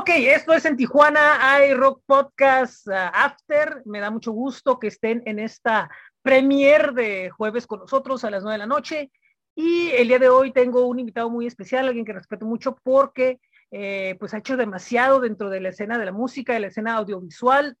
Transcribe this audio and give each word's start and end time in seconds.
Ok, 0.00 0.08
esto 0.16 0.54
es 0.54 0.64
en 0.64 0.78
Tijuana 0.78 1.52
hay 1.52 1.74
Rock 1.74 2.02
Podcast 2.06 2.86
uh, 2.86 3.10
After. 3.12 3.82
Me 3.84 4.00
da 4.00 4.10
mucho 4.10 4.32
gusto 4.32 4.78
que 4.78 4.86
estén 4.86 5.22
en 5.26 5.38
esta 5.38 5.90
premier 6.22 6.94
de 6.94 7.28
jueves 7.28 7.66
con 7.66 7.80
nosotros 7.80 8.24
a 8.24 8.30
las 8.30 8.42
nueve 8.42 8.54
de 8.54 8.58
la 8.60 8.66
noche. 8.66 9.12
Y 9.54 9.90
el 9.90 10.08
día 10.08 10.18
de 10.18 10.30
hoy 10.30 10.52
tengo 10.52 10.86
un 10.86 11.00
invitado 11.00 11.28
muy 11.28 11.46
especial, 11.46 11.86
alguien 11.86 12.06
que 12.06 12.14
respeto 12.14 12.46
mucho 12.46 12.78
porque 12.82 13.40
eh, 13.70 14.16
pues 14.18 14.32
ha 14.32 14.38
hecho 14.38 14.56
demasiado 14.56 15.20
dentro 15.20 15.50
de 15.50 15.60
la 15.60 15.68
escena 15.68 15.98
de 15.98 16.06
la 16.06 16.12
música, 16.12 16.54
de 16.54 16.60
la 16.60 16.68
escena 16.68 16.94
audiovisual. 16.94 17.76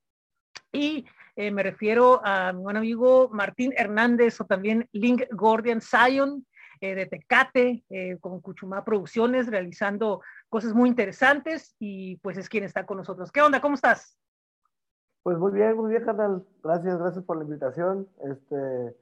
Y 0.72 1.06
eh, 1.36 1.50
me 1.50 1.62
refiero 1.62 2.20
a 2.22 2.52
mi 2.52 2.60
buen 2.60 2.76
amigo 2.76 3.30
Martín 3.32 3.72
Hernández 3.74 4.38
o 4.42 4.44
también 4.44 4.86
Link 4.92 5.22
Gordian 5.30 5.80
Zion 5.80 6.46
eh, 6.80 6.94
de 6.94 7.06
Tecate, 7.06 7.84
eh, 7.90 8.18
con 8.20 8.40
Cuchumá 8.40 8.84
Producciones, 8.84 9.48
realizando 9.48 10.22
cosas 10.48 10.72
muy 10.72 10.88
interesantes 10.88 11.76
y 11.78 12.16
pues 12.16 12.38
es 12.38 12.48
quien 12.48 12.64
está 12.64 12.86
con 12.86 12.96
nosotros. 12.96 13.30
¿Qué 13.30 13.42
onda? 13.42 13.60
¿Cómo 13.60 13.74
estás? 13.74 14.18
Pues 15.22 15.36
muy 15.36 15.52
bien, 15.52 15.76
muy 15.76 15.90
bien, 15.90 16.04
canal. 16.04 16.44
Gracias, 16.62 16.98
gracias 16.98 17.24
por 17.24 17.36
la 17.36 17.44
invitación. 17.44 18.08
Este, 18.24 18.96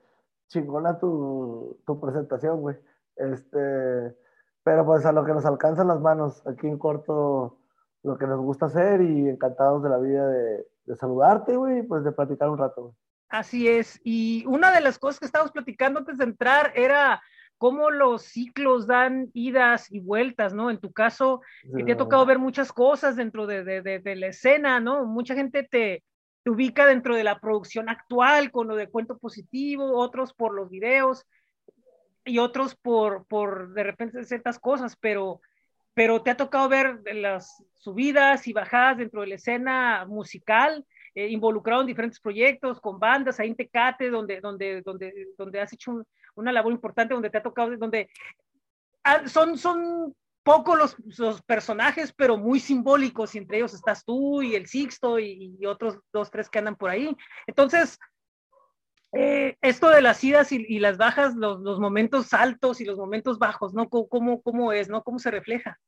chingona 0.49 0.99
tu, 0.99 1.79
tu 1.87 2.01
presentación, 2.01 2.61
güey. 2.61 2.77
Este, 3.17 4.17
pero 4.65 4.85
pues 4.85 5.07
a 5.07 5.13
lo 5.13 5.25
que 5.25 5.33
nos 5.33 5.47
alcanzan 5.47 5.89
las 5.89 6.01
manos, 6.01 6.45
aquí 6.47 6.67
en 6.67 6.79
corto 6.79 7.59
lo 8.03 8.19
que 8.19 8.27
nos 8.27 8.41
gusta 8.41 8.67
hacer 8.67 9.03
y 9.03 9.29
encantados 9.29 9.83
de 9.83 9.89
la 9.89 9.99
vida 9.99 10.27
de, 10.29 10.67
de 10.87 10.97
saludarte, 10.97 11.57
güey, 11.57 11.83
pues 11.83 12.03
de 12.05 12.13
platicar 12.13 12.49
un 12.49 12.59
rato, 12.59 12.83
güey. 12.83 12.95
Así 13.29 13.69
es. 13.69 14.01
Y 14.05 14.45
una 14.47 14.73
de 14.73 14.81
las 14.81 14.99
cosas 14.99 15.21
que 15.21 15.27
estábamos 15.27 15.53
platicando 15.53 16.01
antes 16.01 16.17
de 16.19 16.25
entrar 16.25 16.73
era 16.75 17.21
cómo 17.59 17.91
los 17.91 18.23
ciclos 18.23 18.87
dan 18.87 19.31
idas 19.35 19.91
y 19.91 20.01
vueltas, 20.01 20.55
¿no? 20.55 20.71
En 20.71 20.79
tu 20.79 20.93
caso, 20.93 21.43
que 21.77 21.83
te 21.83 21.93
ha 21.93 21.97
tocado 21.97 22.25
ver 22.25 22.39
muchas 22.39 22.73
cosas 22.73 23.17
dentro 23.17 23.47
de, 23.47 23.65
de, 23.65 23.83
de, 23.83 23.99
de 23.99 24.17
la 24.17 24.29
escena, 24.29 24.81
¿no? 24.81 25.05
Mucha 25.05 25.35
gente 25.35 25.65
te, 25.65 26.05
te, 26.45 26.51
ubica 26.51 26.87
dentro 26.87 27.17
de 27.17 27.25
la 27.25 27.41
producción 27.41 27.89
actual 27.89 28.53
con 28.53 28.69
lo 28.69 28.77
de 28.77 28.89
cuento 28.89 29.19
positivo, 29.19 29.99
otros 29.99 30.33
por 30.33 30.55
los 30.55 30.71
videos 30.71 31.27
y 32.25 32.39
otros 32.39 32.77
por, 32.77 33.27
por 33.27 33.73
de 33.73 33.83
repente 33.83 34.25
ciertas 34.25 34.59
cosas, 34.61 34.97
pero, 35.01 35.41
pero 35.95 36.23
te 36.23 36.31
ha 36.31 36.37
tocado 36.37 36.69
ver 36.69 37.01
las 37.13 37.65
subidas 37.75 38.47
y 38.47 38.53
bajadas 38.53 38.99
dentro 38.99 39.23
de 39.23 39.27
la 39.27 39.35
escena 39.35 40.07
musical. 40.07 40.87
Eh, 41.15 41.29
involucrado 41.29 41.81
en 41.81 41.89
diferentes 41.89 42.21
proyectos, 42.21 42.81
con 42.81 43.01
bandas, 43.01 43.41
ahí 43.41 43.49
en 43.49 43.57
Tecate, 43.57 44.09
donde, 44.09 44.41
donde, 44.41 44.83
donde, 44.83 45.29
donde 45.37 45.61
has 45.61 45.73
hecho 45.73 45.91
un, 45.91 46.07
una 46.39 46.53
labor 46.53 46.73
importante 46.73 47.15
donde 47.15 47.31
te 47.31 47.39
ha 47.39 47.43
tocado, 47.43 47.77
donde 47.77 48.09
ah, 49.05 49.27
son, 49.27 49.59
son 49.59 50.15
pocos 50.43 50.79
los, 50.79 51.19
los, 51.19 51.43
personajes, 51.43 52.13
pero 52.13 52.39
muy 52.39 52.61
simbólicos, 52.61 53.35
y 53.35 53.39
entre 53.39 53.59
ellos 53.59 53.75
estás 53.75 54.05
tú 54.05 54.41
y 54.43 54.55
el 54.55 54.67
Sixto 54.67 55.19
y, 55.19 55.57
y 55.59 55.67
otros 55.67 55.99
dos, 56.13 56.31
tres 56.31 56.49
que 56.49 56.59
andan 56.59 56.77
por 56.77 56.91
ahí. 56.91 57.15
Entonces, 57.47 57.99
eh, 59.13 59.57
esto 59.63 59.89
de 59.89 60.03
las 60.03 60.23
idas 60.23 60.53
y, 60.53 60.65
y 60.69 60.79
las 60.81 60.99
bajas, 60.99 61.35
los, 61.35 61.61
los, 61.61 61.81
momentos 61.81 62.33
altos 62.35 62.81
y 62.81 62.85
los 62.85 62.99
momentos 62.99 63.39
bajos, 63.39 63.75
¿no? 63.75 63.89
¿Cómo, 63.89 64.43
cómo 64.43 64.73
es, 64.73 64.89
no? 64.89 65.03
¿Cómo 65.03 65.19
se 65.19 65.31
refleja? 65.31 65.79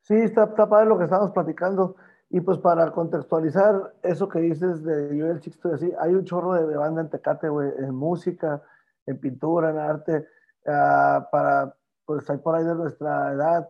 Sí, 0.00 0.14
está, 0.14 0.44
está 0.44 0.68
padre 0.68 0.88
lo 0.88 0.98
que 0.98 1.04
estamos 1.04 1.30
platicando. 1.30 1.96
Y 2.30 2.40
pues 2.40 2.58
para 2.58 2.90
contextualizar 2.92 3.92
eso 4.02 4.26
que 4.26 4.40
dices 4.40 4.82
de 4.82 5.16
yo 5.16 5.26
y 5.26 5.30
el 5.30 5.42
Sixto 5.42 5.74
así, 5.74 5.92
hay 6.00 6.14
un 6.14 6.24
chorro 6.24 6.54
de 6.54 6.76
banda 6.76 7.02
en 7.02 7.10
Tecate, 7.10 7.50
güey, 7.50 7.70
en 7.78 7.94
música, 7.94 8.62
en 9.06 9.18
pintura, 9.18 9.70
en 9.70 9.78
arte, 9.78 10.26
uh, 10.66 11.30
para, 11.30 11.74
pues 12.04 12.28
hay 12.30 12.38
por 12.38 12.54
ahí 12.54 12.64
de 12.64 12.74
nuestra 12.74 13.32
edad, 13.32 13.68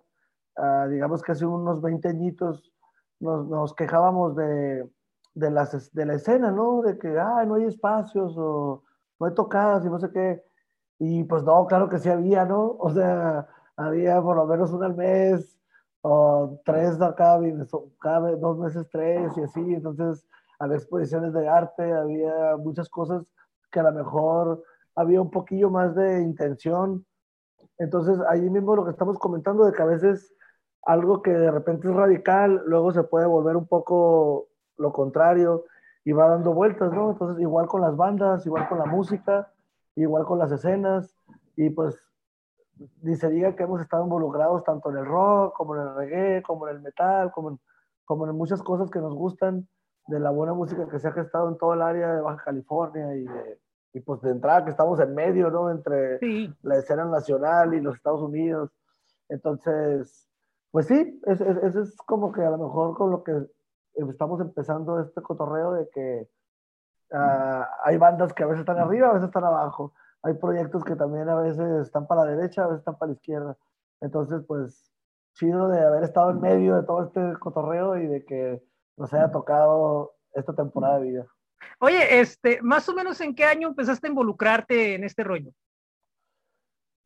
uh, 0.56 0.88
digamos 0.88 1.22
que 1.22 1.32
hace 1.32 1.46
unos 1.46 1.80
20 1.80 2.08
añitos 2.08 2.72
nos, 3.20 3.46
nos 3.48 3.74
quejábamos 3.74 4.36
de, 4.36 4.88
de, 5.34 5.50
las, 5.50 5.92
de 5.92 6.06
la 6.06 6.14
escena, 6.14 6.50
¿no? 6.50 6.82
De 6.82 6.98
que, 6.98 7.18
ah, 7.18 7.44
no 7.46 7.54
hay 7.54 7.64
espacios 7.64 8.34
o 8.36 8.82
no 9.18 9.26
hay 9.26 9.34
tocadas 9.34 9.84
y 9.84 9.88
no 9.88 9.98
sé 9.98 10.10
qué. 10.10 10.44
Y 10.98 11.24
pues 11.24 11.42
no, 11.44 11.66
claro 11.66 11.88
que 11.88 11.98
sí 11.98 12.08
había, 12.08 12.44
¿no? 12.44 12.76
O 12.78 12.90
sea, 12.90 13.46
había 13.76 14.20
por 14.20 14.36
lo 14.36 14.46
menos 14.46 14.72
una 14.72 14.86
al 14.86 14.96
mes 14.96 15.58
o 16.02 16.60
tres 16.64 16.98
cada, 17.16 17.38
dos 18.36 18.58
meses 18.58 18.88
tres 18.90 19.32
y 19.36 19.42
así. 19.42 19.74
Entonces 19.74 20.26
había 20.58 20.76
exposiciones 20.76 21.32
de 21.32 21.48
arte, 21.48 21.92
había 21.92 22.56
muchas 22.56 22.88
cosas 22.88 23.32
que 23.70 23.80
a 23.80 23.84
lo 23.84 23.92
mejor 23.92 24.62
había 24.94 25.20
un 25.20 25.30
poquillo 25.30 25.70
más 25.70 25.94
de 25.94 26.22
intención. 26.22 27.06
Entonces, 27.78 28.18
ahí 28.28 28.48
mismo 28.48 28.76
lo 28.76 28.84
que 28.84 28.90
estamos 28.90 29.18
comentando 29.18 29.64
de 29.64 29.72
que 29.72 29.82
a 29.82 29.86
veces 29.86 30.34
algo 30.84 31.22
que 31.22 31.30
de 31.30 31.50
repente 31.50 31.88
es 31.88 31.94
radical, 31.94 32.62
luego 32.66 32.92
se 32.92 33.04
puede 33.04 33.26
volver 33.26 33.56
un 33.56 33.66
poco 33.66 34.48
lo 34.76 34.92
contrario 34.92 35.64
y 36.04 36.12
va 36.12 36.28
dando 36.28 36.52
vueltas, 36.52 36.92
¿no? 36.92 37.12
Entonces, 37.12 37.40
igual 37.40 37.66
con 37.66 37.80
las 37.80 37.96
bandas, 37.96 38.44
igual 38.46 38.68
con 38.68 38.78
la 38.78 38.86
música, 38.86 39.52
igual 39.94 40.24
con 40.24 40.38
las 40.38 40.50
escenas, 40.50 41.16
y 41.56 41.70
pues 41.70 42.00
ni 43.02 43.14
se 43.14 43.28
diga 43.28 43.54
que 43.54 43.62
hemos 43.62 43.80
estado 43.80 44.04
involucrados 44.04 44.64
tanto 44.64 44.90
en 44.90 44.96
el 44.96 45.06
rock, 45.06 45.54
como 45.56 45.76
en 45.76 45.82
el 45.82 45.94
reggae, 45.94 46.42
como 46.42 46.68
en 46.68 46.76
el 46.76 46.82
metal, 46.82 47.30
como 47.30 47.50
en, 47.50 47.60
como 48.04 48.26
en 48.26 48.34
muchas 48.34 48.62
cosas 48.62 48.90
que 48.90 48.98
nos 48.98 49.14
gustan 49.14 49.68
de 50.08 50.18
la 50.18 50.30
buena 50.30 50.52
música 50.52 50.88
que 50.88 50.98
se 50.98 51.08
ha 51.08 51.12
gestado 51.12 51.48
en 51.48 51.56
todo 51.58 51.74
el 51.74 51.82
área 51.82 52.14
de 52.14 52.20
Baja 52.20 52.42
California 52.44 53.14
y 53.14 53.24
de, 53.24 53.60
y 53.94 54.00
pues 54.00 54.20
de 54.22 54.30
entrada 54.30 54.64
que 54.64 54.70
estamos 54.70 54.98
en 55.00 55.14
medio, 55.14 55.50
¿no? 55.50 55.70
Entre 55.70 56.18
sí. 56.18 56.52
la 56.62 56.76
escena 56.76 57.04
nacional 57.04 57.74
y 57.74 57.80
los 57.80 57.96
Estados 57.96 58.22
Unidos. 58.22 58.70
Entonces, 59.28 60.28
pues 60.70 60.86
sí, 60.86 61.20
eso 61.26 61.44
es, 61.44 61.76
es, 61.76 61.96
como 62.06 62.32
que 62.32 62.42
a 62.42 62.50
lo 62.50 62.58
mejor 62.58 62.96
con 62.96 63.10
lo 63.10 63.22
que 63.22 63.32
estamos 63.94 64.40
empezando 64.40 65.00
este 65.00 65.20
cotorreo 65.20 65.72
de 65.72 65.88
que 65.90 66.28
uh, 67.12 67.64
hay 67.84 67.98
bandas 67.98 68.32
que 68.32 68.42
a 68.42 68.46
veces 68.46 68.60
están 68.60 68.78
arriba, 68.78 69.10
a 69.10 69.12
veces 69.12 69.28
están 69.28 69.44
abajo. 69.44 69.92
Hay 70.22 70.34
proyectos 70.34 70.84
que 70.84 70.96
también 70.96 71.28
a 71.28 71.34
veces 71.34 71.86
están 71.86 72.06
para 72.06 72.24
la 72.24 72.30
derecha, 72.30 72.64
a 72.64 72.68
veces 72.68 72.80
están 72.80 72.96
para 72.96 73.10
la 73.10 73.16
izquierda. 73.16 73.56
Entonces, 74.00 74.42
pues, 74.46 74.90
chido 75.34 75.68
de 75.68 75.80
haber 75.80 76.04
estado 76.04 76.30
en 76.30 76.40
medio 76.40 76.76
de 76.76 76.84
todo 76.84 77.04
este 77.04 77.38
cotorreo 77.38 77.98
y 77.98 78.06
de 78.06 78.24
que 78.24 78.62
nos 78.96 79.12
haya 79.12 79.30
tocado 79.30 80.14
esta 80.32 80.54
temporada 80.54 80.98
de 80.98 81.10
vida. 81.10 81.26
Oye, 81.78 82.20
este, 82.20 82.60
más 82.62 82.88
o 82.88 82.94
menos 82.94 83.20
en 83.20 83.34
qué 83.34 83.44
año 83.44 83.68
empezaste 83.68 84.06
a 84.06 84.10
involucrarte 84.10 84.94
en 84.94 85.04
este 85.04 85.24
rollo? 85.24 85.50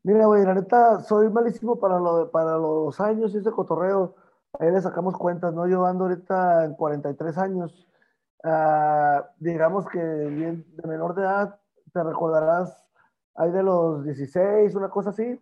Mira, 0.03 0.27
güey, 0.27 0.45
la 0.45 0.55
neta, 0.55 1.01
soy 1.01 1.29
malísimo 1.31 1.81
para, 1.81 1.99
lo, 1.99 2.31
para 2.31 2.57
los 2.57 3.01
años 3.01 3.35
y 3.35 3.39
ese 3.39 3.51
cotorreo. 3.51 4.15
Ahí 4.59 4.71
le 4.71 4.81
sacamos 4.81 5.17
cuentas, 5.17 5.53
¿no? 5.53 5.67
Yo 5.67 5.85
ando 5.85 6.05
ahorita 6.05 6.65
en 6.65 6.75
43 6.75 7.39
años. 7.39 7.89
Uh, 8.45 9.23
digamos 9.39 9.87
que 9.89 9.99
de 9.99 10.65
menor 10.87 11.15
de 11.17 11.23
edad, 11.23 11.59
te 11.93 12.03
recordarás, 12.05 12.89
hay 13.35 13.51
de 13.51 13.63
los 13.63 14.05
16, 14.05 14.75
una 14.75 14.89
cosa 14.89 15.11
así, 15.11 15.41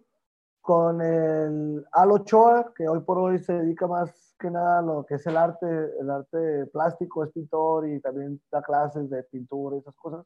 con 0.65 1.03
el 1.03 1.85
Al 1.93 2.11
Ochoa, 2.11 2.73
que 2.75 2.89
hoy 2.89 3.01
por 3.01 3.19
hoy 3.19 3.39
se 3.39 3.53
dedica 3.53 3.87
más 3.87 4.35
que 4.39 4.51
nada 4.51 4.79
a 4.79 4.83
lo 4.83 5.05
que 5.05 5.17
es 5.17 5.27
el 5.27 5.37
arte, 5.37 5.67
el 6.01 6.11
arte 6.11 6.65
plástico, 6.73 7.23
es 7.23 7.33
pintor 7.33 7.87
y 7.87 8.01
también 8.01 8.41
da 8.51 8.63
clases 8.63 9.11
de 9.11 9.25
pintura 9.25 9.77
y 9.77 9.81
esas 9.81 9.95
cosas. 9.95 10.25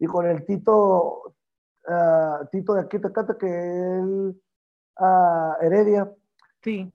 Y 0.00 0.06
con 0.06 0.26
el 0.26 0.44
Tito, 0.44 1.36
uh, 1.86 2.44
Tito 2.50 2.74
de 2.74 2.80
aquí 2.80 2.98
Tecate, 2.98 3.36
que 3.36 3.46
él, 3.46 4.42
uh, 4.98 5.52
Heredia, 5.60 6.12
sí. 6.64 6.92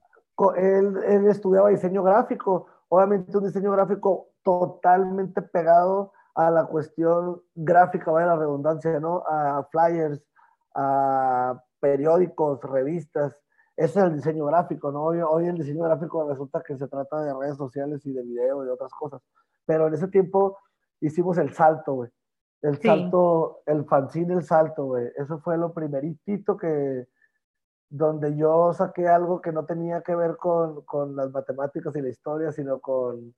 él, 0.58 0.96
él 1.06 1.26
estudiaba 1.26 1.70
diseño 1.70 2.02
gráfico, 2.02 2.66
obviamente 2.90 3.34
un 3.34 3.44
diseño 3.44 3.72
gráfico 3.72 4.28
totalmente 4.42 5.40
pegado 5.40 6.12
a 6.34 6.50
la 6.50 6.66
cuestión 6.66 7.40
gráfica, 7.54 8.10
vaya 8.10 8.26
la 8.26 8.36
redundancia, 8.36 9.00
¿no? 9.00 9.24
A 9.26 9.66
flyers, 9.70 10.22
a 10.74 11.62
periódicos, 11.80 12.60
revistas, 12.62 13.36
ese 13.76 14.00
es 14.00 14.06
el 14.06 14.14
diseño 14.16 14.44
gráfico, 14.46 14.90
¿no? 14.90 15.04
Hoy, 15.04 15.20
hoy, 15.20 15.46
el 15.46 15.56
diseño 15.56 15.84
gráfico 15.84 16.28
resulta 16.28 16.62
que 16.62 16.76
se 16.76 16.88
trata 16.88 17.22
de 17.22 17.32
redes 17.32 17.56
sociales 17.56 18.04
y 18.06 18.12
de 18.12 18.22
video 18.22 18.62
y 18.62 18.66
de 18.66 18.72
otras 18.72 18.92
cosas, 18.92 19.22
pero 19.64 19.86
en 19.86 19.94
ese 19.94 20.08
tiempo 20.08 20.58
hicimos 21.00 21.38
el 21.38 21.52
salto, 21.52 21.94
güey. 21.94 22.10
El 22.60 22.76
sí. 22.78 22.88
salto, 22.88 23.62
el 23.66 23.84
fanzine, 23.84 24.34
el 24.34 24.42
salto, 24.42 24.86
güey. 24.86 25.12
Eso 25.16 25.38
fue 25.38 25.56
lo 25.56 25.72
primeritito 25.72 26.56
que, 26.56 27.06
donde 27.88 28.36
yo 28.36 28.72
saqué 28.72 29.06
algo 29.06 29.40
que 29.40 29.52
no 29.52 29.64
tenía 29.64 30.02
que 30.02 30.16
ver 30.16 30.36
con, 30.36 30.82
con 30.82 31.14
las 31.14 31.30
matemáticas 31.30 31.94
y 31.94 32.02
la 32.02 32.08
historia, 32.08 32.50
sino 32.50 32.80
con 32.80 33.34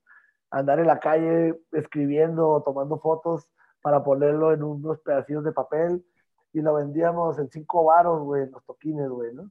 andar 0.50 0.80
en 0.80 0.86
la 0.86 1.00
calle 1.00 1.60
escribiendo 1.72 2.48
o 2.48 2.62
tomando 2.62 2.98
fotos 2.98 3.46
para 3.82 4.02
ponerlo 4.02 4.52
en 4.52 4.62
unos 4.62 4.98
pedacitos 5.00 5.44
de 5.44 5.52
papel 5.52 6.04
y 6.52 6.60
lo 6.60 6.74
vendíamos 6.74 7.38
en 7.38 7.48
cinco 7.50 7.84
varos, 7.84 8.22
güey, 8.22 8.44
en 8.44 8.50
los 8.50 8.64
toquines, 8.64 9.08
güey, 9.08 9.34
¿no? 9.34 9.50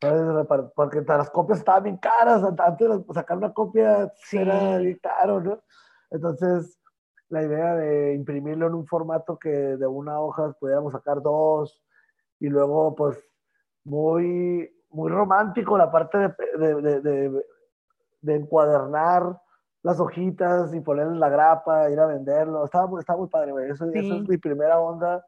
Entonces, 0.00 0.46
porque 0.74 1.02
las 1.02 1.30
copias 1.30 1.58
estaban 1.58 1.84
bien 1.84 1.96
caras, 1.96 2.42
antes 2.44 2.88
de 2.88 3.14
sacar 3.14 3.38
una 3.38 3.52
copia 3.52 4.12
sí. 4.16 4.38
era 4.38 4.78
bien 4.78 4.98
caro, 5.02 5.40
¿no? 5.40 5.62
Entonces, 6.10 6.78
la 7.28 7.42
idea 7.42 7.74
de 7.74 8.14
imprimirlo 8.14 8.66
en 8.66 8.74
un 8.74 8.86
formato 8.86 9.38
que 9.38 9.48
de 9.48 9.86
una 9.86 10.20
hoja 10.20 10.52
pudiéramos 10.60 10.92
sacar 10.92 11.22
dos, 11.22 11.82
y 12.38 12.48
luego, 12.48 12.94
pues, 12.94 13.18
muy, 13.84 14.70
muy 14.90 15.10
romántico 15.10 15.78
la 15.78 15.90
parte 15.90 16.18
de, 16.18 16.34
de, 16.58 17.00
de, 17.00 17.44
de 18.20 18.34
encuadernar 18.34 19.40
las 19.82 20.00
hojitas 20.00 20.74
y 20.74 20.80
ponerle 20.80 21.16
la 21.16 21.28
grapa, 21.28 21.88
ir 21.90 22.00
a 22.00 22.06
venderlo. 22.06 22.64
Estaba, 22.64 22.88
muy, 22.88 23.00
estaba 23.00 23.20
muy 23.20 23.28
padre, 23.28 23.52
güey. 23.52 23.70
Eso, 23.70 23.84
Esa 23.86 24.14
es 24.16 24.28
mi 24.28 24.36
primera 24.36 24.80
onda, 24.80 25.24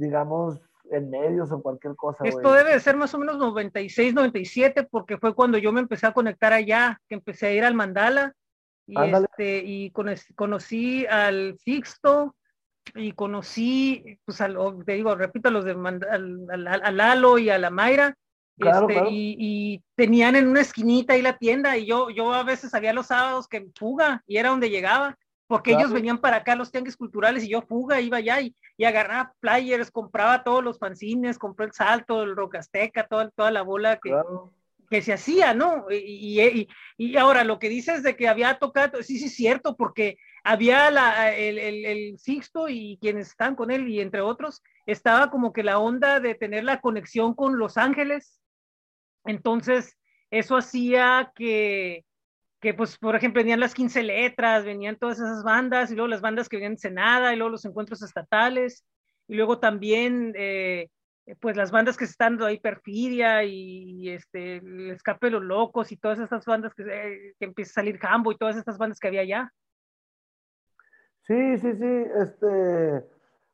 digamos, 0.00 0.60
en 0.90 1.10
medios 1.10 1.52
o 1.52 1.62
cualquier 1.62 1.94
cosa. 1.94 2.24
Esto 2.24 2.52
debe 2.52 2.72
de 2.72 2.80
ser 2.80 2.96
más 2.96 3.14
o 3.14 3.18
menos 3.18 3.38
96, 3.38 4.14
97, 4.14 4.84
porque 4.90 5.18
fue 5.18 5.34
cuando 5.34 5.58
yo 5.58 5.72
me 5.72 5.80
empecé 5.80 6.06
a 6.06 6.12
conectar 6.12 6.52
allá, 6.52 7.00
que 7.08 7.14
empecé 7.14 7.46
a 7.46 7.52
ir 7.52 7.64
al 7.64 7.74
Mandala 7.74 8.34
y, 8.86 8.94
este, 8.98 9.62
y 9.64 9.92
conocí 10.34 11.06
al 11.06 11.56
Sixto 11.58 12.34
y 12.94 13.12
conocí, 13.12 14.18
pues, 14.24 14.40
al, 14.40 14.56
te 14.84 14.94
digo, 14.94 15.14
repito, 15.14 15.48
a 15.48 15.52
los 15.52 15.64
de 15.64 15.72
al, 15.72 16.96
Lalo 16.96 17.38
y 17.38 17.50
a 17.50 17.58
la 17.58 17.70
Mayra. 17.70 18.16
este, 18.56 19.04
Y, 19.10 19.82
tenían 19.94 20.34
en 20.34 20.48
una 20.48 20.60
esquinita 20.60 21.12
ahí 21.12 21.22
la 21.22 21.38
tienda 21.38 21.76
y 21.76 21.86
yo, 21.86 22.10
yo 22.10 22.32
a 22.34 22.42
veces 22.42 22.74
había 22.74 22.92
los 22.92 23.06
sábados 23.06 23.46
que 23.46 23.68
fuga 23.78 24.22
y 24.26 24.38
era 24.38 24.48
donde 24.48 24.70
llegaba 24.70 25.16
porque 25.50 25.72
ellos 25.72 25.92
venían 25.92 26.18
para 26.18 26.36
acá 26.36 26.54
los 26.54 26.70
tianguis 26.70 26.96
culturales 26.96 27.42
y 27.42 27.48
yo 27.48 27.60
fuga, 27.60 28.00
iba 28.00 28.18
allá 28.18 28.40
y, 28.40 28.54
y 28.76 28.84
agarraba 28.84 29.34
players, 29.40 29.90
compraba 29.90 30.44
todos 30.44 30.62
los 30.62 30.78
fanzines, 30.78 31.40
compré 31.40 31.66
el 31.66 31.72
salto, 31.72 32.22
el 32.22 32.36
rocasteca, 32.36 33.08
toda, 33.08 33.30
toda 33.30 33.50
la 33.50 33.62
bola 33.62 33.98
que, 33.98 34.14
que 34.88 35.02
se 35.02 35.12
hacía, 35.12 35.52
¿no? 35.52 35.86
Y, 35.90 36.40
y, 36.40 36.68
y, 36.96 37.16
ahora 37.16 37.42
lo 37.42 37.58
que 37.58 37.68
dices 37.68 38.04
de 38.04 38.14
que 38.14 38.28
había 38.28 38.60
tocado, 38.60 39.02
sí, 39.02 39.18
sí, 39.18 39.24
es 39.24 39.34
cierto, 39.34 39.74
porque 39.74 40.18
había 40.44 40.88
la, 40.92 41.34
el, 41.34 41.58
el, 41.58 41.84
el, 41.84 42.18
Sixto 42.20 42.68
y 42.68 42.96
quienes 43.00 43.30
están 43.30 43.56
con 43.56 43.72
él, 43.72 43.88
y 43.88 44.00
entre 44.00 44.20
otros, 44.20 44.62
estaba 44.86 45.32
como 45.32 45.52
que 45.52 45.64
la 45.64 45.80
onda 45.80 46.20
de 46.20 46.36
tener 46.36 46.62
la 46.62 46.80
conexión 46.80 47.34
con 47.34 47.58
Los 47.58 47.76
Ángeles. 47.76 48.40
Entonces, 49.24 49.98
eso 50.30 50.56
hacía 50.56 51.32
que, 51.34 52.04
que 52.60 52.74
pues, 52.74 52.98
por 52.98 53.16
ejemplo, 53.16 53.40
venían 53.40 53.60
las 53.60 53.74
15 53.74 54.02
letras, 54.02 54.64
venían 54.64 54.96
todas 54.96 55.18
esas 55.18 55.42
bandas, 55.42 55.90
y 55.90 55.94
luego 55.94 56.08
las 56.08 56.20
bandas 56.20 56.48
que 56.48 56.56
venían 56.56 56.74
de 56.74 56.80
Senada, 56.80 57.32
y 57.32 57.36
luego 57.36 57.50
los 57.50 57.64
encuentros 57.64 58.02
estatales, 58.02 58.84
y 59.26 59.34
luego 59.34 59.58
también, 59.58 60.34
eh, 60.36 60.88
pues, 61.40 61.56
las 61.56 61.70
bandas 61.70 61.96
que 61.96 62.04
están 62.04 62.32
dando 62.32 62.46
ahí, 62.46 62.60
Perfidia, 62.60 63.44
y, 63.44 64.10
este, 64.10 64.56
el 64.56 64.90
Escape 64.90 65.26
de 65.26 65.32
los 65.32 65.42
Locos, 65.42 65.90
y 65.90 65.96
todas 65.96 66.18
estas 66.18 66.44
bandas 66.44 66.74
que, 66.74 66.82
eh, 66.82 67.34
que 67.38 67.46
empieza 67.46 67.70
a 67.70 67.74
salir 67.82 67.98
Jambo, 67.98 68.30
y 68.30 68.36
todas 68.36 68.56
estas 68.56 68.76
bandas 68.76 69.00
que 69.00 69.08
había 69.08 69.22
allá. 69.22 69.52
Sí, 71.22 71.58
sí, 71.58 71.72
sí, 71.74 72.04
este, 72.22 73.04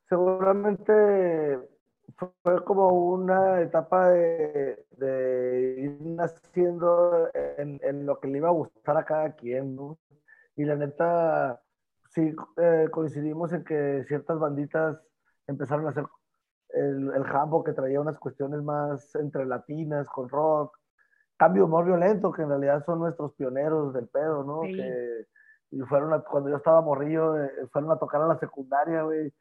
seguramente 0.09 1.59
fue 2.17 2.63
como 2.63 2.89
una 2.89 3.61
etapa 3.61 4.09
de, 4.09 4.85
ir 5.77 6.01
naciendo 6.01 7.29
en, 7.33 8.05
lo 8.05 8.19
que 8.19 8.27
le 8.27 8.39
iba 8.39 8.49
a 8.49 8.51
gustar 8.51 8.97
a 8.97 9.05
cada 9.05 9.35
quien, 9.35 9.75
¿no? 9.75 9.99
Y 10.55 10.65
la 10.65 10.75
neta, 10.75 11.61
sí 12.09 12.35
eh, 12.57 12.87
coincidimos 12.91 13.53
en 13.53 13.63
que 13.63 14.03
ciertas 14.07 14.39
banditas 14.39 14.99
empezaron 15.45 15.85
a 15.85 15.89
hacer 15.91 16.05
el, 16.69 17.11
el 17.15 17.23
jambo 17.25 17.63
que 17.63 17.73
traía 17.73 18.01
unas 18.01 18.17
cuestiones 18.17 18.63
más 18.63 19.13
entre 19.15 19.45
latinas, 19.45 20.07
con 20.09 20.27
rock, 20.27 20.75
cambio 21.37 21.65
humor 21.65 21.85
violento, 21.85 22.31
que 22.31 22.41
en 22.41 22.49
realidad 22.49 22.83
son 22.85 22.99
nuestros 22.99 23.33
pioneros 23.35 23.93
del 23.93 24.07
pedo, 24.07 24.43
¿no? 24.43 24.61
Que, 24.61 25.27
y 25.69 25.81
fueron 25.81 26.19
cuando 26.23 26.49
yo 26.49 26.57
estaba 26.57 26.81
morrillo, 26.81 27.43
eh, 27.43 27.51
fueron 27.71 27.91
a 27.91 27.99
tocar 27.99 28.21
a 28.21 28.27
la 28.27 28.39
secundaria, 28.39 29.03
güey 29.03 29.31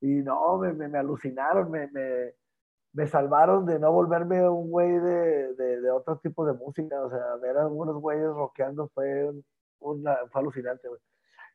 y 0.00 0.22
no, 0.22 0.58
me, 0.58 0.72
me, 0.72 0.98
alucinaron, 0.98 1.70
me, 1.70 1.88
me, 1.88 2.34
me, 2.92 3.06
salvaron 3.06 3.64
de 3.66 3.78
no 3.78 3.92
volverme 3.92 4.48
un 4.48 4.70
güey 4.70 4.90
de, 4.90 5.54
de, 5.54 5.80
de, 5.80 5.90
otro 5.90 6.18
tipo 6.18 6.44
de 6.46 6.52
música. 6.52 7.00
O 7.02 7.10
sea, 7.10 7.36
ver 7.40 7.56
a 7.56 7.62
algunos 7.62 7.96
güeyes 8.00 8.28
rockeando 8.28 8.88
fue, 8.94 9.32
una, 9.80 10.16
fue 10.30 10.40
alucinante, 10.40 10.88
güey. 10.88 11.00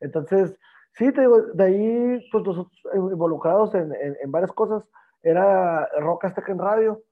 Entonces, 0.00 0.56
sí, 0.94 1.12
te 1.12 1.20
digo, 1.20 1.40
de 1.40 1.64
ahí, 1.64 2.28
pues 2.32 2.44
nosotros 2.44 2.82
involucrados 2.94 3.74
en, 3.74 3.92
en, 3.94 4.32
varias 4.32 4.52
cosas, 4.52 4.88
era 5.22 5.88
Rock 6.00 6.24
Azteca 6.24 6.50
en 6.50 6.58
Radio, 6.58 7.02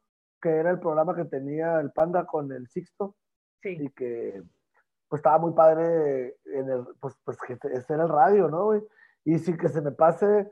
que 0.43 0.49
era 0.49 0.71
el 0.71 0.81
programa 0.81 1.15
que 1.15 1.25
tenía 1.25 1.81
el 1.81 1.93
Panda 1.93 2.27
con 2.27 2.51
el 2.53 2.67
Sixto. 2.69 3.15
Sí. 3.63 3.77
Y 3.79 3.89
que, 3.91 4.43
pues 5.09 5.21
estaba 5.21 5.39
muy 5.39 5.53
padre 5.53 6.37
en 6.47 6.71
el, 6.71 6.85
pues, 7.01 7.15
pues 7.25 7.37
que 7.39 7.59
ese 7.73 7.95
era 7.95 8.05
el 8.05 8.09
radio, 8.09 8.49
¿no, 8.49 8.65
güey? 8.67 8.83
Y 9.25 9.39
sin 9.39 9.59
que 9.59 9.69
se 9.69 9.83
me 9.83 9.93
pase 9.93 10.51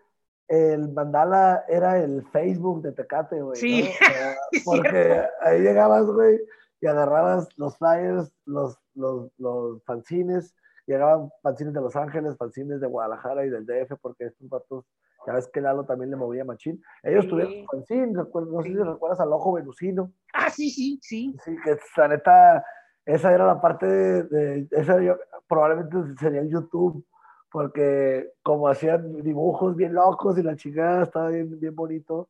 el 0.49 0.93
mandala 0.93 1.65
era 1.69 1.99
el 1.99 2.25
Facebook 2.29 2.83
de 2.83 2.93
Tecate, 2.93 3.41
güey. 3.43 3.56
Sí. 3.56 3.91
porque 4.65 5.23
ahí 5.41 5.61
llegabas, 5.61 6.06
güey, 6.06 6.41
y 6.81 6.87
agarrabas 6.87 7.49
los 7.56 7.77
flyers, 7.77 8.33
los, 8.47 8.79
los, 8.95 9.31
los 9.39 9.83
fanzines, 9.85 10.55
llegaban 10.87 11.31
fanzines 11.43 11.75
de 11.75 11.81
Los 11.81 11.97
Ángeles, 11.97 12.37
fanzines 12.37 12.81
de 12.81 12.87
Guadalajara 12.87 13.45
y 13.45 13.50
del 13.50 13.67
DF, 13.67 13.99
porque 14.00 14.27
estos 14.27 14.49
vatos, 14.49 14.87
ya 15.27 15.35
ves 15.35 15.49
que 15.49 15.61
Lalo 15.61 15.85
también 15.85 16.11
le 16.11 16.17
movía 16.17 16.45
machín. 16.45 16.83
Ellos 17.03 17.29
tuvieron 17.29 17.67
fanzines, 17.71 18.15
no 18.15 18.62
sé 18.62 18.69
si 18.69 18.75
recuerdas 18.75 19.21
al 19.21 19.33
Ojo 19.33 19.53
Venusino. 19.53 20.12
Ah, 20.33 20.49
sí, 20.49 20.71
sí, 20.71 20.99
sí. 21.03 21.37
Sí, 21.45 21.56
que 21.62 21.77
la 21.97 22.09
neta, 22.09 22.65
esa 23.05 23.35
era 23.35 23.47
la 23.47 23.61
parte 23.61 23.87
de, 23.87 24.23
de 24.23 24.69
esa 24.71 25.00
yo, 25.03 25.17
probablemente 25.47 25.97
sería 26.19 26.41
en 26.41 26.49
YouTube 26.49 27.05
porque 27.50 28.33
como 28.43 28.69
hacían 28.69 29.23
dibujos 29.23 29.77
bien 29.77 29.95
locos 29.95 30.39
y 30.39 30.43
la 30.43 30.56
chingada 30.56 31.05
estaba 31.05 31.29
bien, 31.29 31.59
bien 31.59 31.75
bonito, 31.75 32.29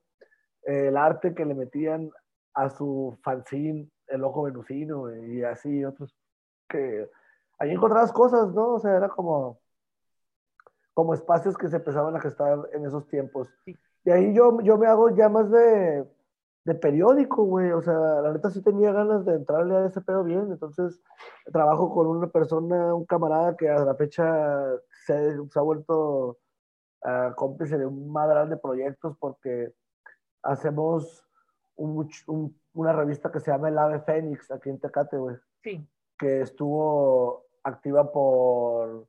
el 0.62 0.96
arte 0.96 1.34
que 1.34 1.44
le 1.44 1.54
metían 1.54 2.10
a 2.54 2.70
su 2.70 3.18
fanzine, 3.22 3.88
el 4.06 4.24
ojo 4.24 4.42
venusino 4.42 5.14
y 5.26 5.42
así 5.42 5.84
otros 5.84 6.14
que 6.68 7.08
ahí 7.58 7.70
encontrabas 7.72 8.12
cosas, 8.12 8.52
¿no? 8.54 8.74
O 8.74 8.78
sea, 8.78 8.96
era 8.96 9.08
como, 9.08 9.58
como 10.94 11.14
espacios 11.14 11.56
que 11.56 11.68
se 11.68 11.76
empezaban 11.76 12.14
a 12.14 12.20
gestar 12.20 12.58
en 12.72 12.86
esos 12.86 13.06
tiempos. 13.08 13.48
Y 14.04 14.10
ahí 14.10 14.34
yo, 14.34 14.60
yo 14.60 14.78
me 14.78 14.86
hago 14.86 15.10
ya 15.10 15.28
más 15.28 15.50
de, 15.50 16.06
de 16.64 16.74
periódico, 16.74 17.44
güey. 17.44 17.72
O 17.72 17.82
sea, 17.82 17.94
la 17.94 18.32
neta 18.32 18.50
sí 18.50 18.62
tenía 18.62 18.92
ganas 18.92 19.24
de 19.24 19.34
entrarle 19.34 19.76
a 19.76 19.86
ese 19.86 20.00
pedo 20.00 20.22
bien. 20.22 20.48
Entonces, 20.52 21.00
trabajo 21.52 21.92
con 21.92 22.06
una 22.06 22.28
persona, 22.28 22.94
un 22.94 23.04
camarada 23.04 23.56
que 23.56 23.68
a 23.68 23.84
la 23.84 23.94
fecha 23.94 24.24
se, 25.14 25.58
ha 25.58 25.62
vuelto 25.62 26.38
uh, 27.02 27.34
cómplice 27.34 27.78
de 27.78 27.86
un 27.86 28.12
madral 28.12 28.50
de 28.50 28.56
proyectos 28.56 29.16
porque 29.18 29.72
hacemos 30.42 31.24
una 31.76 32.92
revista 32.92 33.30
que 33.30 33.40
se 33.40 33.50
llama 33.50 33.68
El 33.68 33.78
Ave 33.78 34.00
Fénix 34.00 34.50
aquí 34.50 34.68
en 34.68 34.80
Tecate, 34.80 35.16
güey. 35.16 35.36
Sí. 35.62 35.88
Que 36.18 36.40
estuvo 36.40 37.44
activa 37.62 38.10
por 38.10 39.06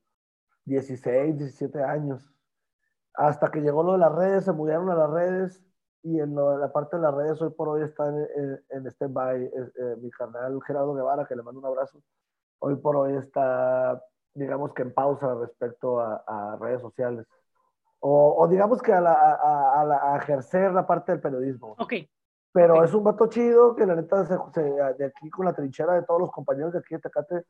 16, 0.65 1.37
17 1.37 1.83
años. 1.83 2.31
Hasta 3.15 3.49
que 3.49 3.61
llegó 3.61 3.81
lo 3.81 3.93
de 3.93 3.97
las 3.97 4.13
redes, 4.13 4.45
se 4.45 4.51
mudieron 4.51 4.89
a 4.91 4.95
las 4.95 5.09
redes 5.09 5.63
y 6.03 6.19
en 6.19 6.35
la 6.35 6.71
parte 6.71 6.95
de 6.95 7.01
las 7.01 7.13
redes 7.13 7.41
hoy 7.41 7.49
por 7.49 7.69
hoy 7.69 7.81
está 7.81 8.07
en, 8.07 8.63
en, 8.69 8.87
stand-by 8.87 9.43
eh, 9.43 9.95
mi 9.99 10.09
carnal 10.11 10.59
Gerardo 10.65 10.93
Guevara, 10.93 11.25
que 11.25 11.35
le 11.35 11.43
mando 11.43 11.59
un 11.59 11.65
abrazo. 11.65 12.01
Hoy 12.59 12.75
por 12.75 12.95
hoy 12.95 13.17
está 13.17 14.01
digamos 14.33 14.73
que 14.73 14.83
en 14.83 14.93
pausa 14.93 15.35
respecto 15.35 15.99
a, 15.99 16.57
redes 16.59 16.81
sociales. 16.81 17.25
O, 18.01 18.47
digamos 18.49 18.81
que 18.81 18.93
a, 18.93 19.01
la, 19.01 19.13
a, 19.13 20.17
ejercer 20.17 20.71
la 20.71 20.87
parte 20.87 21.11
del 21.11 21.21
periodismo. 21.21 21.75
Ok. 21.77 21.93
Pero 22.51 22.83
es 22.83 22.93
un 22.93 23.03
vato 23.03 23.27
chido 23.27 23.75
que 23.75 23.85
la 23.85 23.95
neta 23.95 24.25
se, 24.25 24.61
de 24.61 25.05
aquí 25.05 25.29
con 25.29 25.45
la 25.45 25.53
trinchera 25.53 25.93
de 25.93 26.03
todos 26.03 26.21
los 26.21 26.31
compañeros 26.31 26.73
de 26.73 26.79
aquí 26.79 26.95
de 26.95 27.01
Tecate, 27.01 27.45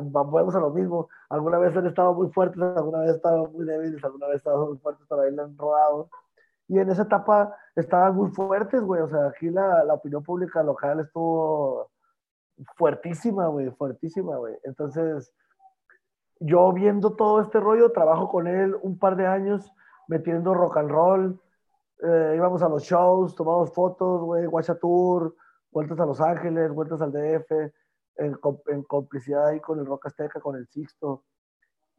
vamos 0.00 0.54
a 0.54 0.60
lo 0.60 0.70
mismo. 0.70 1.08
Alguna 1.28 1.58
vez 1.58 1.76
han 1.76 1.86
estado 1.86 2.14
muy 2.14 2.30
fuertes, 2.30 2.62
alguna 2.62 3.00
vez 3.00 3.10
han 3.10 3.16
estado 3.16 3.46
muy 3.48 3.66
débiles, 3.66 4.02
alguna 4.04 4.26
vez 4.26 4.34
han 4.34 4.38
estado 4.38 4.66
muy 4.68 4.78
fuertes, 4.78 5.06
pero 5.08 5.22
ahí 5.22 5.32
le 5.32 5.42
han 5.42 5.58
rodado. 5.58 6.08
Y 6.68 6.78
en 6.78 6.90
esa 6.90 7.02
etapa 7.02 7.54
estaban 7.76 8.14
muy 8.14 8.30
fuertes, 8.30 8.82
güey. 8.82 9.02
O 9.02 9.08
sea, 9.08 9.26
aquí 9.26 9.50
la, 9.50 9.84
la 9.84 9.94
opinión 9.94 10.22
pública 10.22 10.62
local 10.62 11.00
estuvo 11.00 11.90
fuertísima, 12.76 13.46
güey, 13.48 13.70
fuertísima, 13.70 14.36
güey. 14.36 14.54
Entonces, 14.64 15.32
yo 16.40 16.72
viendo 16.72 17.14
todo 17.14 17.40
este 17.40 17.60
rollo, 17.60 17.92
trabajo 17.92 18.28
con 18.28 18.46
él 18.46 18.76
un 18.82 18.98
par 18.98 19.16
de 19.16 19.26
años 19.26 19.70
metiendo 20.08 20.54
rock 20.54 20.78
and 20.78 20.90
roll, 20.90 21.40
eh, 22.02 22.34
íbamos 22.36 22.62
a 22.62 22.68
los 22.68 22.82
shows, 22.82 23.34
tomamos 23.34 23.72
fotos, 23.72 24.22
güey, 24.22 24.46
Guacha 24.46 24.74
Tour, 24.74 25.36
vueltas 25.70 26.00
a 26.00 26.06
Los 26.06 26.20
Ángeles, 26.20 26.72
vueltas 26.72 27.00
al 27.00 27.12
DF, 27.12 27.50
en, 28.16 28.36
en, 28.66 28.82
complicidad 28.82 29.46
ahí 29.46 29.60
con 29.60 29.78
el 29.78 29.86
Rock 29.86 30.06
Azteca, 30.06 30.40
con 30.40 30.56
el 30.56 30.66
Sixto. 30.66 31.24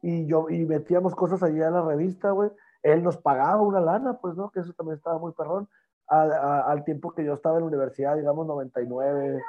Y 0.02 0.26
yo, 0.26 0.50
y 0.50 0.66
metíamos 0.66 1.14
cosas 1.14 1.42
allá 1.42 1.68
en 1.68 1.72
la 1.74 1.82
revista, 1.82 2.30
güey. 2.30 2.50
Él 2.82 3.02
nos 3.02 3.16
pagaba 3.16 3.62
una 3.62 3.80
lana, 3.80 4.18
pues, 4.20 4.36
¿no? 4.36 4.50
Que 4.50 4.60
eso 4.60 4.74
también 4.74 4.98
estaba 4.98 5.18
muy 5.18 5.32
perrón. 5.32 5.68
al 6.06 6.84
tiempo 6.84 7.12
que 7.14 7.24
yo 7.24 7.32
estaba 7.32 7.56
en 7.56 7.62
la 7.62 7.68
universidad, 7.68 8.14
digamos, 8.14 8.46
99, 8.46 9.42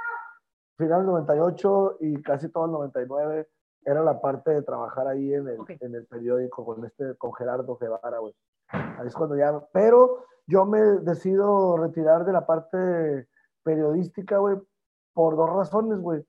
final 0.78 1.06
98 1.06 1.98
y 2.02 2.22
casi 2.22 2.50
todo 2.50 2.66
el 2.66 2.72
99 2.72 3.48
era 3.86 4.04
la 4.04 4.20
parte 4.20 4.52
de 4.52 4.64
trabajar 4.64 5.08
ahí 5.08 5.34
en 5.34 5.48
el, 5.48 5.58
en 5.80 5.96
el 5.96 6.06
periódico 6.08 6.66
con 6.66 6.84
este 6.86 7.16
con 7.16 7.34
Gerardo 7.34 7.78
Guevara, 7.78 8.20
güey. 8.20 8.34
Ahí 8.70 9.08
es 9.08 9.14
cuando 9.14 9.36
ya, 9.36 9.60
pero 9.72 10.26
yo 10.48 10.66
me 10.66 10.80
decido 10.80 11.78
retirar 11.78 12.26
de 12.26 12.34
la 12.34 12.46
parte 12.46 13.28
periodística, 13.64 14.38
güey, 14.38 14.58
por 15.14 15.36
dos 15.36 15.50
razones, 15.50 16.00
güey. 16.00 16.26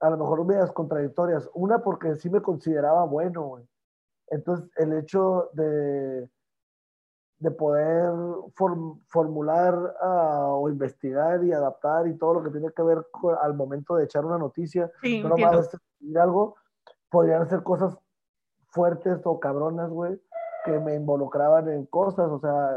a 0.00 0.10
lo 0.10 0.16
mejor 0.18 0.44
medias 0.44 0.72
contradictorias. 0.72 1.48
Una 1.54 1.80
porque 1.80 2.16
sí 2.16 2.30
me 2.30 2.40
consideraba 2.40 3.04
bueno, 3.04 3.42
güey. 3.42 3.64
Entonces, 4.28 4.70
el 4.76 4.92
hecho 4.92 5.50
de, 5.52 6.28
de 7.40 7.50
poder 7.50 8.12
formular 9.08 9.74
uh, 9.74 10.62
o 10.62 10.68
investigar 10.68 11.42
y 11.42 11.52
adaptar 11.52 12.06
y 12.06 12.16
todo 12.16 12.34
lo 12.34 12.42
que 12.42 12.50
tiene 12.50 12.70
que 12.70 12.82
ver 12.82 13.06
con, 13.10 13.34
al 13.40 13.54
momento 13.54 13.96
de 13.96 14.04
echar 14.04 14.26
una 14.26 14.36
noticia, 14.36 14.90
sí, 15.00 15.22
no 15.22 15.36
más 15.36 15.70
algo, 16.16 16.56
podrían 17.08 17.48
ser 17.48 17.62
cosas 17.62 17.98
fuertes 18.68 19.20
o 19.24 19.40
cabronas, 19.40 19.88
güey, 19.90 20.20
que 20.66 20.78
me 20.78 20.94
involucraban 20.94 21.68
en 21.70 21.86
cosas, 21.86 22.30
o 22.30 22.38
sea, 22.40 22.76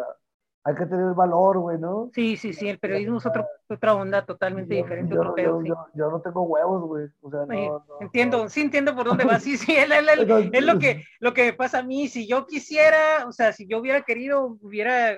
hay 0.65 0.75
que 0.75 0.85
tener 0.85 1.13
valor, 1.13 1.59
güey, 1.59 1.77
¿no? 1.77 2.09
Sí, 2.13 2.37
sí, 2.37 2.53
sí, 2.53 2.69
el 2.69 2.79
periodismo 2.79 3.17
es 3.17 3.25
otro, 3.25 3.45
otra 3.67 3.95
onda 3.95 4.25
totalmente 4.25 4.75
diferente. 4.75 5.13
Yo, 5.13 5.19
otro 5.19 5.35
pedo, 5.35 5.61
yo, 5.61 5.75
yo, 5.93 6.09
no 6.09 6.21
tengo 6.21 6.43
huevos, 6.43 6.83
güey. 6.83 7.07
O 7.21 7.29
sea, 7.29 7.45
no, 7.45 7.85
entiendo, 7.99 8.47
sí 8.47 8.61
entiendo 8.61 8.95
por 8.95 9.05
dónde 9.05 9.25
vas. 9.25 9.43
Sí, 9.43 9.57
sí, 9.57 9.73
es, 9.73 9.89
es, 9.91 10.63
lo, 10.63 10.79
que, 10.79 11.03
lo 11.19 11.33
que 11.33 11.51
pasa 11.51 11.79
a 11.79 11.83
mí. 11.83 12.07
Si 12.07 12.27
yo 12.27 12.47
quisiera, 12.47 13.27
o 13.27 13.33
sea, 13.33 13.51
si 13.51 13.67
yo 13.67 13.79
hubiera 13.79 14.03
querido, 14.03 14.57
hubiera, 14.61 15.17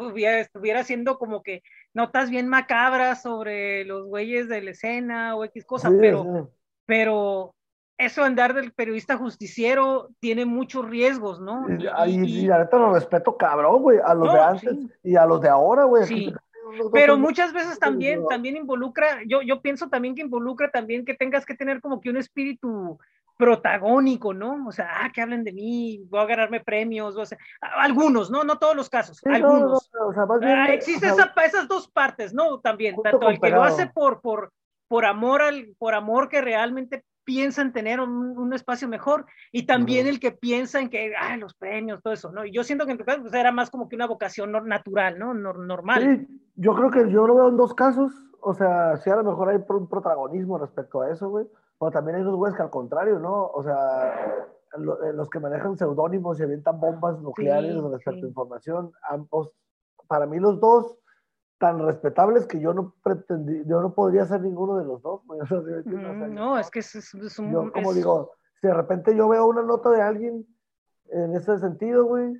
hubiera 0.00 0.40
estuviera 0.40 0.80
haciendo 0.80 1.18
como 1.18 1.44
que 1.44 1.62
notas 1.94 2.28
bien 2.28 2.48
macabras 2.48 3.22
sobre 3.22 3.84
los 3.84 4.06
güeyes 4.06 4.48
de 4.48 4.60
la 4.60 4.72
escena 4.72 5.36
o 5.36 5.44
X 5.44 5.64
cosas, 5.64 5.92
pero, 6.00 6.50
pero 6.84 7.54
eso 8.00 8.24
andar 8.24 8.54
del 8.54 8.72
periodista 8.72 9.16
justiciero 9.16 10.08
tiene 10.20 10.46
muchos 10.46 10.88
riesgos, 10.88 11.40
¿no? 11.40 11.66
Y, 11.68 12.10
y, 12.10 12.38
y, 12.40 12.46
la 12.46 12.58
neta 12.58 12.78
lo 12.78 12.94
respeto 12.94 13.36
cabrón, 13.36 13.82
güey, 13.82 13.98
a 14.02 14.14
los 14.14 14.32
de 14.32 14.40
antes 14.40 14.76
y 15.02 15.16
a 15.16 15.26
los 15.26 15.40
de 15.40 15.48
ahora, 15.48 15.84
güey. 15.84 16.04
Sí. 16.04 16.34
Pero 16.92 17.18
muchas 17.18 17.52
veces 17.52 17.78
también, 17.78 18.24
también 18.28 18.56
involucra, 18.56 19.18
yo, 19.26 19.42
yo 19.42 19.60
pienso 19.60 19.88
también 19.88 20.14
que 20.14 20.22
involucra 20.22 20.70
también 20.70 21.04
que 21.04 21.14
tengas 21.14 21.44
que 21.44 21.54
tener 21.54 21.80
como 21.80 22.00
que 22.00 22.10
un 22.10 22.16
espíritu 22.16 22.98
protagónico, 23.36 24.34
¿no? 24.34 24.66
O 24.68 24.72
sea, 24.72 24.88
ah, 25.02 25.10
que 25.12 25.20
hablen 25.20 25.44
de 25.44 25.52
mí, 25.52 26.04
voy 26.08 26.20
a 26.20 26.26
ganarme 26.26 26.60
premios, 26.60 27.16
o 27.16 27.26
sea, 27.26 27.38
algunos, 27.60 28.30
¿no? 28.30 28.44
No 28.44 28.58
todos 28.58 28.76
los 28.76 28.88
casos, 28.88 29.20
algunos. 29.24 29.90
No, 29.92 30.06
o 30.08 30.12
sea, 30.12 30.24
bien, 30.38 30.58
ah, 30.58 30.72
existe 30.72 31.10
o 31.10 31.14
sea, 31.14 31.32
esa, 31.34 31.44
esas 31.44 31.68
dos 31.68 31.88
partes, 31.88 32.32
¿no? 32.32 32.60
También, 32.60 32.96
tanto 33.02 33.28
el 33.28 33.40
que 33.40 33.50
lo 33.50 33.62
hace 33.62 33.86
por, 33.86 34.20
por, 34.20 34.52
por 34.88 35.06
amor 35.06 35.42
al, 35.42 35.74
por 35.78 35.94
amor 35.94 36.28
que 36.28 36.40
realmente 36.40 37.02
piensa 37.30 37.62
en 37.62 37.72
tener 37.72 38.00
un, 38.00 38.36
un 38.36 38.52
espacio 38.52 38.88
mejor 38.88 39.24
y 39.52 39.64
también 39.64 40.08
el 40.08 40.18
que 40.18 40.32
piensa 40.32 40.80
en 40.80 40.90
que, 40.90 41.14
ah, 41.14 41.36
los 41.36 41.54
premios, 41.54 42.02
todo 42.02 42.12
eso, 42.12 42.32
¿no? 42.32 42.44
Y 42.44 42.50
yo 42.50 42.64
siento 42.64 42.86
que 42.86 42.90
en 42.90 42.98
tu 42.98 43.04
caso 43.04 43.20
pues, 43.20 43.32
era 43.34 43.52
más 43.52 43.70
como 43.70 43.88
que 43.88 43.94
una 43.94 44.08
vocación 44.08 44.50
natural, 44.50 45.16
¿no? 45.16 45.32
Normal. 45.32 46.02
Sí, 46.02 46.42
yo 46.56 46.74
creo 46.74 46.90
que 46.90 47.08
yo 47.08 47.28
lo 47.28 47.36
veo 47.36 47.48
en 47.50 47.56
dos 47.56 47.72
casos, 47.72 48.12
o 48.40 48.52
sea, 48.52 48.96
sí 48.96 49.10
a 49.10 49.14
lo 49.14 49.22
mejor 49.22 49.48
hay 49.50 49.58
un 49.64 49.88
protagonismo 49.88 50.58
respecto 50.58 51.02
a 51.02 51.12
eso, 51.12 51.28
güey, 51.28 51.46
pero 51.78 51.92
también 51.92 52.16
hay 52.16 52.22
unos 52.22 52.34
güeyes 52.34 52.56
que 52.56 52.64
al 52.64 52.70
contrario, 52.70 53.20
¿no? 53.20 53.46
O 53.46 53.62
sea, 53.62 54.12
eh, 54.74 55.12
los 55.14 55.30
que 55.30 55.38
manejan 55.38 55.78
seudónimos 55.78 56.40
y 56.40 56.42
avientan 56.42 56.80
bombas 56.80 57.20
nucleares 57.20 57.74
sí, 57.74 57.80
respecto 57.80 58.20
sí. 58.22 58.24
a 58.24 58.28
información, 58.28 58.92
ambos, 59.08 59.52
para 60.08 60.26
mí 60.26 60.40
los 60.40 60.58
dos 60.58 60.98
tan 61.60 61.78
respetables 61.78 62.46
que 62.46 62.58
yo 62.58 62.72
no 62.72 62.94
pretendí, 63.04 63.62
yo 63.66 63.82
no 63.82 63.92
podría 63.92 64.24
ser 64.24 64.40
ninguno 64.40 64.78
de 64.78 64.84
los 64.86 65.02
dos. 65.02 65.20
O 65.28 65.46
sea, 65.46 65.58
mm, 65.84 66.34
no, 66.34 66.58
es 66.58 66.70
que 66.70 66.78
es, 66.78 66.94
es 66.94 67.38
un... 67.38 67.52
Yo, 67.52 67.70
como 67.70 67.90
es... 67.90 67.96
digo, 67.96 68.32
si 68.60 68.66
de 68.66 68.74
repente 68.74 69.14
yo 69.14 69.28
veo 69.28 69.46
una 69.46 69.62
nota 69.62 69.90
de 69.90 70.00
alguien 70.00 70.46
en 71.10 71.36
ese 71.36 71.58
sentido, 71.58 72.06
güey, 72.06 72.34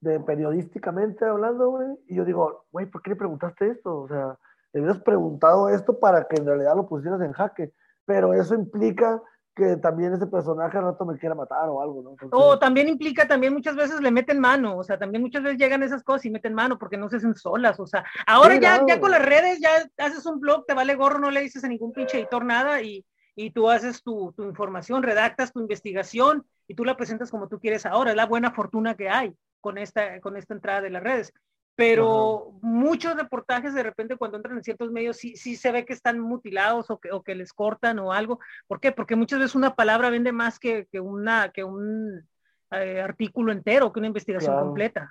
de 0.00 0.20
periodísticamente 0.20 1.24
hablando, 1.24 1.70
güey, 1.70 1.88
y 2.08 2.16
yo 2.16 2.26
digo, 2.26 2.66
güey, 2.70 2.86
¿por 2.86 3.00
qué 3.00 3.10
le 3.10 3.16
preguntaste 3.16 3.68
esto? 3.70 4.00
O 4.00 4.08
sea, 4.08 4.38
le 4.74 4.80
hubieras 4.80 5.00
preguntado 5.02 5.70
esto 5.70 5.98
para 5.98 6.24
que 6.24 6.36
en 6.36 6.46
realidad 6.46 6.76
lo 6.76 6.86
pusieras 6.86 7.22
en 7.22 7.32
jaque, 7.32 7.72
pero 8.04 8.34
eso 8.34 8.54
implica 8.54 9.22
que 9.54 9.76
también 9.76 10.14
ese 10.14 10.26
personaje 10.26 10.78
al 10.78 10.84
rato 10.84 11.04
me 11.04 11.18
quiera 11.18 11.34
matar 11.34 11.68
o 11.68 11.82
algo, 11.82 12.02
¿no? 12.02 12.10
Entonces... 12.10 12.30
O 12.32 12.58
también 12.58 12.88
implica, 12.88 13.28
también 13.28 13.52
muchas 13.52 13.76
veces 13.76 14.00
le 14.00 14.10
meten 14.10 14.40
mano, 14.40 14.76
o 14.76 14.82
sea, 14.82 14.98
también 14.98 15.22
muchas 15.22 15.42
veces 15.42 15.58
llegan 15.58 15.82
esas 15.82 16.02
cosas 16.02 16.24
y 16.24 16.30
meten 16.30 16.54
mano 16.54 16.78
porque 16.78 16.96
no 16.96 17.08
se 17.10 17.16
hacen 17.16 17.34
solas, 17.34 17.78
o 17.78 17.86
sea, 17.86 18.04
ahora 18.26 18.54
sí, 18.54 18.60
ya, 18.60 18.78
no, 18.78 18.88
ya 18.88 19.00
con 19.00 19.10
las 19.10 19.24
redes 19.24 19.60
ya 19.60 19.70
haces 19.98 20.24
un 20.24 20.40
blog, 20.40 20.64
te 20.66 20.74
vale 20.74 20.94
gorro, 20.94 21.18
no 21.18 21.30
le 21.30 21.42
dices 21.42 21.64
a 21.64 21.68
ningún 21.68 21.92
pinche 21.92 22.18
editor 22.18 22.44
nada 22.44 22.80
y, 22.80 23.04
y 23.34 23.50
tú 23.50 23.68
haces 23.68 24.02
tu, 24.02 24.32
tu, 24.34 24.44
información, 24.44 25.02
redactas 25.02 25.52
tu 25.52 25.60
investigación 25.60 26.46
y 26.66 26.74
tú 26.74 26.84
la 26.84 26.96
presentas 26.96 27.30
como 27.30 27.48
tú 27.48 27.58
quieres 27.58 27.84
ahora, 27.84 28.10
es 28.10 28.16
la 28.16 28.26
buena 28.26 28.52
fortuna 28.52 28.94
que 28.94 29.10
hay 29.10 29.34
con 29.60 29.76
esta, 29.76 30.20
con 30.20 30.36
esta 30.36 30.54
entrada 30.54 30.80
de 30.80 30.90
las 30.90 31.02
redes 31.02 31.32
pero 31.74 32.48
Ajá. 32.50 32.58
muchos 32.60 33.16
reportajes 33.16 33.74
de 33.74 33.82
repente 33.82 34.16
cuando 34.16 34.36
entran 34.36 34.56
en 34.56 34.64
ciertos 34.64 34.90
medios 34.90 35.16
sí, 35.16 35.36
sí 35.36 35.56
se 35.56 35.72
ve 35.72 35.84
que 35.84 35.92
están 35.92 36.18
mutilados 36.18 36.90
o 36.90 36.98
que, 36.98 37.10
o 37.12 37.22
que, 37.22 37.34
les 37.34 37.52
cortan 37.52 37.98
o 37.98 38.12
algo. 38.12 38.38
¿Por 38.66 38.80
qué? 38.80 38.92
Porque 38.92 39.16
muchas 39.16 39.38
veces 39.38 39.54
una 39.54 39.74
palabra 39.74 40.10
vende 40.10 40.32
más 40.32 40.58
que, 40.58 40.86
que, 40.86 41.00
una, 41.00 41.50
que 41.50 41.64
un 41.64 42.28
eh, 42.70 43.00
artículo 43.00 43.52
entero, 43.52 43.92
que 43.92 44.00
una 44.00 44.08
investigación 44.08 44.52
claro. 44.52 44.66
completa. 44.66 45.10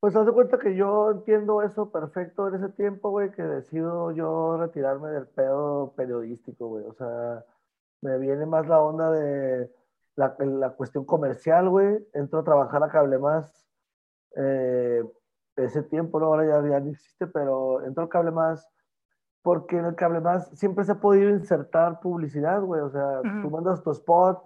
Pues 0.00 0.14
haz 0.14 0.26
de 0.26 0.32
cuenta 0.32 0.58
que 0.58 0.76
yo 0.76 1.10
entiendo 1.10 1.62
eso 1.62 1.90
perfecto 1.90 2.48
en 2.48 2.56
ese 2.56 2.68
tiempo, 2.70 3.10
güey, 3.10 3.30
que 3.30 3.42
decido 3.42 4.12
yo 4.12 4.58
retirarme 4.58 5.08
del 5.08 5.26
pedo 5.26 5.94
periodístico, 5.96 6.68
güey. 6.68 6.84
O 6.84 6.92
sea, 6.92 7.44
me 8.02 8.18
viene 8.18 8.44
más 8.44 8.66
la 8.66 8.80
onda 8.80 9.10
de 9.10 9.70
la, 10.16 10.36
la 10.38 10.70
cuestión 10.70 11.04
comercial, 11.04 11.68
güey. 11.68 12.06
Entro 12.12 12.40
a 12.40 12.44
trabajar 12.44 12.82
a 12.82 12.88
Cable 12.88 13.18
Más. 13.18 13.66
Eh, 14.36 15.02
ese 15.56 15.82
tiempo, 15.82 16.20
¿no? 16.20 16.26
ahora 16.26 16.46
ya, 16.46 16.68
ya 16.68 16.80
no 16.80 16.90
existe, 16.90 17.26
pero 17.26 17.82
entró 17.84 18.04
el 18.04 18.08
cable 18.10 18.30
más, 18.30 18.68
porque 19.42 19.78
en 19.78 19.86
el 19.86 19.94
cable 19.94 20.20
más 20.20 20.48
siempre 20.58 20.84
se 20.84 20.92
ha 20.92 21.00
podido 21.00 21.30
insertar 21.30 22.00
publicidad, 22.00 22.60
güey, 22.62 22.80
o 22.80 22.90
sea, 22.90 23.20
uh 23.20 23.22
-huh. 23.22 23.42
tú 23.42 23.50
mandas 23.50 23.82
tu 23.82 23.90
spot 23.90 24.42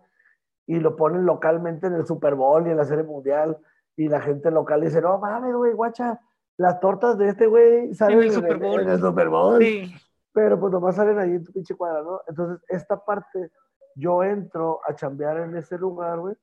y 0.66 0.78
lo 0.78 0.94
ponen 0.94 1.26
localmente 1.26 1.86
en 1.86 1.94
el 1.94 2.06
Super 2.06 2.34
Bowl 2.34 2.66
y 2.66 2.70
en 2.70 2.76
la 2.76 2.84
Serie 2.84 3.04
Mundial, 3.04 3.58
y 3.96 4.08
la 4.08 4.20
gente 4.20 4.50
local 4.50 4.80
dice, 4.80 5.00
no 5.00 5.18
mames, 5.18 5.54
güey, 5.54 5.72
guacha, 5.72 6.20
las 6.56 6.78
tortas 6.78 7.16
de 7.18 7.28
este 7.28 7.46
güey 7.46 7.94
salen 7.94 8.18
en 8.18 8.24
el 8.24 8.32
Super 8.32 8.58
Bowl. 8.58 8.80
En, 8.80 8.86
en 8.86 8.92
el 8.92 9.00
Super 9.00 9.28
Bowl. 9.28 9.58
Sí. 9.62 9.94
Pero 10.32 10.60
pues 10.60 10.72
nomás 10.72 10.94
salen 10.94 11.18
ahí 11.18 11.30
en 11.32 11.44
tu 11.44 11.52
pinche 11.52 11.74
cuadra, 11.74 12.02
¿no? 12.02 12.20
Entonces, 12.28 12.62
esta 12.68 13.02
parte, 13.04 13.50
yo 13.96 14.22
entro 14.22 14.80
a 14.86 14.94
chambear 14.94 15.38
en 15.38 15.56
ese 15.56 15.76
lugar, 15.76 16.20
güey, 16.20 16.36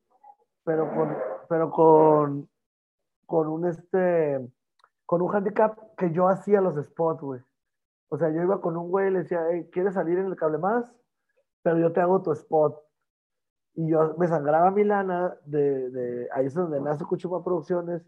pero 0.64 0.92
con, 0.94 1.16
pero 1.48 1.72
con, 1.72 2.50
con 3.26 3.48
un 3.48 3.68
este, 3.68 4.46
con 5.08 5.22
un 5.22 5.34
handicap 5.34 5.96
que 5.96 6.12
yo 6.12 6.28
hacía 6.28 6.60
los 6.60 6.76
spots, 6.76 7.22
güey. 7.22 7.42
O 8.10 8.18
sea, 8.18 8.30
yo 8.30 8.44
iba 8.44 8.60
con 8.60 8.76
un 8.76 8.90
güey 8.90 9.08
y 9.08 9.12
le 9.12 9.20
decía, 9.20 9.42
hey, 9.50 9.70
¿quieres 9.72 9.94
salir 9.94 10.20
en 10.20 10.28
el 10.28 10.36
cable 10.36 10.58
más? 10.58 10.94
Pero 11.64 11.80
yo 11.80 11.94
te 11.94 12.02
hago 12.02 12.22
tu 12.22 12.34
spot. 12.34 12.78
Y 13.76 13.90
yo 13.90 14.16
me 14.18 14.28
sangraba 14.28 14.70
mi 14.70 14.84
lana 14.84 15.38
de, 15.46 15.90
de 15.92 16.28
ahí 16.34 16.48
es 16.48 16.54
donde 16.54 16.82
nace 16.82 17.06
Cuchuma 17.06 17.42
Producciones, 17.42 18.06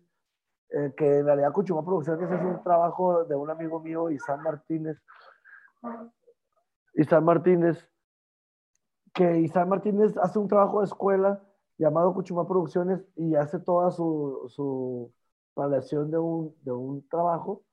eh, 0.72 0.94
que 0.98 1.20
en 1.20 1.26
realidad 1.26 1.54
Cuchuma 1.54 1.86
Producciones 1.86 2.30
es 2.30 2.42
un 2.42 2.62
trabajo 2.64 3.24
de 3.24 3.36
un 3.36 3.50
amigo 3.50 3.80
mío, 3.80 4.10
Isán 4.10 4.44
Martínez. 4.44 5.02
Isán 6.96 7.24
Martínez, 7.24 7.90
que 9.14 9.40
Isán 9.40 9.70
Martínez 9.70 10.18
hace 10.18 10.38
un 10.38 10.50
trabajo 10.50 10.80
de 10.80 10.88
escuela 10.88 11.42
llamado 11.78 12.14
Cuchuma 12.14 12.46
Producciones 12.46 13.08
y 13.16 13.36
hace 13.36 13.58
toda 13.58 13.90
su, 13.92 14.44
su 14.50 15.14
planeación 15.60 16.10
de 16.10 16.18
un, 16.18 16.56
de 16.62 16.72
un 16.72 17.06
trabajo, 17.10 17.64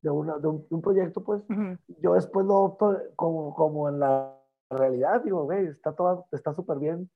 de, 0.00 0.10
una, 0.10 0.38
de, 0.38 0.48
un, 0.48 0.66
de 0.68 0.74
un 0.74 0.80
proyecto, 0.80 1.22
pues, 1.22 1.42
uh 1.50 1.52
-huh. 1.52 1.78
yo 2.00 2.14
después 2.14 2.46
lo 2.46 2.56
opto 2.56 2.96
como, 3.16 3.54
como 3.54 3.88
en 3.88 4.00
la 4.00 4.34
realidad, 4.70 5.22
digo, 5.22 5.44
güey, 5.44 5.66
está 5.66 5.92
todo, 5.92 6.26
está 6.32 6.54
súper 6.54 6.78
bien 6.78 7.10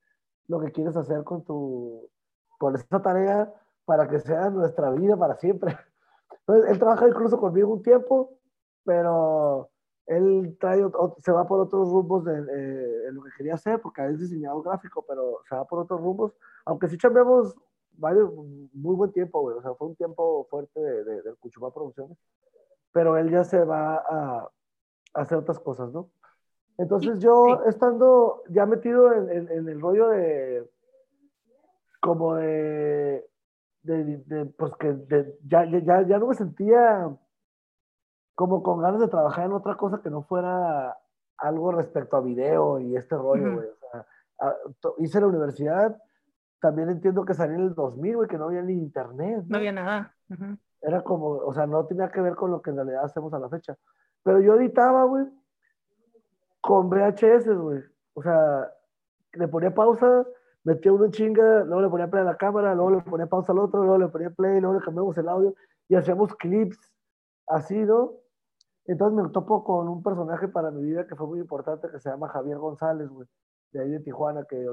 lo 0.48 0.60
que 0.60 0.70
quieres 0.70 0.96
hacer 0.96 1.24
con 1.24 1.44
tu, 1.44 2.10
con 2.58 2.74
esta 2.74 3.00
tarea 3.00 3.50
para 3.86 4.06
que 4.06 4.18
sea 4.20 4.50
nuestra 4.50 4.90
vida 4.90 5.16
para 5.16 5.36
siempre. 5.36 5.74
Entonces, 6.40 6.70
él 6.70 6.78
trabaja 6.78 7.08
incluso 7.08 7.38
conmigo 7.38 7.72
un 7.72 7.82
tiempo, 7.82 8.36
pero 8.84 9.70
él 10.06 10.56
trae, 10.60 10.84
se 11.18 11.32
va 11.32 11.46
por 11.46 11.60
otros 11.60 11.88
rumbos 11.90 12.24
de, 12.24 12.34
en 13.08 13.14
lo 13.14 13.22
que 13.22 13.30
quería 13.38 13.54
hacer, 13.54 13.80
porque 13.80 14.04
es 14.04 14.18
diseñador 14.18 14.62
gráfico, 14.62 15.04
pero 15.08 15.38
se 15.48 15.54
va 15.54 15.64
por 15.64 15.78
otros 15.78 16.00
rumbos, 16.00 16.36
aunque 16.66 16.88
sí 16.88 16.98
cambiamos 16.98 17.56
varios, 17.94 18.32
muy 18.34 18.96
buen 18.96 19.12
tiempo, 19.12 19.40
güey. 19.40 19.56
O 19.56 19.62
sea, 19.62 19.74
fue 19.74 19.88
un 19.88 19.96
tiempo 19.96 20.46
fuerte 20.50 20.80
de, 20.80 21.04
de, 21.04 21.22
del 21.22 21.36
Cuchumá 21.36 21.72
Producciones. 21.72 22.18
Pero 22.92 23.16
él 23.16 23.30
ya 23.30 23.44
se 23.44 23.64
va 23.64 23.96
a, 23.96 24.38
a, 24.38 24.50
hacer 25.14 25.38
otras 25.38 25.58
cosas, 25.60 25.92
¿no? 25.92 26.10
Entonces 26.78 27.18
yo, 27.20 27.44
sí. 27.46 27.68
estando 27.68 28.42
ya 28.48 28.66
metido 28.66 29.12
en, 29.12 29.30
en, 29.30 29.50
en, 29.50 29.68
el 29.68 29.80
rollo 29.80 30.08
de, 30.08 30.68
como 32.00 32.34
de, 32.34 33.26
de, 33.82 34.16
de 34.26 34.46
pues 34.46 34.72
que 34.76 34.96
ya, 35.44 35.64
ya, 35.66 36.02
ya 36.06 36.18
no 36.18 36.28
me 36.28 36.34
sentía 36.34 37.16
como 38.34 38.62
con 38.62 38.80
ganas 38.80 39.00
de 39.00 39.08
trabajar 39.08 39.46
en 39.46 39.52
otra 39.52 39.76
cosa 39.76 40.00
que 40.02 40.10
no 40.10 40.22
fuera 40.22 40.96
algo 41.38 41.72
respecto 41.72 42.16
a 42.16 42.20
video 42.20 42.80
y 42.80 42.96
este 42.96 43.16
rollo, 43.16 43.54
güey. 43.54 43.68
Uh 43.68 43.70
-huh. 43.70 43.74
O 43.74 43.90
sea, 43.90 44.06
a, 44.40 44.56
hice 44.98 45.20
la 45.20 45.26
universidad, 45.26 46.02
también 46.62 46.90
entiendo 46.90 47.24
que 47.24 47.34
salió 47.34 47.56
en 47.56 47.62
el 47.62 47.74
2000, 47.74 48.16
güey, 48.16 48.28
que 48.28 48.38
no 48.38 48.44
había 48.44 48.62
ni 48.62 48.74
internet. 48.74 49.38
No, 49.38 49.48
no 49.48 49.56
había 49.56 49.72
nada. 49.72 50.14
Uh 50.30 50.34
-huh. 50.34 50.58
Era 50.80 51.02
como, 51.02 51.26
o 51.26 51.52
sea, 51.52 51.66
no 51.66 51.84
tenía 51.86 52.08
que 52.08 52.20
ver 52.20 52.36
con 52.36 52.52
lo 52.52 52.62
que 52.62 52.70
en 52.70 52.76
realidad 52.76 53.04
hacemos 53.04 53.34
a 53.34 53.40
la 53.40 53.48
fecha. 53.48 53.76
Pero 54.22 54.40
yo 54.40 54.54
editaba, 54.54 55.02
güey, 55.04 55.26
con 56.60 56.88
VHS, 56.88 57.48
güey. 57.58 57.82
O 58.14 58.22
sea, 58.22 58.70
le 59.32 59.48
ponía 59.48 59.74
pausa, 59.74 60.24
metía 60.62 60.92
uno 60.92 61.06
en 61.06 61.10
chinga, 61.10 61.64
luego 61.64 61.80
le 61.82 61.88
ponía 61.88 62.08
play 62.08 62.22
a 62.22 62.26
la 62.26 62.36
cámara, 62.36 62.76
luego 62.76 62.90
le 62.92 63.00
ponía 63.00 63.26
pausa 63.26 63.50
al 63.50 63.58
otro, 63.58 63.82
luego 63.82 63.98
le 63.98 64.08
ponía 64.08 64.30
play, 64.30 64.60
luego 64.60 64.78
le 64.78 64.84
cambiamos 64.84 65.18
el 65.18 65.28
audio 65.28 65.54
y 65.88 65.96
hacíamos 65.96 66.32
clips 66.36 66.78
así, 67.48 67.76
¿no? 67.76 68.12
Entonces 68.86 69.20
me 69.20 69.28
topo 69.30 69.64
con 69.64 69.88
un 69.88 70.00
personaje 70.00 70.46
para 70.46 70.70
mi 70.70 70.84
vida 70.84 71.08
que 71.08 71.16
fue 71.16 71.26
muy 71.26 71.40
importante 71.40 71.88
que 71.90 71.98
se 71.98 72.08
llama 72.08 72.28
Javier 72.28 72.58
González, 72.58 73.08
güey, 73.08 73.26
de 73.72 73.80
ahí 73.80 73.90
de 73.90 73.98
Tijuana, 73.98 74.44
que 74.44 74.64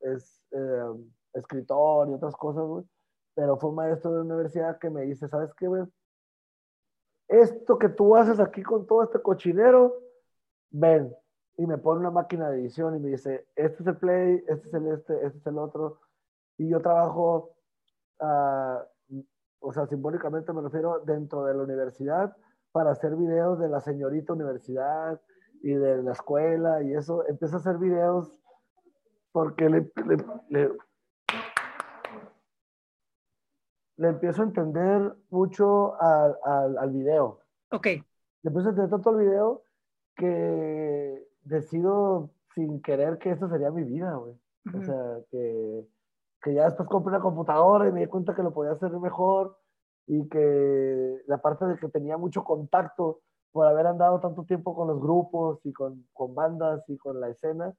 es 0.00 0.42
eh, 0.52 0.84
escritor 1.34 2.08
y 2.08 2.14
otras 2.14 2.34
cosas, 2.36 2.64
güey, 2.64 2.84
pero 3.34 3.56
fue 3.56 3.72
maestro 3.72 4.12
de 4.12 4.22
universidad 4.22 4.78
que 4.78 4.90
me 4.90 5.02
dice, 5.02 5.28
¿sabes 5.28 5.52
qué? 5.54 5.68
Esto 7.28 7.78
que 7.78 7.88
tú 7.88 8.16
haces 8.16 8.40
aquí 8.40 8.62
con 8.62 8.86
todo 8.86 9.02
este 9.02 9.20
cochinero, 9.20 9.94
ven, 10.70 11.14
y 11.56 11.66
me 11.66 11.78
pone 11.78 12.00
una 12.00 12.10
máquina 12.10 12.50
de 12.50 12.60
edición 12.60 12.96
y 12.96 13.00
me 13.00 13.10
dice, 13.10 13.46
este 13.54 13.82
es 13.82 13.86
el 13.86 13.96
play, 13.96 14.44
este 14.48 14.68
es 14.68 14.74
el 14.74 14.86
este, 14.88 15.26
este 15.26 15.38
es 15.38 15.46
el 15.46 15.58
otro, 15.58 16.00
y 16.56 16.68
yo 16.68 16.80
trabajo, 16.80 17.54
uh, 18.20 19.22
o 19.60 19.72
sea, 19.72 19.86
simbólicamente 19.86 20.52
me 20.52 20.62
refiero 20.62 21.00
dentro 21.00 21.44
de 21.44 21.54
la 21.54 21.62
universidad 21.62 22.36
para 22.72 22.92
hacer 22.92 23.16
videos 23.16 23.58
de 23.58 23.68
la 23.68 23.80
señorita 23.80 24.32
universidad 24.32 25.20
y 25.62 25.74
de 25.74 26.02
la 26.02 26.12
escuela 26.12 26.82
y 26.82 26.94
eso, 26.94 27.26
empiezo 27.26 27.56
a 27.56 27.58
hacer 27.58 27.78
videos 27.78 28.40
porque 29.38 29.68
le, 29.68 29.88
le, 30.48 30.72
le, 33.96 34.08
empiezo 34.08 34.42
a 34.42 34.46
entender 34.46 35.14
mucho 35.30 35.94
al, 36.02 36.36
al, 36.44 36.76
al 36.76 36.90
video. 36.90 37.38
Ok. 37.70 37.86
Le 37.86 38.02
empiezo 38.42 38.66
a 38.66 38.70
entender 38.70 38.90
tanto 38.90 39.10
el 39.10 39.24
video 39.24 39.62
que 40.16 41.24
decido 41.42 42.30
sin 42.52 42.82
querer 42.82 43.18
que 43.18 43.30
esto 43.30 43.48
sería 43.48 43.70
mi 43.70 43.84
vida, 43.84 44.12
güey. 44.16 44.34
O 44.74 44.82
sea, 44.82 45.20
que, 45.30 45.86
que, 46.42 46.54
ya 46.54 46.64
después 46.64 46.88
compré 46.88 47.10
una 47.10 47.22
computadora 47.22 47.88
y 47.88 47.92
me 47.92 48.00
di 48.00 48.06
cuenta 48.08 48.34
que 48.34 48.42
lo 48.42 48.52
podía 48.52 48.72
hacer 48.72 48.90
mejor 48.90 49.56
y 50.08 50.28
que 50.28 51.22
la 51.28 51.38
parte 51.38 51.64
de 51.64 51.76
que 51.76 51.88
tenía 51.90 52.16
mucho 52.16 52.42
contacto 52.42 53.20
por 53.52 53.68
haber 53.68 53.86
andado 53.86 54.18
tanto 54.18 54.42
tiempo 54.42 54.74
con 54.74 54.88
los 54.88 55.00
grupos 55.00 55.60
y 55.64 55.72
con, 55.72 56.08
con 56.12 56.34
bandas 56.34 56.82
y 56.88 56.98
con 56.98 57.20
la 57.20 57.28
escena, 57.28 57.72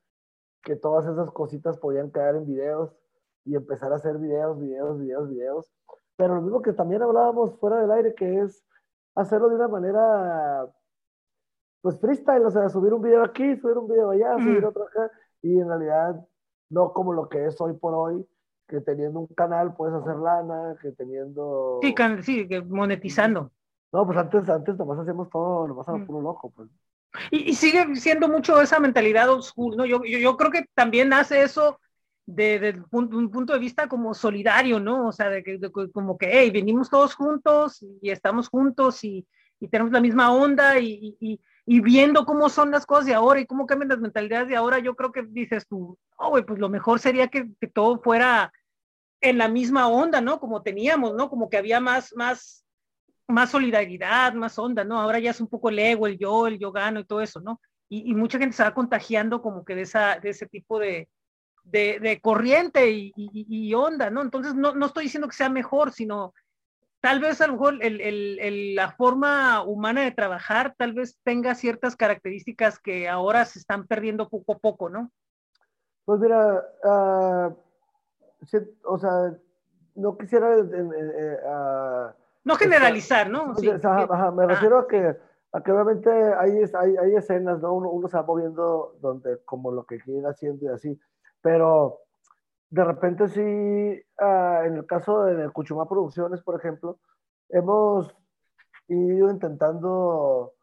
que 0.64 0.76
todas 0.76 1.06
esas 1.06 1.32
cositas 1.32 1.78
podían 1.78 2.12
quedar 2.12 2.36
en 2.36 2.46
videos 2.46 2.96
y 3.46 3.56
empezar 3.56 3.92
a 3.92 3.96
hacer 3.96 4.18
videos, 4.18 4.60
videos, 4.60 5.00
videos, 5.00 5.30
videos. 5.30 5.72
Pero 6.16 6.36
lo 6.36 6.42
mismo 6.42 6.62
que 6.62 6.74
también 6.74 7.02
hablábamos 7.02 7.58
fuera 7.60 7.82
del 7.82 7.92
aire, 7.92 8.14
que 8.14 8.42
es 8.42 8.64
hacerlo 9.16 9.50
de 9.50 9.56
una 9.56 9.68
manera 9.68 10.70
pues 11.82 12.00
freestyle, 12.00 12.46
o 12.46 12.52
sea, 12.52 12.68
subir 12.70 12.94
un 12.94 13.02
video 13.02 13.24
aquí, 13.24 13.56
subir 13.58 13.78
un 13.78 13.88
video 13.88 14.10
allá, 14.10 14.38
subir 14.38 14.66
otro 14.66 14.84
acá, 14.84 15.10
y 15.42 15.60
en 15.60 15.68
realidad 15.68 16.28
no 16.70 16.92
como 16.94 17.14
lo 17.14 17.30
que 17.30 17.46
es 17.46 17.60
hoy 17.62 17.74
por 17.74 17.94
hoy, 17.94 18.28
que 18.68 18.82
teniendo 18.82 19.22
un 19.22 19.28
canal 19.28 19.74
puedes 19.76 19.96
hacer 19.96 20.18
lana, 20.18 20.76
que 20.82 20.92
teniendo... 20.92 21.80
Sí, 21.82 21.96
sí 22.22 22.48
que 22.48 22.62
monetizando. 22.62 23.52
No, 23.92 24.06
pues 24.06 24.18
antes, 24.18 24.48
antes 24.50 24.78
nomás 24.78 25.00
hacíamos 25.00 25.30
todo, 25.30 25.68
nomás 25.68 25.88
a 25.90 25.94
puro 26.06 26.22
loco, 26.22 26.52
pues. 26.56 26.70
Y, 27.32 27.56
sigue 27.56 27.96
siendo 27.96 28.28
mucho 28.28 28.62
esa 28.62 28.80
mentalidad 28.80 29.30
old 29.30 29.44
school, 29.44 29.76
¿no? 29.76 29.86
Yo, 29.86 30.04
yo, 30.04 30.38
creo 30.38 30.52
que 30.52 30.66
también 30.76 31.12
hace 31.14 31.42
eso 31.44 31.80
desde 32.26 32.74
de 32.74 32.84
un 32.92 33.32
punto 33.32 33.54
de 33.54 33.60
vista 33.60 33.88
como 33.88 34.14
solidario, 34.14 34.80
¿no? 34.80 35.08
O 35.08 35.12
sea, 35.12 35.30
de 35.30 35.44
que 35.44 35.60
como 35.92 36.18
que, 36.18 36.30
hey, 36.32 36.52
venimos 36.52 36.90
todos 36.90 37.16
juntos 37.16 37.84
y 38.02 38.12
estamos 38.12 38.50
juntos 38.50 39.04
y, 39.04 39.26
tenemos 39.72 39.92
la 39.92 40.00
misma 40.00 40.32
onda 40.32 40.80
y, 40.80 41.40
viendo 41.66 42.26
cómo 42.26 42.50
son 42.50 42.72
las 42.72 42.86
cosas 42.86 43.06
de 43.08 43.14
ahora 43.14 43.40
y 43.40 43.46
cómo 43.46 43.66
cambian 43.66 43.90
las 43.90 44.00
mentalidades 44.00 44.48
de 44.48 44.56
ahora, 44.56 44.80
yo 44.80 44.96
creo 44.96 45.12
que 45.12 45.24
dices 45.24 45.68
tú, 45.68 45.98
oh, 46.18 46.32
pues 46.46 46.60
lo 46.60 46.70
mejor 46.70 47.00
sería 47.00 47.28
que, 47.28 47.50
que, 47.60 47.68
todo 47.68 48.00
fuera 48.00 48.52
en 49.22 49.38
la 49.38 49.48
misma 49.48 49.88
onda, 49.88 50.22
¿no? 50.22 50.40
Como 50.40 50.62
teníamos, 50.62 51.16
¿no? 51.16 51.30
Como 51.30 51.50
que 51.50 51.58
había 51.58 51.80
más, 51.80 52.16
más, 52.16 52.64
más 53.30 53.52
solidaridad, 53.52 54.34
más 54.34 54.58
onda, 54.60 54.84
¿no? 54.84 55.00
Ahora 55.00 55.20
ya 55.20 55.32
es 55.32 55.40
un 55.40 55.48
poco 55.48 55.70
el 55.70 55.80
ego, 55.80 56.08
el 56.08 56.18
yo, 56.18 56.48
el 56.48 56.60
yo 56.60 56.72
gano 56.72 57.00
y 57.00 57.06
todo 57.06 57.22
eso, 57.22 57.40
¿no? 57.40 57.62
Y, 57.92 58.14
mucha 58.14 58.38
gente 58.38 58.56
se 58.56 58.64
va 58.64 58.74
contagiando 58.74 59.42
como 59.42 59.66
que 59.66 59.74
de, 59.74 59.82
esa, 59.82 60.20
de 60.20 60.30
ese 60.30 60.46
tipo 60.46 60.78
de, 60.78 61.10
de, 61.64 62.20
corriente 62.22 62.92
y, 62.92 63.74
onda, 63.74 64.12
¿no? 64.12 64.22
Entonces, 64.22 64.54
no, 64.54 64.76
no 64.76 64.86
estoy 64.86 65.06
diciendo 65.06 65.28
que 65.28 65.36
sea 65.36 65.50
mejor, 65.50 65.92
sino 65.92 66.34
tal 67.02 67.20
vez 67.20 67.42
a 67.42 67.48
lo 67.48 67.54
mejor 67.54 67.80
el, 67.82 68.00
el, 68.00 68.76
la 68.76 68.92
forma 68.92 69.64
humana 69.64 70.04
de 70.04 70.12
trabajar 70.12 70.76
tal 70.78 70.94
vez 70.94 71.18
tenga 71.24 71.56
ciertas 71.56 71.96
características 71.96 72.78
que 72.78 73.10
ahora 73.10 73.44
se 73.46 73.58
están 73.58 73.88
perdiendo 73.88 74.30
poco 74.30 74.54
a 74.54 74.60
poco, 74.60 74.90
¿no? 74.90 75.12
Pues 76.06 76.20
mira, 76.20 76.64
uh, 76.84 77.56
o 78.84 79.00
sea, 79.00 79.34
no 79.96 80.16
quisiera... 80.16 80.58
Uh, 80.58 82.19
no 82.44 82.56
generalizar, 82.56 83.30
¿no? 83.30 83.56
Sí, 83.56 83.70
ajá, 83.70 84.08
ajá, 84.10 84.32
me 84.32 84.46
refiero 84.48 84.80
a 84.80 84.88
que, 84.88 85.16
a 85.52 85.62
que 85.62 85.72
obviamente 85.72 86.10
hay, 86.10 86.64
hay, 86.74 86.98
hay 86.98 87.16
escenas, 87.16 87.60
¿no? 87.62 87.74
Uno, 87.74 87.90
uno, 87.90 88.08
se 88.08 88.18
va 88.18 88.24
moviendo 88.24 88.96
donde, 89.02 89.40
como 89.46 89.72
lo 89.72 89.86
que 89.86 90.00
quiere 90.00 90.28
haciendo 90.28 90.66
y 90.66 90.70
así, 90.70 91.00
pero 91.42 92.00
de 92.70 92.84
repente 92.84 93.28
sí, 93.28 93.42
uh, 93.42 94.64
en 94.66 94.76
el 94.78 94.86
caso 94.86 95.24
de 95.24 95.50
Cuchumá 95.50 95.88
Producciones, 95.88 96.42
por 96.42 96.60
ejemplo, 96.60 97.00
hemos 97.50 98.16
ido 98.88 99.30
intentando 99.30 100.54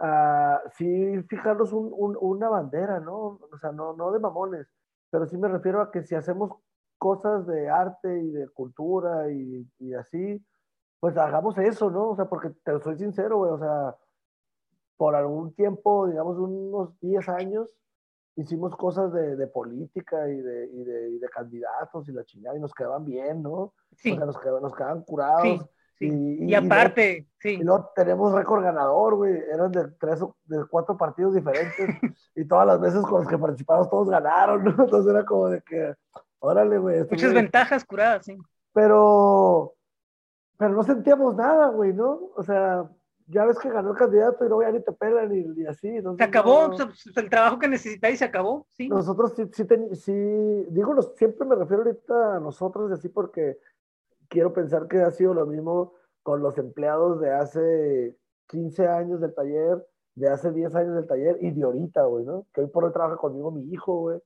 uh, 0.00 0.68
sí 0.76 1.22
fijarnos 1.28 1.72
un, 1.72 1.90
un, 1.92 2.16
una 2.20 2.48
bandera, 2.48 3.00
¿no? 3.00 3.40
O 3.52 3.58
sea, 3.60 3.72
no, 3.72 3.94
no 3.94 4.10
de 4.12 4.18
mamones, 4.18 4.66
pero 5.10 5.26
sí 5.26 5.36
me 5.36 5.48
refiero 5.48 5.80
a 5.80 5.90
que 5.90 6.02
si 6.02 6.14
hacemos 6.14 6.52
cosas 6.98 7.46
de 7.46 7.68
arte 7.68 8.18
y 8.20 8.30
de 8.30 8.48
cultura 8.48 9.30
y, 9.30 9.68
y 9.78 9.94
así, 9.94 10.44
pues 11.04 11.18
hagamos 11.18 11.58
eso, 11.58 11.90
¿no? 11.90 12.12
O 12.12 12.16
sea, 12.16 12.24
porque 12.24 12.48
te 12.64 12.80
soy 12.80 12.96
sincero, 12.96 13.36
güey, 13.36 13.50
o 13.50 13.58
sea, 13.58 13.94
por 14.96 15.14
algún 15.14 15.52
tiempo, 15.52 16.06
digamos 16.06 16.38
unos 16.38 16.98
10 16.98 17.28
años, 17.28 17.76
hicimos 18.36 18.74
cosas 18.74 19.12
de, 19.12 19.36
de 19.36 19.46
política 19.46 20.26
y 20.30 20.40
de, 20.40 20.70
y, 20.72 20.82
de, 20.82 21.10
y 21.10 21.18
de, 21.18 21.28
candidatos 21.28 22.08
y 22.08 22.12
la 22.12 22.24
chingada 22.24 22.56
y 22.56 22.60
nos 22.60 22.72
quedaban 22.72 23.04
bien, 23.04 23.42
¿no? 23.42 23.74
Sí. 23.98 24.12
O 24.12 24.16
sea, 24.16 24.24
nos, 24.24 24.38
quedaban, 24.38 24.62
nos 24.62 24.74
quedaban 24.74 25.02
curados. 25.02 25.42
Sí, 25.42 26.08
sí. 26.08 26.38
Y, 26.40 26.52
y, 26.52 26.54
aparte, 26.54 27.28
sí. 27.38 27.50
Y 27.50 27.64
luego 27.64 27.90
tenemos 27.94 28.32
récord 28.32 28.62
ganador, 28.62 29.16
güey. 29.16 29.34
Eran 29.52 29.72
de 29.72 29.88
tres 30.00 30.22
o 30.22 30.34
de 30.46 30.64
cuatro 30.70 30.96
partidos 30.96 31.34
diferentes 31.34 31.86
y 32.34 32.46
todas 32.46 32.66
las 32.66 32.80
veces 32.80 33.02
con 33.02 33.20
los 33.20 33.28
que 33.28 33.36
participamos 33.36 33.90
todos 33.90 34.08
ganaron, 34.08 34.64
¿no? 34.64 34.70
Entonces 34.84 35.12
era 35.12 35.22
como 35.26 35.50
de 35.50 35.60
que, 35.60 35.94
órale, 36.38 36.78
güey. 36.78 37.00
Muchas 37.00 37.30
bien. 37.30 37.44
ventajas 37.44 37.84
curadas, 37.84 38.24
sí. 38.24 38.38
Pero, 38.72 39.74
pero 40.56 40.74
no 40.74 40.82
sentíamos 40.82 41.34
nada, 41.34 41.68
güey, 41.68 41.92
¿no? 41.92 42.30
O 42.36 42.42
sea, 42.42 42.88
ya 43.26 43.44
ves 43.46 43.58
que 43.58 43.70
ganó 43.70 43.92
el 43.92 43.96
candidato 43.96 44.44
y 44.44 44.48
luego 44.48 44.62
ya 44.62 44.72
ni 44.72 44.80
te 44.80 44.92
pelan 44.92 45.34
y, 45.34 45.62
y 45.62 45.66
así. 45.66 45.88
Entonces, 45.88 46.18
se 46.18 46.28
acabó, 46.28 46.68
no, 46.68 46.92
el 47.16 47.30
trabajo 47.30 47.58
que 47.58 47.68
necesitáis 47.68 48.18
se 48.18 48.24
acabó, 48.24 48.66
sí. 48.70 48.88
Nosotros 48.88 49.32
sí, 49.34 49.48
sí, 49.52 49.64
ten, 49.64 49.94
sí 49.96 50.12
digo, 50.12 51.00
siempre 51.16 51.46
me 51.46 51.54
refiero 51.54 51.82
ahorita 51.82 52.36
a 52.36 52.40
nosotros 52.40 52.90
así 52.92 53.08
porque 53.08 53.58
quiero 54.28 54.52
pensar 54.52 54.86
que 54.88 55.00
ha 55.00 55.10
sido 55.10 55.34
lo 55.34 55.46
mismo 55.46 55.94
con 56.22 56.42
los 56.42 56.56
empleados 56.58 57.20
de 57.20 57.32
hace 57.32 58.16
15 58.48 58.86
años 58.86 59.20
del 59.20 59.34
taller, 59.34 59.86
de 60.14 60.28
hace 60.28 60.52
10 60.52 60.74
años 60.74 60.94
del 60.94 61.06
taller 61.06 61.38
y 61.40 61.50
de 61.50 61.62
ahorita, 61.62 62.04
güey, 62.04 62.24
¿no? 62.24 62.46
Que 62.52 62.62
hoy 62.62 62.66
por 62.68 62.84
hoy 62.84 62.92
trabaja 62.92 63.16
conmigo 63.16 63.50
mi 63.50 63.70
hijo, 63.72 64.00
güey, 64.00 64.20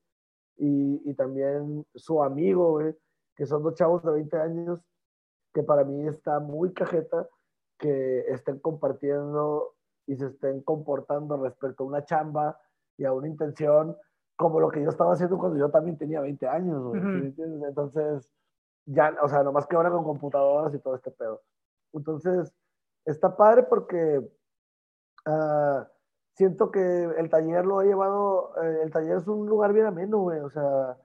y, 0.57 1.11
y 1.11 1.15
también 1.15 1.87
su 1.95 2.23
amigo, 2.23 2.73
güey, 2.73 2.95
que 3.37 3.47
son 3.47 3.63
dos 3.63 3.75
chavos 3.75 4.03
de 4.05 4.13
20 4.13 4.37
años, 4.37 4.81
que 5.59 5.65
para 5.65 5.83
mí 5.83 6.07
está 6.07 6.39
muy 6.39 6.73
cajeta 6.73 7.29
que 7.79 8.21
estén 8.29 8.61
compartiendo 8.61 9.75
y 10.07 10.15
se 10.15 10.27
estén 10.27 10.63
comportando 10.63 11.37
respecto 11.37 11.83
a 11.83 11.87
una 11.89 12.05
chamba 12.05 12.61
y 12.97 13.05
a 13.05 13.13
una 13.13 13.27
intención 13.27 13.97
como 14.37 14.61
lo 14.61 14.71
que 14.71 14.81
yo 14.81 14.89
estaba 14.89 15.15
haciendo 15.15 15.37
cuando 15.37 15.59
yo 15.59 15.69
también 15.69 15.99
tenía 15.99 16.21
20 16.21 16.47
años, 16.47 16.81
güey, 16.81 17.01
uh 17.01 17.05
-huh. 17.05 17.69
Entonces, 17.69 18.31
ya, 18.87 19.17
o 19.21 19.29
sea, 19.29 19.43
nomás 19.43 19.67
que 19.67 19.75
ahora 19.75 19.91
con 19.91 20.05
computadoras 20.05 20.73
y 20.75 20.79
todo 20.79 20.95
este 20.95 21.11
pedo. 21.11 21.43
Entonces, 21.93 22.55
está 23.05 23.37
padre 23.37 23.65
porque 23.65 24.21
uh, 25.27 25.83
siento 26.35 26.71
que 26.71 27.05
el 27.19 27.29
taller 27.31 27.67
lo 27.67 27.81
ha 27.81 27.85
llevado, 27.85 28.53
eh, 28.63 28.83
el 28.85 28.93
taller 28.93 29.17
es 29.17 29.27
un 29.27 29.49
lugar 29.49 29.73
bien 29.73 29.87
ameno, 29.87 30.19
güey, 30.19 30.39
o 30.39 30.51
sea, 30.51 30.97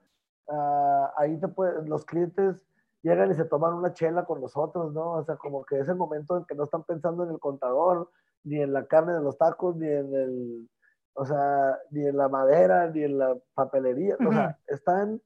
uh, 0.46 1.06
ahí 1.16 1.40
te 1.40 1.48
pueden, 1.48 1.88
los 1.88 2.04
clientes 2.04 2.62
llegan 3.04 3.30
y 3.30 3.34
se 3.34 3.44
toman 3.44 3.74
una 3.74 3.92
chela 3.92 4.24
con 4.24 4.40
nosotros, 4.40 4.92
¿no? 4.94 5.12
O 5.12 5.24
sea, 5.24 5.36
como 5.36 5.64
que 5.64 5.78
es 5.78 5.88
el 5.88 5.96
momento 5.96 6.38
en 6.38 6.46
que 6.46 6.54
no 6.54 6.64
están 6.64 6.84
pensando 6.84 7.22
en 7.24 7.30
el 7.30 7.38
contador, 7.38 8.10
ni 8.44 8.60
en 8.60 8.72
la 8.72 8.86
carne 8.86 9.12
de 9.12 9.20
los 9.20 9.36
tacos, 9.36 9.76
ni 9.76 9.86
en 9.86 10.14
el, 10.14 10.70
o 11.12 11.24
sea, 11.26 11.78
ni 11.90 12.06
en 12.06 12.16
la 12.16 12.28
madera, 12.28 12.90
ni 12.90 13.04
en 13.04 13.18
la 13.18 13.36
papelería, 13.54 14.16
uh 14.18 14.22
-huh. 14.22 14.28
o 14.28 14.32
sea, 14.32 14.58
están 14.66 15.20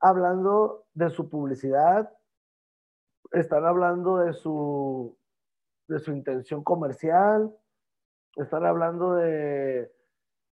hablando 0.00 0.84
de 0.92 1.08
su 1.08 1.30
publicidad, 1.30 2.12
están 3.32 3.64
hablando 3.64 4.18
de 4.18 4.34
su, 4.34 5.16
de 5.88 5.98
su 6.00 6.12
intención 6.12 6.62
comercial, 6.62 7.56
están 8.36 8.66
hablando 8.66 9.14
de, 9.14 9.90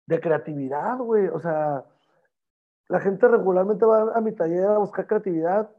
de 0.06 0.19
creatividad, 0.19 0.97
güey, 0.97 1.27
o 1.27 1.39
sea, 1.39 1.86
la 2.89 2.99
gente 2.99 3.25
regularmente 3.27 3.86
va 3.86 4.13
a 4.13 4.21
mi 4.21 4.34
taller 4.34 4.65
a 4.65 4.77
buscar 4.80 5.08
creatividad 5.08 5.69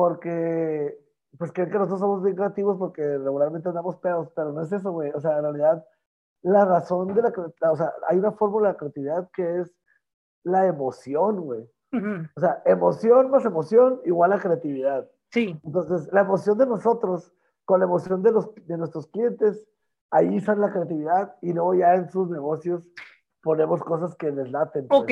porque 0.00 0.98
pues 1.36 1.52
creen 1.52 1.70
que 1.70 1.76
nosotros 1.76 2.00
somos 2.00 2.22
bien 2.22 2.34
creativos 2.34 2.78
porque 2.78 3.02
regularmente 3.02 3.68
andamos 3.68 3.96
pedos, 3.96 4.30
pero 4.34 4.50
no 4.50 4.62
es 4.62 4.72
eso, 4.72 4.92
güey. 4.92 5.10
O 5.10 5.20
sea, 5.20 5.36
en 5.36 5.42
realidad, 5.42 5.86
la 6.40 6.64
razón 6.64 7.12
de 7.12 7.20
la 7.20 7.30
creatividad, 7.30 7.72
o 7.72 7.76
sea, 7.76 7.92
hay 8.08 8.16
una 8.16 8.32
fórmula 8.32 8.70
de 8.70 8.76
creatividad 8.78 9.30
que 9.30 9.60
es 9.60 9.70
la 10.42 10.66
emoción, 10.66 11.42
güey. 11.42 11.68
O 12.34 12.40
sea, 12.40 12.62
emoción 12.64 13.30
más 13.30 13.44
emoción 13.44 14.00
igual 14.06 14.32
a 14.32 14.40
creatividad. 14.40 15.06
Sí. 15.32 15.60
Entonces, 15.64 16.10
la 16.14 16.22
emoción 16.22 16.56
de 16.56 16.64
nosotros 16.64 17.30
con 17.66 17.80
la 17.80 17.84
emoción 17.84 18.22
de, 18.22 18.32
los, 18.32 18.54
de 18.54 18.78
nuestros 18.78 19.06
clientes, 19.08 19.68
ahí 20.10 20.40
sale 20.40 20.62
la 20.62 20.72
creatividad 20.72 21.36
y 21.42 21.52
luego 21.52 21.74
ya 21.74 21.94
en 21.94 22.10
sus 22.10 22.30
negocios 22.30 22.82
ponemos 23.42 23.82
cosas 23.82 24.14
que 24.14 24.30
les 24.30 24.50
laten. 24.50 24.88
Pues. 24.88 25.02
Ok. 25.02 25.10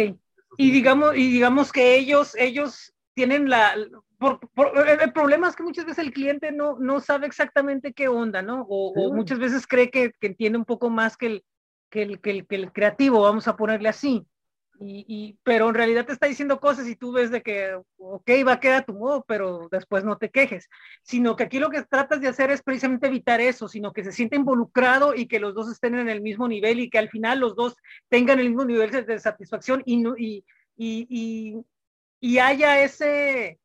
Y 0.57 0.70
digamos, 0.70 1.14
y 1.14 1.31
digamos 1.31 1.72
que 1.72 1.94
ellos, 1.98 2.35
ellos 2.37 2.94
tienen 3.18 3.50
la... 3.50 3.74
Por, 4.16 4.38
el 5.02 5.12
problema 5.12 5.48
es 5.48 5.57
que 5.57 5.64
muchas 5.64 5.85
veces 5.85 6.04
el 6.04 6.12
cliente 6.12 6.52
no, 6.52 6.78
no 6.78 7.00
sabe 7.00 7.26
exactamente 7.26 7.92
qué 7.92 8.07
onda, 8.07 8.42
¿no? 8.42 8.64
O, 8.68 9.12
muchas 9.12 9.40
veces 9.40 9.66
cree 9.66 9.90
que, 9.90 10.12
que, 10.20 10.28
entiende 10.28 10.57
un 10.57 10.64
poco 10.64 10.88
más 10.88 11.16
que 11.16 11.26
el, 11.26 11.44
que 11.90 12.02
el, 12.02 12.20
que 12.20 12.31
el, 12.31 12.46
que 12.46 12.54
el 12.54 12.72
creativo, 12.72 13.20
vamos 13.22 13.48
a 13.48 13.57
ponerle 13.57 13.88
así. 13.88 14.24
Y, 14.81 15.37
pero 15.42 15.68
en 15.68 15.74
realidad 15.74 16.07
te 16.07 16.12
está 16.12 16.28
diciendo 16.28 16.61
cosas 16.61 16.87
y 16.87 16.94
tú 16.94 17.11
ves 17.11 17.33
de 17.33 17.42
que, 17.42 17.76
ok, 17.96 18.31
va 18.46 18.52
a 18.52 18.61
quedar 18.61 18.83
a 18.83 18.85
tu 18.85 18.94
modo, 18.94 19.24
pero 19.26 19.68
después 19.72 20.04
no 20.04 20.16
te 20.16 20.31
quejes, 20.31 20.68
sino 21.02 21.35
que 21.35 21.42
aquí 21.42 21.59
lo 21.59 21.70
que 21.70 21.83
tratas 21.83 22.20
de 22.20 22.28
hacer 22.28 22.52
es 22.52 22.62
precisamente 22.62 23.09
evitar 23.09 23.40
eso, 23.40 23.66
sino 23.66 23.92
que 23.92 24.04
se 24.04 24.12
siente 24.12 24.37
involucrado 24.37 25.16
y 25.16 25.26
que 25.26 25.40
los 25.40 25.54
dos 25.54 25.72
estén 25.72 25.96
en 25.96 26.09
el 26.09 26.20
mismo 26.20 26.46
nivel 26.46 26.78
y 26.78 26.88
que 26.88 26.98
al 26.98 27.09
final 27.09 27.40
los 27.40 27.57
dos 27.57 27.74
tengan 28.09 28.38
el 28.38 28.50
mismo 28.50 28.64
nivel 28.64 28.92
de 28.92 29.18
satisfacción 29.18 29.83
y, 29.85 30.04
y, 30.16 30.44
y, 30.78 31.57
y 32.20 32.38
haya 32.38 32.83
ese, 32.83 33.61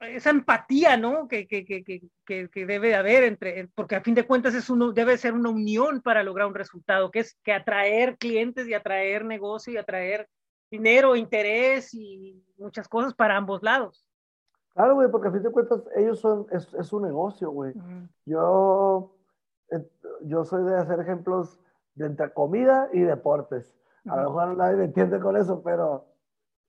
esa 0.00 0.30
empatía, 0.30 0.96
¿no? 0.96 1.28
Que, 1.28 1.46
que, 1.46 1.64
que, 1.64 1.84
que, 2.26 2.66
debe 2.66 2.94
haber 2.94 3.24
entre, 3.24 3.68
porque 3.74 3.96
a 3.96 4.02
fin 4.02 4.14
de 4.14 4.26
cuentas 4.26 4.54
es 4.54 4.68
uno, 4.70 4.92
debe 4.92 5.16
ser 5.18 5.34
una 5.34 5.50
unión 5.50 6.00
para 6.00 6.22
lograr 6.22 6.46
un 6.46 6.54
resultado, 6.54 7.10
que 7.10 7.20
es 7.20 7.38
que 7.42 7.52
atraer 7.52 8.16
clientes 8.18 8.66
y 8.66 8.74
atraer 8.74 9.24
negocio 9.24 9.72
y 9.72 9.76
atraer 9.76 10.28
dinero, 10.70 11.16
interés 11.16 11.92
y 11.94 12.42
muchas 12.56 12.88
cosas 12.88 13.14
para 13.14 13.36
ambos 13.36 13.62
lados. 13.62 14.06
Claro, 14.74 14.94
güey, 14.94 15.10
porque 15.10 15.28
a 15.28 15.32
fin 15.32 15.42
de 15.42 15.50
cuentas 15.50 15.82
ellos 15.96 16.18
son, 16.18 16.46
es, 16.50 16.72
es 16.74 16.92
un 16.92 17.02
negocio, 17.02 17.50
güey. 17.50 17.74
Yo, 18.24 19.14
eh, 19.70 19.86
yo 20.22 20.44
soy 20.44 20.64
de 20.64 20.76
hacer 20.76 20.98
ejemplos 20.98 21.60
de 21.94 22.06
entre 22.06 22.32
comida 22.32 22.88
y 22.92 23.00
deportes. 23.00 23.74
A 24.08 24.16
lo 24.16 24.30
mejor 24.30 24.56
nadie 24.56 24.76
me 24.76 24.84
entiende 24.84 25.20
con 25.20 25.36
eso, 25.36 25.62
pero 25.62 26.11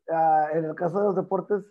uh, 0.10 0.58
en 0.58 0.66
el 0.66 0.76
caso 0.76 1.00
de 1.00 1.06
los 1.06 1.16
deportes, 1.16 1.64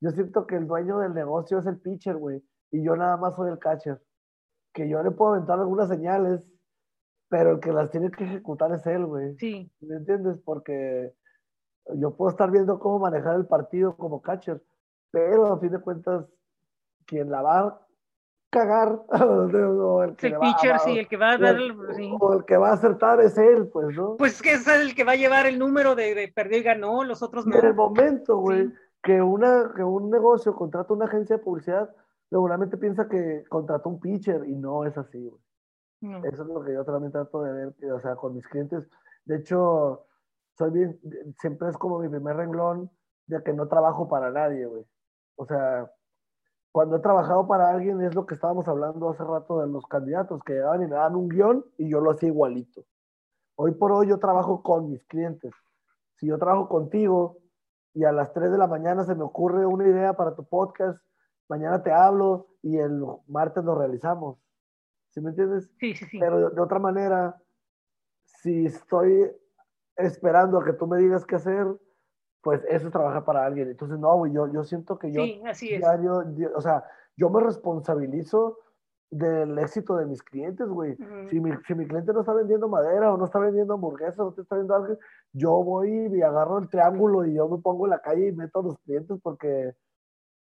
yo 0.00 0.10
siento 0.10 0.46
que 0.46 0.56
el 0.56 0.66
dueño 0.66 0.98
del 0.98 1.14
negocio 1.14 1.58
es 1.58 1.66
el 1.66 1.80
pitcher, 1.80 2.16
güey, 2.16 2.42
y 2.70 2.84
yo 2.84 2.96
nada 2.96 3.16
más 3.16 3.34
soy 3.36 3.50
el 3.50 3.58
catcher. 3.58 4.00
Que 4.72 4.88
yo 4.88 5.02
le 5.02 5.10
puedo 5.10 5.34
aventar 5.34 5.58
algunas 5.58 5.88
señales, 5.88 6.42
pero 7.28 7.52
el 7.52 7.60
que 7.60 7.72
las 7.72 7.90
tiene 7.90 8.10
que 8.10 8.24
ejecutar 8.24 8.72
es 8.72 8.86
él, 8.86 9.06
güey. 9.06 9.36
Sí. 9.38 9.72
¿Me 9.80 9.96
entiendes? 9.96 10.38
Porque 10.44 11.14
yo 11.94 12.16
puedo 12.16 12.30
estar 12.30 12.50
viendo 12.50 12.78
cómo 12.78 12.98
manejar 12.98 13.36
el 13.36 13.46
partido 13.46 13.96
como 13.96 14.20
catcher, 14.20 14.62
pero 15.10 15.46
a 15.46 15.58
fin 15.58 15.70
de 15.70 15.80
cuentas, 15.80 16.26
quien 17.06 17.30
la 17.30 17.42
va 17.42 17.85
cagar, 18.50 19.00
o 19.08 20.02
el, 20.02 20.16
que 20.16 20.28
el 20.28 20.38
pitcher, 20.38 20.78
sí, 20.80 20.98
el 20.98 21.08
que 21.08 21.16
va 21.16 21.32
a 21.32 21.38
dar, 21.38 21.56
o 22.20 22.32
el 22.32 22.44
que 22.44 22.56
va 22.56 22.70
a 22.70 22.74
acertar 22.74 23.20
es 23.20 23.36
él, 23.38 23.68
pues, 23.68 23.96
¿no? 23.96 24.16
Pues 24.16 24.40
que 24.40 24.52
es 24.52 24.66
el 24.66 24.94
que 24.94 25.04
va 25.04 25.12
a 25.12 25.16
llevar 25.16 25.46
el 25.46 25.58
número 25.58 25.94
de, 25.94 26.14
de 26.14 26.28
perdió 26.28 26.58
y 26.58 26.62
ganó, 26.62 27.04
los 27.04 27.22
otros 27.22 27.46
no. 27.46 27.56
En 27.56 27.64
el 27.64 27.74
momento, 27.74 28.38
güey, 28.38 28.72
que, 29.02 29.20
una, 29.20 29.72
que 29.74 29.82
un 29.82 30.10
negocio 30.10 30.54
contrata 30.54 30.94
una 30.94 31.06
agencia 31.06 31.36
de 31.36 31.42
publicidad, 31.42 31.90
regularmente 32.30 32.76
piensa 32.76 33.08
que 33.08 33.44
contrata 33.48 33.88
un 33.88 34.00
pitcher 34.00 34.44
y 34.46 34.54
no 34.54 34.84
es 34.84 34.96
así, 34.96 35.28
güey. 35.28 35.40
Eso 36.24 36.42
es 36.42 36.48
lo 36.48 36.62
que 36.62 36.74
yo 36.74 36.84
también 36.84 37.10
trato 37.10 37.42
de 37.42 37.52
ver, 37.52 37.92
o 37.92 38.00
sea, 38.00 38.14
con 38.16 38.34
mis 38.34 38.46
clientes. 38.46 38.86
De 39.24 39.36
hecho, 39.36 40.06
soy 40.56 40.70
bien, 40.70 41.00
siempre 41.40 41.68
es 41.68 41.76
como 41.76 41.98
mi 41.98 42.08
primer 42.08 42.36
renglón 42.36 42.90
de 43.26 43.42
que 43.42 43.52
no 43.52 43.66
trabajo 43.66 44.08
para 44.08 44.30
nadie, 44.30 44.66
güey. 44.66 44.84
O 45.36 45.46
sea, 45.46 45.90
cuando 46.76 46.96
he 46.96 47.00
trabajado 47.00 47.48
para 47.48 47.70
alguien 47.70 48.02
es 48.02 48.14
lo 48.14 48.26
que 48.26 48.34
estábamos 48.34 48.68
hablando 48.68 49.08
hace 49.08 49.24
rato 49.24 49.62
de 49.62 49.66
los 49.66 49.86
candidatos, 49.86 50.42
que 50.44 50.52
llegaban 50.52 50.82
y 50.82 50.86
me 50.86 50.96
dan 50.96 51.16
un 51.16 51.26
guion 51.26 51.64
y 51.78 51.88
yo 51.88 52.02
lo 52.02 52.10
hacía 52.10 52.28
igualito. 52.28 52.84
Hoy 53.54 53.72
por 53.72 53.92
hoy 53.92 54.08
yo 54.08 54.18
trabajo 54.18 54.62
con 54.62 54.90
mis 54.90 55.02
clientes. 55.06 55.54
Si 56.16 56.26
yo 56.26 56.36
trabajo 56.36 56.68
contigo 56.68 57.38
y 57.94 58.04
a 58.04 58.12
las 58.12 58.30
3 58.34 58.52
de 58.52 58.58
la 58.58 58.66
mañana 58.66 59.04
se 59.04 59.14
me 59.14 59.22
ocurre 59.22 59.64
una 59.64 59.88
idea 59.88 60.12
para 60.18 60.34
tu 60.36 60.46
podcast, 60.46 61.02
mañana 61.48 61.82
te 61.82 61.92
hablo 61.92 62.48
y 62.60 62.76
el 62.76 63.02
martes 63.26 63.64
lo 63.64 63.74
realizamos. 63.74 64.36
¿Sí 65.12 65.22
me 65.22 65.30
entiendes? 65.30 65.70
Sí, 65.80 65.94
sí, 65.94 66.04
sí. 66.04 66.20
Pero 66.20 66.50
de 66.50 66.60
otra 66.60 66.78
manera, 66.78 67.40
si 68.26 68.66
estoy 68.66 69.34
esperando 69.96 70.60
a 70.60 70.64
que 70.66 70.74
tú 70.74 70.86
me 70.86 70.98
digas 70.98 71.24
qué 71.24 71.36
hacer, 71.36 71.66
pues 72.46 72.62
eso 72.68 72.86
es 72.86 72.92
trabajar 72.92 73.24
para 73.24 73.44
alguien. 73.44 73.68
Entonces, 73.68 73.98
no, 73.98 74.16
güey, 74.18 74.32
yo, 74.32 74.46
yo 74.52 74.62
siento 74.62 75.00
que 75.00 75.10
yo 75.10 75.20
sí, 75.24 75.42
así 75.44 75.74
es. 75.74 75.80
diario, 75.80 76.22
o 76.54 76.60
sea, 76.60 76.84
yo 77.16 77.28
me 77.28 77.40
responsabilizo 77.40 78.60
del 79.10 79.58
éxito 79.58 79.96
de 79.96 80.06
mis 80.06 80.22
clientes, 80.22 80.68
güey. 80.68 80.96
si, 81.28 81.40
mi, 81.40 81.50
si, 81.66 81.74
mi, 81.74 81.88
cliente 81.88 82.12
no 82.12 82.20
está 82.20 82.32
vendiendo 82.34 82.68
madera 82.68 83.12
o 83.12 83.16
no 83.16 83.24
está 83.24 83.40
vendiendo 83.40 83.74
hamburguesas 83.74 84.20
o 84.20 84.32
no 84.36 84.40
está 84.40 84.54
vendiendo 84.54 84.76
algo, 84.76 84.98
yo 85.32 85.50
voy 85.64 85.90
y 85.90 86.22
agarro 86.22 86.58
el 86.58 86.68
triángulo 86.68 87.24
y 87.24 87.34
yo 87.34 87.48
me 87.48 87.58
pongo 87.58 87.86
en 87.86 87.90
la 87.90 88.00
calle 88.00 88.28
y 88.28 88.32
meto 88.32 88.60
a 88.60 88.62
los 88.62 88.78
clientes 88.78 89.18
porque, 89.20 89.74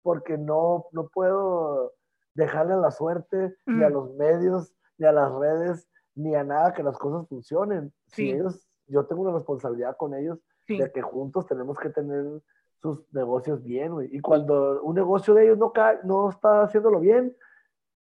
porque 0.02 0.36
no, 0.36 0.88
no 0.94 1.10
puedo 1.10 1.94
dejarle 2.34 2.74
a 2.74 2.78
la 2.78 2.90
suerte, 2.90 3.56
ni 3.68 3.84
a 3.84 3.90
los 3.90 4.16
medios, 4.16 4.74
ni 4.98 5.06
a 5.06 5.12
las 5.12 5.32
redes, 5.32 5.88
ni 6.16 6.34
a 6.34 6.44
nada 6.44 6.74
que 6.74 6.82
las 6.82 6.98
cosas 6.98 7.30
funcionen. 7.30 7.94
Si 8.08 8.32
ellos 8.32 8.68
yo 8.88 9.06
tengo 9.06 9.22
una 9.22 9.34
responsabilidad 9.34 9.96
con 9.96 10.16
ellos 10.16 10.40
de 10.68 10.92
que 10.92 11.02
juntos 11.02 11.46
tenemos 11.46 11.78
que 11.78 11.90
tener 11.90 12.42
sus 12.82 13.02
negocios 13.14 13.64
bien, 13.64 13.94
güey. 13.94 14.10
Y 14.12 14.20
cuando 14.20 14.82
un 14.84 14.96
negocio 14.96 15.34
de 15.34 15.46
ellos 15.46 15.58
no, 15.58 15.72
no 16.04 16.30
está 16.30 16.64
haciéndolo 16.64 17.00
bien, 17.00 17.36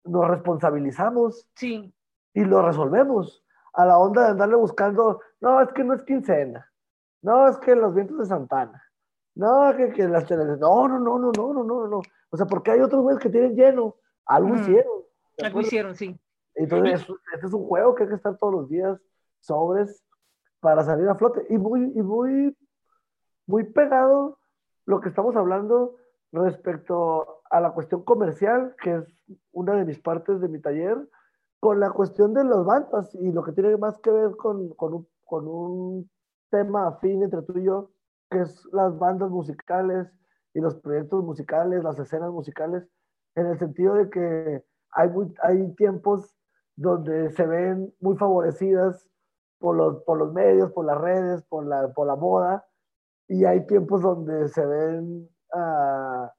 nos 0.03 0.27
responsabilizamos. 0.27 1.47
Sí. 1.55 1.93
Y 2.33 2.45
lo 2.45 2.61
resolvemos. 2.61 3.43
A 3.73 3.85
la 3.85 3.97
onda 3.97 4.23
de 4.23 4.29
andarle 4.31 4.55
buscando, 4.55 5.21
no, 5.39 5.61
es 5.61 5.69
que 5.73 5.83
no 5.83 5.93
es 5.93 6.03
quincena. 6.03 6.69
No, 7.21 7.47
es 7.47 7.57
que 7.57 7.75
los 7.75 7.93
vientos 7.93 8.17
de 8.17 8.25
Santana. 8.25 8.83
No, 9.35 9.73
que, 9.75 9.91
que 9.91 10.07
las 10.07 10.25
televisiones. 10.25 10.59
No, 10.59 10.87
no, 10.87 10.99
no, 10.99 11.19
no, 11.19 11.31
no, 11.31 11.53
no, 11.53 11.63
no, 11.63 11.87
no. 11.87 12.01
O 12.29 12.37
sea, 12.37 12.45
porque 12.45 12.71
hay 12.71 12.81
otros 12.81 13.01
güeyes 13.01 13.21
que 13.21 13.29
tienen 13.29 13.55
lleno. 13.55 13.95
Algo 14.25 14.55
hicieron. 14.55 15.03
Algo 15.41 15.61
hicieron, 15.61 15.95
sí. 15.95 16.19
Entonces, 16.55 17.05
este 17.33 17.47
es 17.47 17.53
un 17.53 17.65
juego 17.65 17.95
que 17.95 18.03
hay 18.03 18.09
que 18.09 18.15
estar 18.15 18.37
todos 18.37 18.53
los 18.53 18.69
días 18.69 18.99
sobres 19.39 20.03
para 20.61 20.83
salir 20.83 21.09
a 21.09 21.15
flote. 21.15 21.45
Y 21.49 21.57
muy, 21.57 21.91
y 21.93 22.01
muy, 22.01 22.55
muy 23.47 23.63
pegado 23.65 24.37
lo 24.85 25.01
que 25.01 25.09
estamos 25.09 25.35
hablando 25.35 25.95
respecto 26.31 27.41
a 27.49 27.59
la 27.59 27.71
cuestión 27.71 28.03
comercial, 28.03 28.75
que 28.81 28.95
es 28.95 29.05
una 29.51 29.73
de 29.73 29.85
mis 29.85 29.99
partes 29.99 30.39
de 30.39 30.47
mi 30.47 30.61
taller, 30.61 30.97
con 31.59 31.79
la 31.79 31.91
cuestión 31.91 32.33
de 32.33 32.43
las 32.43 32.63
bandas 32.63 33.13
y 33.15 33.31
lo 33.31 33.43
que 33.43 33.51
tiene 33.51 33.75
más 33.77 33.99
que 33.99 34.09
ver 34.09 34.35
con, 34.37 34.69
con, 34.75 34.93
un, 34.93 35.07
con 35.25 35.47
un 35.47 36.09
tema 36.49 36.87
afín 36.87 37.21
entre 37.23 37.41
tú 37.41 37.57
y 37.57 37.65
yo, 37.65 37.91
que 38.29 38.39
es 38.39 38.65
las 38.71 38.97
bandas 38.97 39.29
musicales 39.29 40.07
y 40.53 40.59
los 40.59 40.75
proyectos 40.75 41.23
musicales, 41.23 41.83
las 41.83 41.99
escenas 41.99 42.31
musicales, 42.31 42.87
en 43.35 43.47
el 43.47 43.59
sentido 43.59 43.95
de 43.95 44.09
que 44.09 44.63
hay, 44.91 45.09
muy, 45.09 45.33
hay 45.43 45.73
tiempos 45.75 46.35
donde 46.75 47.29
se 47.31 47.45
ven 47.45 47.93
muy 47.99 48.17
favorecidas 48.17 49.07
por 49.61 49.77
los, 49.77 50.03
por 50.03 50.17
los 50.17 50.33
medios, 50.33 50.71
por 50.71 50.85
las 50.85 50.99
redes, 50.99 51.43
por 51.43 51.65
la, 51.65 51.93
por 51.93 52.07
la 52.07 52.15
moda, 52.15 52.65
y 53.27 53.45
hay 53.45 53.65
tiempos 53.65 54.01
donde 54.01 54.49
se 54.49 54.65
ven, 54.65 55.29
ah, 55.53 56.33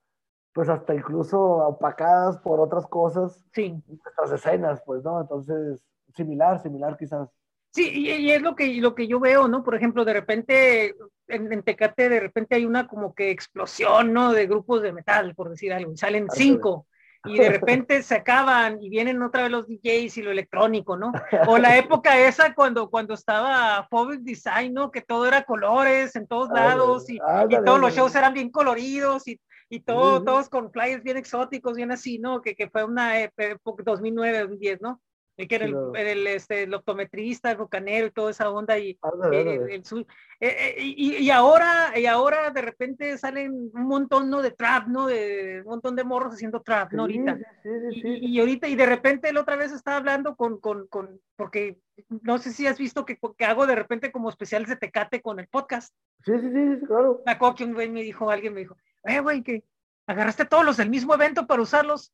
pues 0.52 0.68
hasta 0.68 0.94
incluso 0.94 1.40
opacadas 1.40 2.36
por 2.38 2.60
otras 2.60 2.86
cosas, 2.86 3.42
sí. 3.54 3.82
nuestras 3.86 4.32
escenas, 4.32 4.82
pues, 4.84 5.02
¿no? 5.02 5.20
Entonces, 5.20 5.82
similar, 6.14 6.60
similar 6.60 6.98
quizás. 6.98 7.30
Sí, 7.70 7.90
y, 7.94 8.30
es 8.30 8.42
lo 8.42 8.54
que, 8.54 8.74
lo 8.74 8.94
que 8.94 9.06
yo 9.06 9.18
veo, 9.18 9.48
¿no? 9.48 9.64
Por 9.64 9.74
ejemplo, 9.74 10.04
de 10.04 10.12
repente, 10.12 10.94
en, 11.28 11.62
Tecate, 11.62 12.10
de 12.10 12.20
repente 12.20 12.56
hay 12.56 12.66
una 12.66 12.86
como 12.86 13.14
que 13.14 13.30
explosión, 13.30 14.12
¿no? 14.12 14.32
De 14.32 14.46
grupos 14.46 14.82
de 14.82 14.92
metal, 14.92 15.34
por 15.34 15.48
decir 15.48 15.72
algo, 15.72 15.92
y 15.92 15.96
salen 15.96 16.28
cinco 16.28 16.86
y 17.24 17.38
de 17.38 17.48
repente 17.48 18.02
se 18.02 18.14
acaban 18.14 18.82
y 18.82 18.88
vienen 18.88 19.22
otra 19.22 19.42
vez 19.42 19.50
los 19.50 19.68
DJs 19.68 20.16
y 20.18 20.22
lo 20.22 20.30
electrónico, 20.30 20.96
¿no? 20.96 21.12
O 21.46 21.58
la 21.58 21.76
época 21.78 22.18
esa 22.18 22.54
cuando, 22.54 22.90
cuando 22.90 23.14
estaba 23.14 23.86
Phobic 23.90 24.20
Design, 24.20 24.74
¿no? 24.74 24.90
Que 24.90 25.02
todo 25.02 25.26
era 25.26 25.44
colores 25.44 26.16
en 26.16 26.26
todos 26.26 26.50
lados 26.50 27.08
y, 27.08 27.14
y 27.14 27.64
todos 27.64 27.80
los 27.80 27.94
shows 27.94 28.14
eran 28.14 28.34
bien 28.34 28.50
coloridos 28.50 29.28
y, 29.28 29.40
y 29.68 29.80
todo, 29.80 30.22
todos 30.22 30.48
con 30.48 30.70
flyers 30.72 31.02
bien 31.02 31.16
exóticos, 31.16 31.76
bien 31.76 31.92
así, 31.92 32.18
¿no? 32.18 32.42
Que, 32.42 32.54
que 32.54 32.68
fue 32.68 32.84
una 32.84 33.20
época 33.20 33.82
2009, 33.84 34.40
2010, 34.40 34.80
¿no? 34.82 35.00
Que 35.36 35.54
era 35.54 35.64
el, 35.64 35.76
el, 35.96 36.26
este, 36.26 36.64
el, 36.64 36.74
optometrista, 36.74 37.50
el 37.50 37.56
bucanero 37.56 38.06
y 38.06 38.10
toda 38.10 38.30
esa 38.30 38.50
onda 38.50 38.78
y, 38.78 38.90
eh, 38.90 39.60
el, 39.70 39.70
eh, 39.70 40.06
eh, 40.40 40.74
y, 40.78 41.16
y, 41.16 41.30
ahora 41.30 41.98
y 41.98 42.06
ahora 42.06 42.50
de 42.50 42.62
repente 42.62 43.16
salen 43.18 43.70
un 43.72 43.86
montón, 43.86 44.28
¿no? 44.28 44.42
De 44.42 44.50
trap, 44.50 44.88
¿no? 44.88 45.06
De 45.06 45.62
un 45.64 45.70
montón 45.70 45.96
de 45.96 46.04
morros 46.04 46.34
haciendo 46.34 46.60
trap, 46.60 46.92
¿no? 46.92 47.02
Ahorita. 47.02 47.36
Sí, 47.62 47.68
sí, 47.92 48.00
sí, 48.02 48.08
Y, 48.20 48.36
y 48.36 48.40
ahorita, 48.40 48.68
y 48.68 48.76
de 48.76 48.86
repente 48.86 49.32
la 49.32 49.40
otra 49.40 49.56
vez 49.56 49.72
estaba 49.72 49.96
hablando 49.96 50.36
con, 50.36 50.60
con, 50.60 50.86
con, 50.88 51.20
porque 51.36 51.78
no 52.08 52.38
sé 52.38 52.52
si 52.52 52.66
has 52.66 52.78
visto 52.78 53.04
que, 53.04 53.18
que 53.36 53.44
hago 53.44 53.66
de 53.66 53.74
repente 53.74 54.12
como 54.12 54.28
especiales 54.28 54.68
de 54.68 54.76
Tecate 54.76 55.22
con 55.22 55.40
el 55.40 55.48
podcast. 55.48 55.94
Sí, 56.24 56.32
sí, 56.38 56.50
sí, 56.52 56.76
sí, 56.80 56.86
claro. 56.86 57.22
Me 57.24 57.32
acuerdo 57.32 57.56
que 57.56 57.64
un 57.64 57.74
güey 57.74 57.88
me 57.88 58.02
dijo, 58.02 58.30
alguien 58.30 58.54
me 58.54 58.60
dijo, 58.60 58.76
eh, 59.04 59.20
güey, 59.20 59.42
que 59.42 59.64
agarraste 60.06 60.44
todos 60.44 60.64
los 60.64 60.76
del 60.76 60.90
mismo 60.90 61.14
evento 61.14 61.46
para 61.46 61.62
usarlos. 61.62 62.12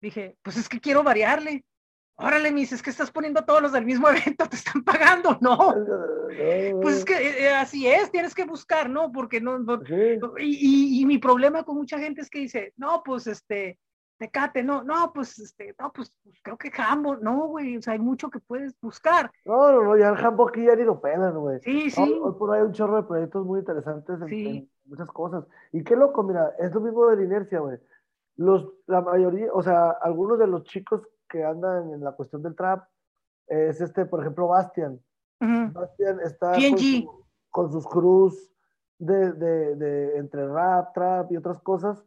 Dije, 0.00 0.36
pues 0.42 0.56
es 0.56 0.68
que 0.68 0.80
quiero 0.80 1.02
variarle. 1.02 1.64
Órale, 2.18 2.50
me 2.50 2.60
dices 2.60 2.82
que 2.82 2.88
estás 2.90 3.10
poniendo 3.10 3.44
todos 3.44 3.60
los 3.60 3.72
del 3.72 3.84
mismo 3.84 4.08
evento, 4.36 4.46
te 4.48 4.56
están 4.56 4.82
pagando, 4.84 5.36
¿no? 5.40 5.74
Pues 6.82 6.96
es 6.98 7.04
que 7.04 7.14
eh, 7.14 7.44
eh, 7.44 7.54
así 7.54 7.86
es, 7.86 8.10
tienes 8.10 8.34
que 8.34 8.44
buscar, 8.44 8.90
¿no? 8.90 9.10
Porque 9.12 9.40
no, 9.40 9.58
Sí. 9.86 10.18
y, 10.38 10.44
y- 10.98 11.02
y 11.02 11.06
mi 11.06 11.18
problema 11.18 11.62
con 11.64 11.76
mucha 11.76 11.98
gente 11.98 12.20
es 12.20 12.28
que 12.30 12.40
dice, 12.40 12.72
no, 12.76 13.02
pues 13.04 13.26
este, 13.26 13.78
Tecate, 14.18 14.62
no, 14.62 14.82
no, 14.82 15.12
pues 15.14 15.38
este, 15.38 15.74
no, 15.78 15.92
pues, 15.92 16.12
pues, 16.24 16.36
creo 16.42 16.56
que 16.58 16.70
Jambo, 16.70 17.16
no, 17.16 17.48
güey, 17.48 17.76
o 17.76 17.82
sea, 17.82 17.92
hay 17.94 17.98
mucho 17.98 18.28
que 18.30 18.38
puedes 18.40 18.74
buscar. 18.80 19.30
No, 19.44 19.72
no, 19.72 19.82
no, 19.82 19.96
ya 19.96 20.08
el 20.10 20.16
handbook 20.16 20.50
aquí 20.50 20.64
ya 20.64 20.74
ni 20.76 20.84
lo 20.84 21.00
pelan, 21.00 21.38
güey. 21.38 21.60
Sí, 21.60 21.82
Hoy, 21.84 21.90
sí, 21.90 22.18
hoy 22.22 22.32
por 22.38 22.52
ahí 22.54 22.60
hay 22.60 22.66
un 22.66 22.72
chorro 22.72 22.96
de 22.96 23.02
proyectos 23.04 23.44
muy 23.44 23.60
interesantes 23.60 24.20
en, 24.22 24.28
Sí. 24.28 24.46
en 24.48 24.70
muchas 24.86 25.08
cosas. 25.08 25.44
Y 25.72 25.84
qué 25.84 25.96
loco, 25.96 26.22
mira, 26.22 26.54
es 26.58 26.72
lo 26.74 26.80
mismo 26.80 27.06
de 27.08 27.16
la 27.16 27.24
inercia, 27.24 27.60
güey. 27.60 27.78
Los, 28.36 28.66
la 28.86 29.00
mayoría, 29.00 29.48
o 29.52 29.62
sea, 29.62 29.90
algunos 30.02 30.38
de 30.38 30.46
los 30.46 30.64
chicos 30.64 31.02
que 31.36 31.44
andan 31.44 31.92
en 31.92 32.02
la 32.02 32.12
cuestión 32.12 32.42
del 32.42 32.54
trap, 32.54 32.84
es 33.46 33.80
este, 33.80 34.06
por 34.06 34.20
ejemplo, 34.20 34.48
Bastian. 34.48 35.00
ujú, 35.40 35.72
Bastian 35.72 36.20
está 36.20 36.52
con, 36.52 36.78
su- 36.78 37.24
con 37.50 37.70
sus 37.70 37.86
crews 37.86 38.50
de, 38.98 39.32
de, 39.32 39.76
de 39.76 40.16
entre 40.16 40.46
rap, 40.48 40.94
trap 40.94 41.30
y 41.32 41.36
otras 41.36 41.60
cosas. 41.60 42.04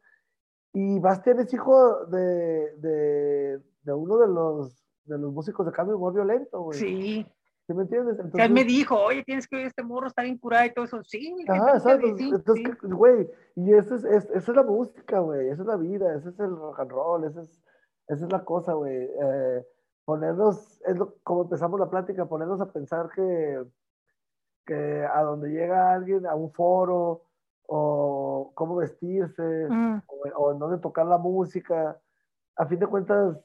Y 0.74 1.00
Bastian 1.00 1.39
es 1.39 1.54
hijo 1.54 2.06
de, 2.08 2.76
de, 2.78 3.62
de 3.84 3.94
uno 3.94 4.18
de 4.18 4.28
los, 4.28 4.84
de 5.06 5.18
los 5.18 5.32
músicos 5.32 5.65
de 5.65 5.72
cambio 5.72 5.98
muy 5.98 6.13
violento, 6.13 6.62
güey. 6.62 6.80
sí. 6.80 7.28
¿Sí 7.68 7.76
me 7.76 7.84
entiendes? 7.84 8.15
Sea, 8.15 8.24
él 8.24 8.32
Entonces, 8.34 8.52
me 8.52 8.63
dijo, 8.63 8.96
oye, 9.00 9.24
tienes 9.24 9.48
que 9.48 9.58
oír 9.58 9.68
este 9.68 9.84
morro, 9.84 10.08
está 10.08 10.24
bien 10.24 10.39
curado 10.39 10.65
y 10.65 10.74
todo 10.74 10.86
eso. 10.86 11.04
Sí, 11.04 11.36
¿qué 11.46 11.52
Ajá, 11.52 11.74
exacto. 11.78 12.18
sí? 12.18 12.32
Entonces, 12.34 12.56
sí. 12.56 12.63
¿qué- 12.82 12.88
güey, 12.88 13.30
y 13.56 13.74
eso 13.76 13.94
es, 13.94 14.04
es- 14.06 14.30
es 14.32 14.48
la 14.48 14.63
música, 14.63 15.20
güey, 15.20 15.50
esa 15.50 15.62
es 15.62 15.68
la 15.68 15.76
vida, 15.76 16.15
ese 16.15 16.30
es 16.30 16.39
el 16.39 16.50
rock 16.56 16.80
and 16.80 16.89
roll, 16.89 17.24
esa 17.26 17.44
es, 17.44 17.62
esa 18.10 18.26
es 18.26 18.32
la 18.32 18.43
cosa, 18.43 18.74
güey. 18.74 18.95
Eh, 19.22 19.65
ponernos, 20.04 20.82
es 20.86 20.98
lo- 20.98 21.15
como 21.24 21.43
empezamos 21.43 21.80
la 21.80 21.89
plática, 21.89 22.26
ponernos 22.26 22.60
a 22.60 22.72
pensar 22.72 23.10
que, 23.15 23.63
que 24.65 25.06
a 25.06 25.22
donde 25.24 25.50
llega 25.50 25.93
alguien, 25.93 26.26
a 26.28 26.36
un 26.36 26.52
foro, 26.52 27.22
o 27.67 28.52
cómo 28.56 28.76
vestirse, 28.76 29.67
Mm, 29.69 30.02
o, 30.08 30.43
o 30.43 30.52
en 30.52 30.60
dónde 30.60 30.80
tocar 30.80 31.06
la 31.06 31.17
música, 31.19 32.00
a 32.56 32.65
fin 32.65 32.80
de 32.80 32.88
cuentas, 32.88 33.38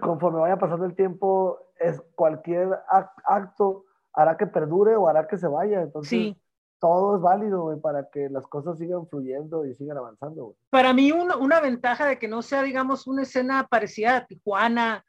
conforme 0.00 0.40
vaya 0.40 0.56
pasando 0.58 0.86
el 0.86 0.94
tiempo, 0.94 1.58
es 1.78 2.00
cualquier 2.14 2.68
ac- 2.88 3.10
acto 3.24 3.84
hará 4.12 4.36
que 4.36 4.46
perdure 4.46 4.96
o 4.96 5.08
hará 5.08 5.26
que 5.26 5.36
se 5.36 5.46
vaya. 5.48 5.82
Entonces, 5.82 6.08
sí. 6.08 6.40
Todo 6.86 7.16
es 7.16 7.22
válido, 7.22 7.62
güey, 7.62 7.80
para 7.80 8.08
que 8.10 8.28
las 8.28 8.46
cosas 8.46 8.78
sigan 8.78 9.06
fluyendo 9.08 9.66
y 9.66 9.74
sigan 9.74 9.98
avanzando, 9.98 10.44
güey. 10.44 10.56
Para 10.70 10.92
mí 10.92 11.10
una, 11.12 11.36
una 11.36 11.60
ventaja 11.60 12.06
de 12.06 12.18
que 12.18 12.28
no 12.28 12.42
sea, 12.42 12.62
digamos, 12.62 13.06
una 13.06 13.22
escena 13.22 13.66
parecida 13.66 14.16
a 14.16 14.26
Tijuana 14.26 15.04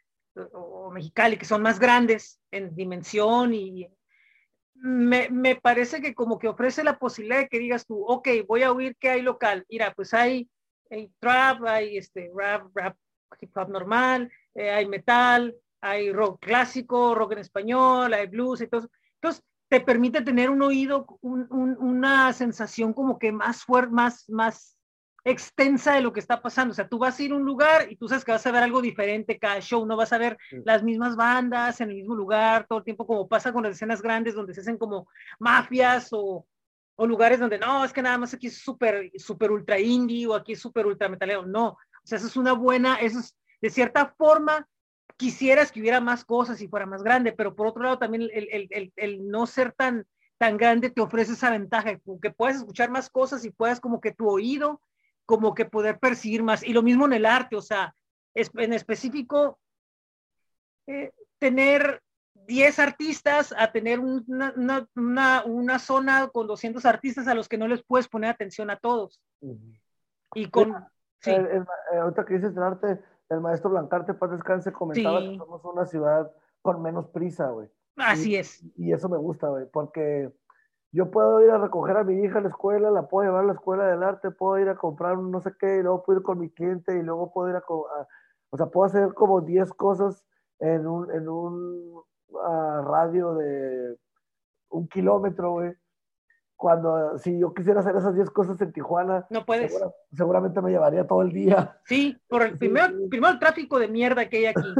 o, 0.53 0.59
o 0.59 0.91
Mexicali, 0.91 1.37
que 1.37 1.45
son 1.45 1.61
más 1.61 1.79
grandes 1.79 2.39
en 2.51 2.75
dimensión 2.75 3.53
y 3.53 3.87
me, 4.73 5.29
me 5.29 5.55
parece 5.55 6.01
que 6.01 6.13
como 6.13 6.37
que 6.37 6.47
ofrece 6.47 6.83
la 6.83 6.97
posibilidad 6.97 7.39
de 7.39 7.47
que 7.47 7.59
digas 7.59 7.85
tú, 7.85 8.03
ok, 8.05 8.27
voy 8.47 8.63
a 8.63 8.71
oír 8.71 8.95
qué 8.99 9.09
hay 9.09 9.21
local. 9.21 9.65
Mira, 9.69 9.93
pues 9.95 10.13
hay, 10.13 10.49
hay 10.89 11.11
trap, 11.19 11.63
hay 11.65 11.97
este 11.97 12.31
rap, 12.35 12.67
rap, 12.75 12.95
hip 13.39 13.55
hop 13.55 13.69
normal, 13.69 14.31
eh, 14.55 14.71
hay 14.71 14.87
metal, 14.87 15.55
hay 15.81 16.11
rock 16.11 16.39
clásico, 16.41 17.13
rock 17.15 17.33
en 17.33 17.39
español, 17.39 18.13
hay 18.13 18.27
blues 18.27 18.61
eso. 18.61 18.89
Entonces, 19.15 19.43
te 19.69 19.81
permite 19.81 20.21
tener 20.21 20.49
un 20.49 20.61
oído, 20.61 21.05
un- 21.21 21.47
un- 21.49 21.77
una 21.79 22.31
sensación 22.33 22.93
como 22.93 23.19
que 23.19 23.31
más 23.31 23.63
fuerte, 23.63 23.91
más, 23.93 24.29
más 24.29 24.77
extensa 25.25 25.93
de 25.93 26.01
lo 26.01 26.13
que 26.13 26.21
está 26.21 26.41
pasando. 26.41 26.71
O 26.71 26.75
sea, 26.75 26.87
tú 26.87 26.99
vas 26.99 27.19
a 27.19 27.23
ir 27.23 27.33
a 27.33 27.35
un 27.35 27.43
lugar 27.43 27.91
y 27.91 27.97
tú 27.97 28.07
sabes 28.07 28.23
que 28.23 28.31
vas 28.31 28.45
a 28.47 28.51
ver 28.51 28.63
algo 28.63 28.81
diferente 28.81 29.37
cada 29.37 29.59
show, 29.59 29.85
no 29.85 29.97
vas 29.97 30.13
a 30.13 30.17
ver 30.17 30.37
Sí. 30.49 30.57
las 30.63 30.83
mismas 30.83 31.17
bandas 31.17 31.81
en 31.81 31.89
el 31.89 31.95
mismo 31.97 32.15
lugar 32.15 32.65
todo 32.67 32.79
el 32.79 32.85
tiempo, 32.85 33.05
como 33.05 33.27
pasa 33.27 33.51
con 33.51 33.63
las 33.63 33.73
escenas 33.75 34.01
grandes 34.01 34.35
donde 34.35 34.53
se 34.53 34.61
hacen 34.61 34.77
como 34.77 35.07
mafias 35.37 36.09
o, 36.11 36.47
o 36.95 37.05
lugares 37.07 37.39
donde 37.39 37.59
no, 37.59 37.83
es 37.83 37.91
que 37.91 38.01
nada 38.01 38.17
más 38.17 38.33
aquí 38.33 38.47
es 38.47 38.57
súper, 38.59 39.11
súper 39.17 39.51
ultra 39.51 39.77
indie 39.77 40.27
o 40.27 40.33
aquí 40.33 40.53
es 40.53 40.61
súper 40.61 40.85
ultra 40.85 41.09
metalero. 41.09 41.45
No, 41.45 41.67
o 41.71 41.77
sea, 42.05 42.17
eso 42.19 42.27
es 42.27 42.37
una 42.37 42.53
buena, 42.53 42.95
eso 42.95 43.19
es, 43.19 43.35
de 43.61 43.69
cierta 43.69 44.13
forma, 44.17 44.65
quisieras 45.17 45.71
que 45.71 45.81
hubiera 45.81 45.99
más 45.99 46.23
cosas 46.23 46.61
y 46.61 46.67
fuera 46.67 46.85
más 46.85 47.03
grande, 47.03 47.33
pero 47.33 47.55
por 47.55 47.67
otro 47.67 47.83
lado 47.83 47.97
también 47.97 48.23
el, 48.23 48.49
el, 48.51 48.67
el, 48.69 48.93
el 48.95 49.27
no 49.27 49.47
ser 49.47 49.73
tan, 49.73 50.05
tan 50.37 50.57
grande 50.57 50.89
te 50.89 51.01
ofrece 51.01 51.33
esa 51.33 51.49
ventaja, 51.49 51.99
que 52.21 52.31
puedes 52.31 52.57
escuchar 52.57 52.91
más 52.91 53.09
cosas 53.09 53.43
y 53.43 53.49
puedas 53.49 53.79
como 53.79 53.99
que 53.99 54.11
tu 54.11 54.29
oído, 54.29 54.81
como 55.25 55.53
que 55.55 55.65
poder 55.65 55.99
percibir 55.99 56.43
más. 56.43 56.63
Y 56.63 56.73
lo 56.73 56.83
mismo 56.83 57.05
en 57.05 57.13
el 57.13 57.25
arte, 57.25 57.55
o 57.55 57.61
sea, 57.61 57.95
es, 58.33 58.51
en 58.55 58.73
específico, 58.73 59.59
eh, 60.85 61.11
tener 61.39 62.01
10 62.45 62.79
artistas 62.79 63.53
a 63.57 63.71
tener 63.71 63.99
una, 63.99 64.53
una, 64.55 64.87
una, 64.95 65.43
una, 65.45 65.79
zona 65.79 66.29
con 66.29 66.47
200 66.47 66.85
artistas 66.85 67.27
a 67.27 67.33
los 67.33 67.49
que 67.49 67.57
no 67.57 67.67
les 67.67 67.83
puedes 67.83 68.07
poner 68.07 68.29
atención 68.29 68.69
a 68.69 68.77
todos. 68.77 69.21
Y 70.33 70.49
con... 70.49 70.75
Sí. 71.19 71.31
El, 71.31 71.47
el, 71.47 71.65
ahorita 71.99 72.25
que 72.25 72.35
dices 72.35 72.53
del 72.53 72.63
arte, 72.63 72.99
el 73.29 73.41
maestro 73.41 73.69
Blancarte, 73.69 74.13
paz 74.13 74.31
descanse, 74.31 74.71
comentaba 74.71 75.21
sí. 75.21 75.31
que 75.31 75.37
somos 75.37 75.63
una 75.65 75.85
ciudad 75.85 76.31
con 76.61 76.81
menos 76.81 77.07
prisa, 77.07 77.49
güey. 77.49 77.69
Así 77.97 78.31
y, 78.31 78.35
es. 78.35 78.63
Y 78.75 78.93
eso 78.93 79.09
me 79.09 79.17
gusta, 79.17 79.49
güey, 79.49 79.65
porque 79.71 80.31
yo 80.91 81.11
puedo 81.11 81.41
ir 81.41 81.51
a 81.51 81.57
recoger 81.57 81.97
a 81.97 82.03
mi 82.03 82.23
hija 82.23 82.39
a 82.39 82.41
la 82.41 82.49
escuela, 82.49 82.91
la 82.91 83.07
puedo 83.07 83.27
llevar 83.27 83.43
a 83.43 83.47
la 83.47 83.53
escuela 83.53 83.87
del 83.87 84.03
arte, 84.03 84.31
puedo 84.31 84.59
ir 84.59 84.69
a 84.69 84.75
comprar 84.75 85.17
un 85.17 85.31
no 85.31 85.41
sé 85.41 85.51
qué, 85.59 85.77
y 85.77 85.83
luego 85.83 86.03
puedo 86.03 86.19
ir 86.19 86.23
con 86.23 86.39
mi 86.39 86.49
cliente, 86.49 86.97
y 86.97 87.03
luego 87.03 87.31
puedo 87.31 87.49
ir 87.49 87.55
a, 87.55 87.59
a 87.59 88.07
o 88.49 88.57
sea, 88.57 88.67
puedo 88.67 88.85
hacer 88.85 89.13
como 89.13 89.41
10 89.41 89.73
cosas 89.73 90.25
en 90.59 90.87
un, 90.87 91.11
en 91.11 91.27
un 91.27 92.03
uh, 92.29 92.81
radio 92.83 93.33
de 93.35 93.97
un 94.69 94.87
kilómetro, 94.87 95.51
güey. 95.51 95.73
Cuando, 96.57 97.19
si 97.19 97.37
yo 97.39 97.53
quisiera 97.53 97.81
hacer 97.81 97.95
esas 97.95 98.15
10 98.15 98.31
cosas 98.31 98.59
en 98.61 98.73
Tijuana, 98.73 99.27
no 99.29 99.45
puedes. 99.45 99.71
Segura, 99.71 99.93
seguramente 100.11 100.59
me 100.59 100.71
llevaría 100.71 101.05
todo 101.05 101.21
el 101.21 101.31
día. 101.31 101.79
Sí, 101.85 102.17
por 102.27 102.41
el 102.41 102.57
primero, 102.57 102.87
sí. 102.87 103.07
primero 103.09 103.33
el 103.33 103.39
tráfico 103.39 103.77
de 103.77 103.87
mierda 103.87 104.27
que 104.27 104.37
hay 104.37 104.45
aquí, 104.47 104.73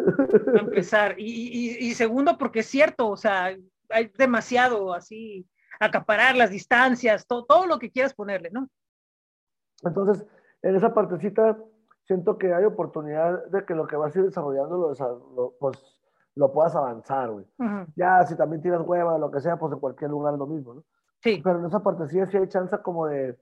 para 0.46 0.60
empezar. 0.60 1.20
Y, 1.20 1.24
y, 1.24 1.88
y, 1.88 1.94
segundo, 1.94 2.36
porque 2.40 2.62
es 2.62 2.66
cierto, 2.66 3.08
o 3.08 3.16
sea, 3.16 3.56
hay 3.90 4.12
demasiado 4.18 4.92
así, 4.92 5.48
acaparar 5.80 6.36
las 6.36 6.50
distancias, 6.50 7.28
todo, 7.28 7.46
todo 7.46 7.68
lo 7.68 7.78
que 7.78 7.92
quieras 7.92 8.16
ponerle, 8.16 8.50
¿no? 8.52 8.68
Entonces, 9.84 10.26
en 10.64 10.76
esa 10.76 10.96
partecita, 10.96 11.58
siento 12.06 12.40
que 12.40 12.56
hay 12.56 12.66
oportunidad 12.66 13.46
de 13.46 13.66
que 13.66 13.76
lo 13.76 13.86
que 13.86 13.98
vas 13.98 14.16
a 14.16 14.20
ir 14.20 14.26
desarrollando, 14.26 14.78
lo, 14.78 14.94
lo 15.36 15.54
pues 15.60 15.78
lo 16.34 16.52
puedas 16.52 16.76
avanzar, 16.76 17.32
güey. 17.32 17.46
Uh 17.58 17.64
-huh. 17.64 17.88
Ya, 17.96 18.26
si 18.26 18.36
también 18.36 18.62
tiras 18.62 18.82
hueva, 18.86 19.18
lo 19.18 19.32
que 19.32 19.42
sea, 19.42 19.58
pues 19.58 19.74
en 19.74 19.80
cualquier 19.80 20.12
lugar 20.12 20.34
es 20.34 20.40
lo 20.40 20.48
mismo, 20.48 20.74
¿no? 20.76 20.84
Sí. 21.28 21.42
Pero 21.44 21.60
en 21.60 21.66
esa 21.66 21.82
partecita 21.82 22.26
sí 22.28 22.38
hay 22.38 22.48
chance 22.48 22.76
como 22.82 23.08
de 23.08 23.38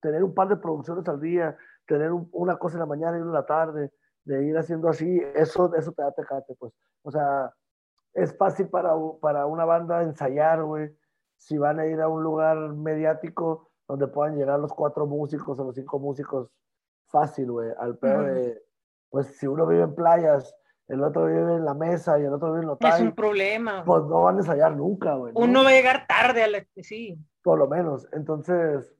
tener 0.00 0.22
un 0.22 0.34
par 0.34 0.48
de 0.48 0.56
producciones 0.56 1.06
al 1.08 1.20
día, 1.20 1.56
tener 1.86 2.12
un, 2.12 2.28
una 2.32 2.56
cosa 2.56 2.76
en 2.76 2.80
la 2.80 2.86
mañana 2.86 3.18
y 3.18 3.20
una 3.20 3.30
en 3.30 3.34
la 3.34 3.46
tarde, 3.46 3.92
de 4.24 4.44
ir 4.44 4.56
haciendo 4.56 4.88
así, 4.88 5.22
eso, 5.34 5.74
eso 5.74 5.92
te 5.92 6.02
da 6.02 6.12
tecate, 6.12 6.54
pues. 6.58 6.72
O 7.02 7.10
sea, 7.10 7.52
es 8.14 8.36
fácil 8.36 8.68
para, 8.68 8.92
para 9.20 9.46
una 9.46 9.64
banda 9.64 10.02
ensayar, 10.02 10.62
güey, 10.62 10.94
si 11.36 11.56
van 11.58 11.80
a 11.80 11.86
ir 11.86 12.00
a 12.00 12.08
un 12.08 12.22
lugar 12.22 12.56
mediático 12.74 13.70
donde 13.88 14.06
puedan 14.08 14.36
llegar 14.36 14.60
los 14.60 14.72
cuatro 14.72 15.06
músicos 15.06 15.58
o 15.58 15.64
los 15.64 15.74
cinco 15.74 15.98
músicos 15.98 16.50
fácil, 17.06 17.50
güey, 17.50 17.70
al 17.78 17.96
pedo 17.98 18.20
uh 18.20 18.22
-huh. 18.22 18.34
de, 18.34 18.62
pues 19.08 19.26
si 19.38 19.46
uno 19.46 19.66
vive 19.66 19.82
en 19.82 19.94
playas, 19.94 20.54
el 20.86 21.02
otro 21.02 21.26
vive 21.26 21.54
en 21.54 21.64
la 21.64 21.74
mesa 21.74 22.18
y 22.18 22.24
el 22.24 22.32
otro 22.32 22.52
vive 22.52 22.64
en 22.64 22.70
hotel. 22.70 22.92
Es 22.92 23.00
un 23.00 23.14
problema. 23.14 23.84
Pues 23.84 24.02
no 24.04 24.22
van 24.22 24.36
a 24.36 24.38
ensayar 24.38 24.76
nunca, 24.76 25.14
güey. 25.14 25.32
¿no? 25.32 25.40
Uno 25.40 25.62
va 25.62 25.70
a 25.70 25.72
llegar 25.72 26.06
tarde 26.06 26.42
a 26.42 26.48
la... 26.48 26.66
Sí. 26.76 27.16
Por 27.42 27.58
lo 27.58 27.66
menos. 27.66 28.08
Entonces, 28.12 28.94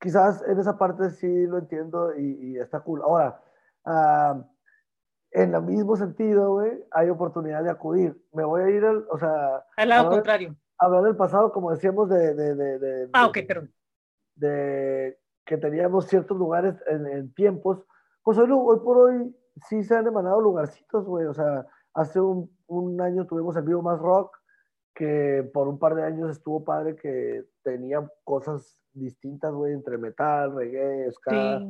quizás 0.00 0.42
en 0.46 0.58
esa 0.58 0.76
parte 0.76 1.10
sí 1.10 1.46
lo 1.46 1.58
entiendo 1.58 2.14
y, 2.16 2.52
y 2.52 2.58
está 2.58 2.80
cool. 2.80 3.02
Ahora, 3.02 3.40
uh, 3.86 4.42
en 5.30 5.54
el 5.54 5.62
mismo 5.62 5.96
sentido, 5.96 6.52
güey, 6.52 6.84
hay 6.90 7.08
oportunidad 7.08 7.62
de 7.64 7.70
acudir. 7.70 8.20
Me 8.32 8.44
voy 8.44 8.62
a 8.62 8.70
ir 8.70 8.84
al, 8.84 9.06
o 9.10 9.18
sea... 9.18 9.64
Al 9.76 9.88
lado 9.88 10.02
hablar, 10.02 10.18
contrario. 10.18 10.56
Hablar 10.78 11.02
del 11.04 11.16
pasado, 11.16 11.52
como 11.52 11.70
decíamos, 11.70 12.08
de... 12.10 12.34
de, 12.34 12.54
de, 12.54 12.78
de 12.78 13.10
ah, 13.12 13.26
ok, 13.26 13.38
pero... 13.46 13.62
De 14.34 15.18
que 15.44 15.56
teníamos 15.56 16.06
ciertos 16.06 16.36
lugares 16.36 16.74
en, 16.86 17.06
en 17.06 17.34
tiempos. 17.34 17.84
Pues 18.22 18.38
hoy, 18.38 18.48
hoy 18.50 18.78
por 18.80 18.98
hoy 18.98 19.36
sí 19.68 19.82
se 19.82 19.96
han 19.96 20.06
emanado 20.06 20.40
lugarcitos, 20.40 21.04
güey. 21.04 21.26
O 21.26 21.34
sea, 21.34 21.66
hace 21.94 22.20
un, 22.20 22.50
un, 22.66 23.00
año 23.00 23.26
tuvimos 23.26 23.56
el 23.56 23.64
vivo 23.64 23.82
más 23.82 23.98
rock 23.98 24.36
que 24.94 25.48
por 25.52 25.68
un 25.68 25.78
par 25.78 25.94
de 25.94 26.04
años 26.04 26.30
estuvo 26.30 26.64
padre, 26.64 26.96
que 26.96 27.44
tenía 27.62 28.06
cosas 28.24 28.78
distintas, 28.92 29.52
güey, 29.52 29.72
entre 29.72 29.96
metal, 29.96 30.54
reggae, 30.54 31.10
ska 31.12 31.60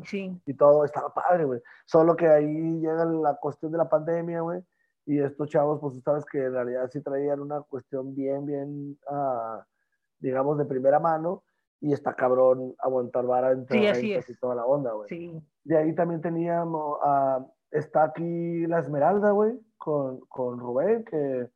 y 0.45 0.55
todo, 0.55 0.85
estaba 0.85 1.15
padre, 1.15 1.45
güey. 1.45 1.61
Solo 1.87 2.17
que 2.17 2.27
ahí 2.27 2.81
llega 2.81 3.05
la 3.05 3.37
cuestión 3.37 3.71
de 3.71 3.79
la 3.79 3.89
pandemia, 3.89 4.41
güey, 4.41 4.63
y 5.07 5.21
estos 5.21 5.49
chavos, 5.49 5.81
pues 5.81 5.95
tú 5.95 6.01
sabes 6.01 6.25
que 6.25 6.45
en 6.45 6.53
realidad 6.53 6.91
sí 6.91 7.01
traían 7.01 7.41
una 7.41 7.61
cuestión 7.61 8.15
bien, 8.15 8.45
bien, 8.45 8.99
uh, 9.09 9.63
digamos, 10.19 10.59
de 10.59 10.65
primera 10.65 10.99
mano, 10.99 11.45
y 11.81 11.93
está 11.93 12.15
cabrón 12.15 12.75
aguantar 12.79 13.27
vara 13.27 13.51
entre 13.53 13.95
sí, 13.95 14.15
y 14.15 14.35
toda 14.37 14.55
la 14.55 14.65
onda, 14.65 14.93
güey. 14.93 15.43
De 15.65 15.77
ahí 15.77 15.95
también 15.95 16.21
teníamos, 16.21 16.99
uh, 17.05 17.45
está 17.71 18.05
aquí 18.05 18.67
la 18.67 18.81
Esmeralda, 18.81 19.31
güey, 19.31 19.59
con, 19.79 20.21
con 20.29 20.59
Rubén, 20.59 21.05
que 21.05 21.49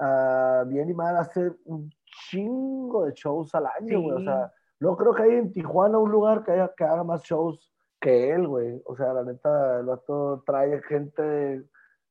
uh, 0.00 0.66
bien 0.66 0.90
y 0.90 0.94
mal 0.94 1.16
hace 1.16 1.52
un 1.64 1.90
chingo 2.04 3.04
de 3.04 3.12
shows 3.12 3.54
al 3.54 3.66
año, 3.66 4.00
güey, 4.00 4.16
o 4.16 4.20
sea, 4.20 4.52
no 4.80 4.96
creo 4.96 5.14
que 5.14 5.22
hay 5.22 5.34
en 5.34 5.52
Tijuana 5.52 5.98
un 5.98 6.10
lugar 6.10 6.42
que, 6.42 6.52
haya, 6.52 6.72
que 6.76 6.84
haga 6.84 7.04
más 7.04 7.22
shows 7.22 7.70
que 8.00 8.30
él, 8.30 8.48
güey. 8.48 8.80
O 8.86 8.96
sea, 8.96 9.12
la 9.12 9.22
neta, 9.22 9.80
el 9.80 9.86
vato 9.86 10.42
trae 10.46 10.80
gente 10.82 11.22
de 11.22 11.64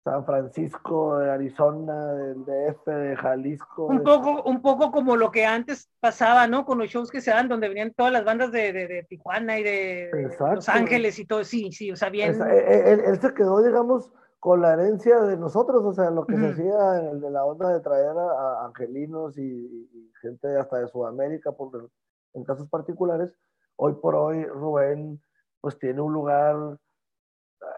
San 0.03 0.25
Francisco, 0.25 1.17
de 1.17 1.31
Arizona, 1.31 2.13
del 2.13 2.45
DF, 2.45 2.85
de 2.85 3.17
Jalisco. 3.17 3.87
Un, 3.87 4.03
Poco, 4.03 4.43
un 4.43 4.61
poco 4.61 4.91
como 4.91 5.15
lo 5.15 5.31
que 5.31 5.45
antes 5.45 5.89
pasaba, 5.99 6.47
¿no? 6.47 6.63
Con 6.65 6.77
los 6.77 6.89
shows 6.89 7.11
que 7.11 7.21
se 7.21 7.31
dan, 7.31 7.49
donde 7.49 7.67
venían 7.67 7.93
todas 7.93 8.13
las 8.13 8.23
bandas 8.23 8.51
de, 8.51 8.71
de, 8.71 9.03
Tijuana 9.09 9.59
y 9.59 9.63
de 9.63 10.29
Los 10.39 10.69
Ángeles 10.69 11.19
y 11.19 11.25
todo. 11.25 11.43
Sí, 11.43 11.71
sí, 11.71 11.91
o 11.91 11.95
sea, 11.95 12.09
bien. 12.09 12.39
E, 12.41 12.55
e, 12.55 12.93
él, 12.93 13.19
se 13.19 13.33
quedó, 13.33 13.61
digamos, 13.63 14.11
con 14.39 14.61
la 14.61 14.73
herencia 14.73 15.19
de 15.21 15.37
nosotros, 15.37 15.83
o 15.83 15.93
sea, 15.93 16.09
lo 16.11 16.25
que 16.25 16.37
se 16.37 16.47
hacía 16.47 16.99
en 16.99 17.19
de 17.19 17.29
la 17.29 17.45
onda 17.45 17.73
de 17.73 17.81
traer 17.81 18.17
a, 18.17 18.65
angelinos 18.65 19.37
y, 19.37 19.89
gente 20.21 20.57
hasta 20.57 20.79
de 20.79 20.87
Sudamérica, 20.87 21.51
por, 21.51 21.89
en 22.33 22.43
casos 22.43 22.67
particulares. 22.69 23.33
Hoy 23.75 23.93
por 23.95 24.15
hoy, 24.15 24.45
Rubén, 24.45 25.21
pues 25.61 25.77
tiene 25.79 26.01
un 26.01 26.13
lugar 26.13 26.77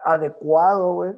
adecuado, 0.04 0.94
güey, 0.94 1.14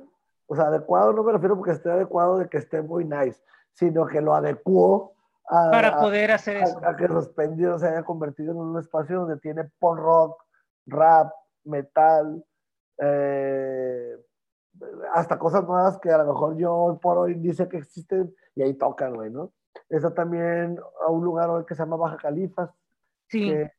o 0.47 0.55
sea, 0.55 0.67
adecuado 0.67 1.13
no 1.13 1.23
me 1.23 1.33
refiero 1.33 1.57
porque 1.57 1.73
esté 1.73 1.91
adecuado 1.91 2.39
de 2.39 2.49
que 2.49 2.59
esté 2.59 2.83
muy 2.83 3.05
nice, 3.05 3.41
sino 3.73 4.07
que 4.07 4.21
lo 4.21 4.35
adecuó 4.35 5.15
a, 5.49 5.71
para 5.71 6.01
poder 6.01 6.33
hacer 6.33 6.59
eso. 6.59 6.79
A, 6.85 6.97
que 6.97 7.07
Suspendido 7.07 7.79
se 7.79 7.89
haya 7.89 8.03
convertido 8.03 8.53
en 8.53 8.59
un 8.59 8.79
espacio 8.79 9.21
donde 9.21 9.39
tiene 9.39 9.71
punk 9.79 9.99
rock, 9.99 10.43
rap, 10.87 11.33
metal, 11.65 12.45
eh, 12.99 14.17
hasta 15.13 15.39
cosas 15.39 15.65
nuevas 15.65 15.99
que 15.99 16.11
a 16.11 16.19
lo 16.19 16.33
mejor 16.33 16.57
yo 16.57 16.75
hoy 16.75 16.99
por 16.99 17.19
hoy 17.19 17.35
dice 17.35 17.69
que 17.69 17.79
existen 17.79 18.35
y 18.55 18.63
ahí 18.63 18.75
tocan, 18.75 19.15
güey, 19.15 19.31
¿no? 19.31 19.53
Está 19.89 20.13
también 20.15 20.79
a 21.07 21.11
un 21.11 21.25
lugar 21.25 21.51
hoy 21.51 21.65
que 21.65 21.75
se 21.75 21.83
llama 21.83 21.97
Baja 21.97 22.17
Califas. 22.17 22.71
Sí. 23.29 23.51
Que, 23.51 23.73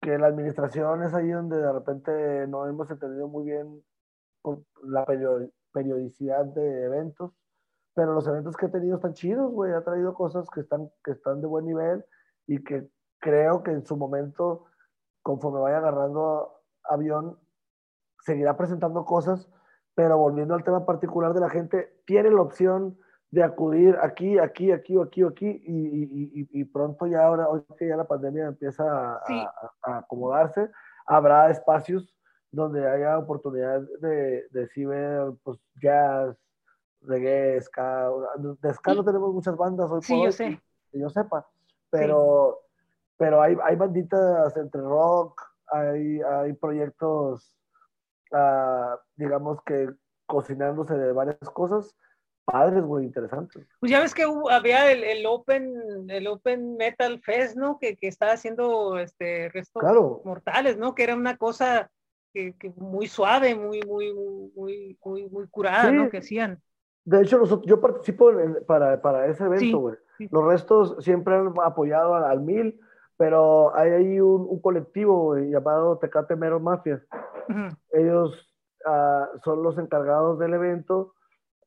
que 0.00 0.18
la 0.18 0.26
administración 0.26 1.02
es 1.04 1.14
ahí 1.14 1.30
donde 1.30 1.56
de 1.56 1.72
repente 1.72 2.46
no 2.48 2.66
hemos 2.66 2.90
entendido 2.90 3.28
muy 3.28 3.44
bien 3.44 3.82
la 4.82 5.06
periodicidad 5.72 6.44
de 6.46 6.84
eventos, 6.84 7.32
pero 7.94 8.12
los 8.12 8.26
eventos 8.26 8.56
que 8.56 8.66
he 8.66 8.70
tenido 8.70 8.96
están 8.96 9.14
chidos, 9.14 9.52
güey, 9.52 9.72
ha 9.72 9.84
traído 9.84 10.14
cosas 10.14 10.48
que 10.50 10.60
están, 10.60 10.90
que 11.04 11.12
están 11.12 11.40
de 11.40 11.46
buen 11.46 11.66
nivel 11.66 12.04
y 12.46 12.62
que 12.64 12.88
creo 13.20 13.62
que 13.62 13.70
en 13.70 13.86
su 13.86 13.96
momento, 13.96 14.66
conforme 15.22 15.60
vaya 15.60 15.78
agarrando 15.78 16.52
avión, 16.82 17.38
seguirá 18.20 18.56
presentando 18.56 19.04
cosas, 19.04 19.48
pero 19.94 20.16
volviendo 20.18 20.54
al 20.54 20.64
tema 20.64 20.84
particular 20.86 21.34
de 21.34 21.40
la 21.40 21.50
gente, 21.50 21.92
tiene 22.04 22.30
la 22.30 22.42
opción 22.42 22.98
de 23.30 23.42
acudir 23.42 23.96
aquí, 24.02 24.38
aquí, 24.38 24.70
aquí, 24.72 24.98
aquí, 24.98 25.22
aquí, 25.22 25.62
y, 25.66 26.48
y, 26.60 26.64
pronto 26.64 27.06
ya 27.06 27.24
ahora, 27.24 27.48
hoy 27.48 27.62
que 27.78 27.88
ya 27.88 27.96
la 27.96 28.06
pandemia 28.06 28.46
empieza 28.46 28.84
a, 28.84 29.22
a 29.82 29.98
acomodarse, 29.98 30.70
habrá 31.06 31.50
espacios 31.50 32.14
donde 32.50 32.86
haya 32.86 33.18
oportunidad 33.18 33.80
de, 34.00 34.46
de 34.50 34.86
ver 34.86 35.32
pues, 35.42 35.58
jazz, 35.80 36.36
reggae, 37.00 37.60
ska. 37.60 38.10
De 38.60 38.74
ska 38.74 38.94
no 38.94 39.04
tenemos 39.04 39.32
muchas 39.32 39.56
bandas 39.56 39.90
hoy 39.90 40.02
sí, 40.02 40.22
yo 40.22 40.30
sé. 40.30 40.60
que 40.90 40.98
yo 40.98 41.08
sepa, 41.08 41.46
pero, 41.90 42.60
pero 43.16 43.40
hay, 43.40 43.56
hay 43.64 43.76
banditas 43.76 44.54
entre 44.56 44.82
rock, 44.82 45.40
hay, 45.68 46.20
hay 46.20 46.52
proyectos, 46.52 47.56
uh, 48.32 48.98
digamos 49.16 49.58
que 49.64 49.88
cocinándose 50.26 50.94
de 50.94 51.12
varias 51.12 51.38
cosas 51.50 51.94
padres, 52.44 52.82
güey, 52.82 53.06
interesantes. 53.06 53.66
Pues 53.80 53.90
ya 53.90 54.00
ves 54.00 54.14
que 54.14 54.24
había 54.50 54.90
el, 54.90 55.04
el, 55.04 55.26
Open, 55.26 56.08
el 56.08 56.26
Open 56.26 56.76
Metal 56.76 57.20
Fest, 57.20 57.56
¿no? 57.56 57.78
Que, 57.78 57.96
que 57.96 58.08
estaba 58.08 58.32
haciendo 58.32 58.98
este 58.98 59.48
restos 59.50 59.82
mortales, 60.24 60.76
¿no? 60.76 60.94
Que 60.94 61.04
era 61.04 61.14
una 61.14 61.36
cosa 61.36 61.90
que, 62.32 62.54
muy 62.76 63.06
suave, 63.06 63.54
muy, 63.54 63.80
muy, 63.82 64.12
muy, 64.54 64.98
muy, 65.04 65.28
muy 65.28 65.48
curada, 65.48 65.90
¿no? 65.90 66.08
Que 66.08 66.18
hacían. 66.18 66.60
De 67.04 67.22
hecho, 67.22 67.38
nosotros, 67.38 67.66
yo 67.66 67.80
participo 67.80 68.30
para, 68.66 69.00
para, 69.00 69.26
ese 69.26 69.44
evento, 69.44 69.78
güey. 69.78 69.96
Los 70.30 70.44
restos 70.44 70.96
siempre 71.00 71.34
han 71.34 71.52
apoyado 71.64 72.14
al, 72.14 72.40
mil, 72.40 72.80
pero 73.22 73.72
hay 73.76 73.92
ahí 73.92 74.20
un, 74.20 74.48
un 74.50 74.60
colectivo 74.60 75.36
llamado 75.36 75.96
Tecate 75.98 76.34
Mero 76.34 76.58
Mafia. 76.58 77.00
Ellos 77.92 78.52
uh, 78.84 79.38
son 79.44 79.62
los 79.62 79.78
encargados 79.78 80.40
del 80.40 80.54
evento. 80.54 81.14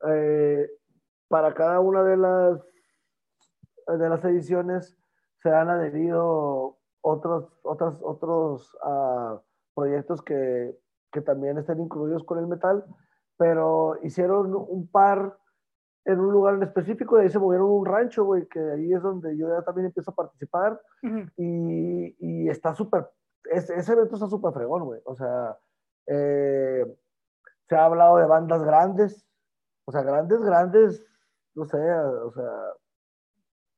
Eh, 0.06 0.70
para 1.30 1.54
cada 1.54 1.80
una 1.80 2.04
de 2.04 2.18
las, 2.18 2.60
de 3.88 4.10
las 4.10 4.26
ediciones 4.26 4.98
se 5.42 5.50
han 5.50 5.70
adherido 5.70 6.78
otros, 7.00 7.58
otros, 7.64 8.02
otros 8.04 8.78
uh, 8.84 9.40
proyectos 9.74 10.22
que, 10.22 10.78
que 11.14 11.22
también 11.22 11.58
estén 11.58 11.80
incluidos 11.80 12.26
con 12.26 12.38
el 12.38 12.48
metal, 12.48 12.84
pero 13.38 13.96
hicieron 14.04 14.54
un 14.54 14.90
par 14.92 15.38
en 16.06 16.20
un 16.20 16.32
lugar 16.32 16.56
en 16.56 16.64
específico 16.64 17.18
y 17.18 17.24
ahí 17.24 17.30
se 17.30 17.40
movieron 17.40 17.70
un 17.70 17.86
rancho, 17.86 18.26
güey, 18.26 18.48
que 18.48 18.60
ahí 18.60 18.94
es 18.94 19.02
donde 19.02 19.36
yo 19.36 19.50
ya 19.50 19.64
también 19.64 19.88
empiezo 19.88 20.12
a 20.12 20.16
participar 20.16 20.80
y, 21.38 22.16
y, 22.20 22.50
está 22.50 22.76
súper, 22.76 23.10
ese, 23.46 23.76
ese, 23.76 23.94
evento 23.94 24.16
está 24.16 24.28
súper 24.28 24.54
fregón, 24.54 24.84
güey, 24.84 25.02
o 25.06 25.16
sea, 25.16 25.58
eh, 26.08 26.86
se 27.68 27.76
ha 27.76 27.86
hablado 27.86 28.18
de 28.18 28.26
bandas 28.26 28.64
grandes, 28.64 29.28
o 29.86 29.92
sea, 29.92 30.04
grandes, 30.04 30.42
grandes, 30.42 31.04
no 31.56 31.66
sé, 31.66 31.78
o 31.78 32.32
sea, 32.32 32.52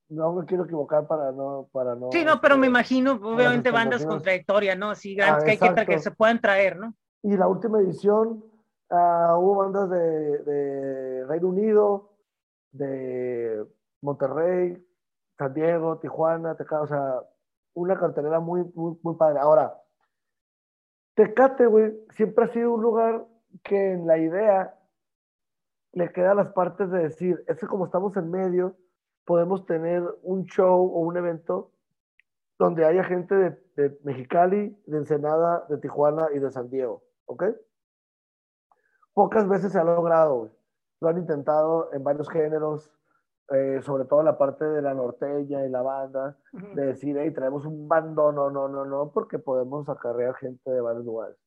no 0.10 0.34
me 0.34 0.46
quiero 0.46 0.66
equivocar 0.66 1.08
para 1.08 1.32
no, 1.32 1.70
para 1.72 1.96
no. 1.96 2.10
Sí, 2.12 2.24
no, 2.24 2.40
pero 2.42 2.58
me 2.58 2.68
imagino, 2.68 3.14
obviamente, 3.14 3.72
bandas 3.72 4.06
con 4.06 4.22
trayectoria, 4.22 4.76
¿no? 4.76 4.92
Así 4.92 5.16
grandes 5.16 5.44
que, 5.44 5.52
hay 5.66 5.74
que, 5.74 5.86
que 5.86 6.00
se 6.00 6.12
puedan 6.12 6.40
traer, 6.40 6.78
¿no? 6.78 6.94
Y 7.24 7.36
la 7.36 7.48
última 7.48 7.80
edición 7.80 8.44
uh, 8.90 9.36
hubo 9.38 9.56
bandas 9.56 9.90
de, 9.90 10.38
de, 10.44 11.26
Reino 11.26 11.50
Unido, 11.50 12.17
de 12.72 13.66
Monterrey, 14.02 14.84
San 15.38 15.54
Diego, 15.54 16.00
Tijuana, 16.00 16.56
Tecate, 16.56 16.84
o 16.84 16.88
sea, 16.88 17.22
una 17.74 17.98
cartelera 17.98 18.40
muy, 18.40 18.64
muy, 18.76 18.98
muy 19.02 19.16
padre. 19.16 19.40
Ahora, 19.40 19.80
Tecate, 21.16 21.66
güey, 21.66 21.94
siempre 22.10 22.46
ha 22.46 22.48
sido 22.54 22.74
un 22.74 22.82
lugar 22.82 23.26
que 23.64 23.94
en 23.94 24.08
la 24.08 24.18
idea 24.18 24.78
le 25.94 26.12
queda 26.12 26.36
las 26.36 26.50
partes 26.50 26.92
de 26.92 27.00
decir, 27.00 27.44
es 27.48 27.60
que 27.60 27.68
como 27.68 27.86
estamos 27.86 28.16
en 28.18 28.30
medio, 28.30 28.76
podemos 29.26 29.66
tener 29.66 30.04
un 30.22 30.46
show 30.46 30.80
o 30.80 31.00
un 31.00 31.18
evento 31.18 31.72
donde 32.60 32.86
haya 32.86 33.04
gente 33.04 33.36
de, 33.76 34.00
Mexicali, 34.04 34.76
de 34.86 34.98
Ensenada, 34.98 35.66
de 35.70 35.78
Tijuana 35.78 36.28
y 36.34 36.40
de 36.40 36.52
San 36.52 36.70
Diego, 36.70 37.04
¿ok? 37.26 37.44
Pocas 39.14 39.48
veces 39.48 39.72
se 39.72 39.80
ha 39.80 39.84
logrado, 39.84 40.52
Lo 41.00 41.10
han 41.10 41.18
intentado 41.18 41.94
en 41.94 42.04
varios 42.04 42.30
géneros, 42.30 42.92
eh, 43.50 43.82
sobre 43.82 44.06
todo 44.06 44.24
la 44.24 44.38
parte 44.38 44.66
de 44.66 44.82
la 44.82 44.94
norteña 44.94 45.66
y 45.66 45.70
la 45.70 45.82
banda, 45.82 46.38
de 46.52 46.88
decir, 46.88 47.18
hey, 47.18 47.32
traemos 47.32 47.66
un 47.66 47.88
bando, 47.88 48.32
no, 48.32 48.50
no, 48.50 48.68
no, 48.68 48.86
no, 48.86 49.12
porque 49.12 49.40
podemos 49.40 49.88
acarrear 49.90 50.36
gente 50.36 50.70
de 50.70 50.82
varios 50.82 51.06
lugares. 51.06 51.38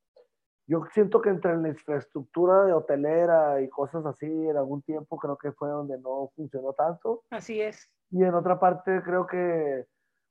Yo 0.67 0.85
siento 0.93 1.21
que 1.21 1.31
entre 1.31 1.57
la 1.57 1.69
infraestructura 1.69 2.65
de 2.65 2.73
hotelera 2.73 3.61
y 3.61 3.69
cosas 3.69 4.07
así, 4.07 4.27
en 4.27 4.57
algún 4.57 4.83
tiempo 4.83 5.19
creo 5.19 5.37
que 5.37 5.51
fue 5.51 5.69
donde 5.69 5.99
no 5.99 6.31
funcionó 6.37 6.73
tanto. 6.75 7.25
Así 7.31 7.61
es. 7.61 7.91
Y 8.11 8.23
en 8.23 8.35
otra 8.35 8.61
parte 8.61 9.03
creo 9.03 9.27
que, 9.27 9.85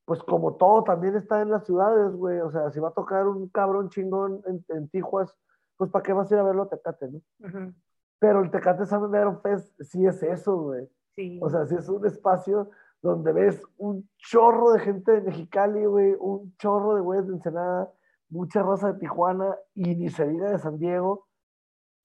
pues 0.05 0.23
como 0.23 0.55
todo 0.55 0.85
también 0.85 1.17
está 1.17 1.41
en 1.41 1.51
las 1.51 1.65
ciudades, 1.65 2.15
güey. 2.15 2.39
O 2.39 2.51
sea, 2.51 2.71
si 2.71 2.79
va 2.79 2.87
a 2.87 2.93
tocar 2.93 3.27
un 3.27 3.49
cabrón 3.49 3.89
chingón 3.89 4.41
en, 4.45 4.63
en 4.69 4.89
Tijuas, 4.89 5.35
pues 5.75 5.91
¿para 5.91 6.03
qué 6.03 6.13
vas 6.13 6.31
a 6.31 6.35
ir 6.35 6.39
a 6.39 6.43
verlo 6.43 6.63
a 6.63 6.69
Tecate, 6.69 7.09
no? 7.09 7.21
Pero 8.19 8.41
el 8.41 8.51
Tecate 8.51 8.85
San 8.85 9.41
Fest 9.41 9.73
sí 9.81 10.05
es 10.05 10.21
eso, 10.23 10.57
güey. 10.57 10.89
Sí. 11.15 11.39
O 11.41 11.49
sea, 11.49 11.65
sí 11.65 11.75
es 11.75 11.87
un 11.89 12.05
espacio 12.05 12.69
donde 13.01 13.31
ves 13.31 13.63
un 13.77 14.09
chorro 14.17 14.73
de 14.73 14.79
gente 14.79 15.11
de 15.11 15.21
Mexicali, 15.21 15.85
güey, 15.85 16.15
un 16.19 16.55
chorro 16.57 16.95
de 16.95 17.01
güeyes 17.01 17.27
de 17.27 17.33
Ensenada 17.33 17.93
mucha 18.29 18.61
raza 18.63 18.93
de 18.93 18.99
Tijuana 18.99 19.57
y 19.73 19.95
ni 19.95 20.09
se 20.09 20.27
diga 20.27 20.49
de 20.49 20.59
San 20.59 20.77
Diego, 20.77 21.27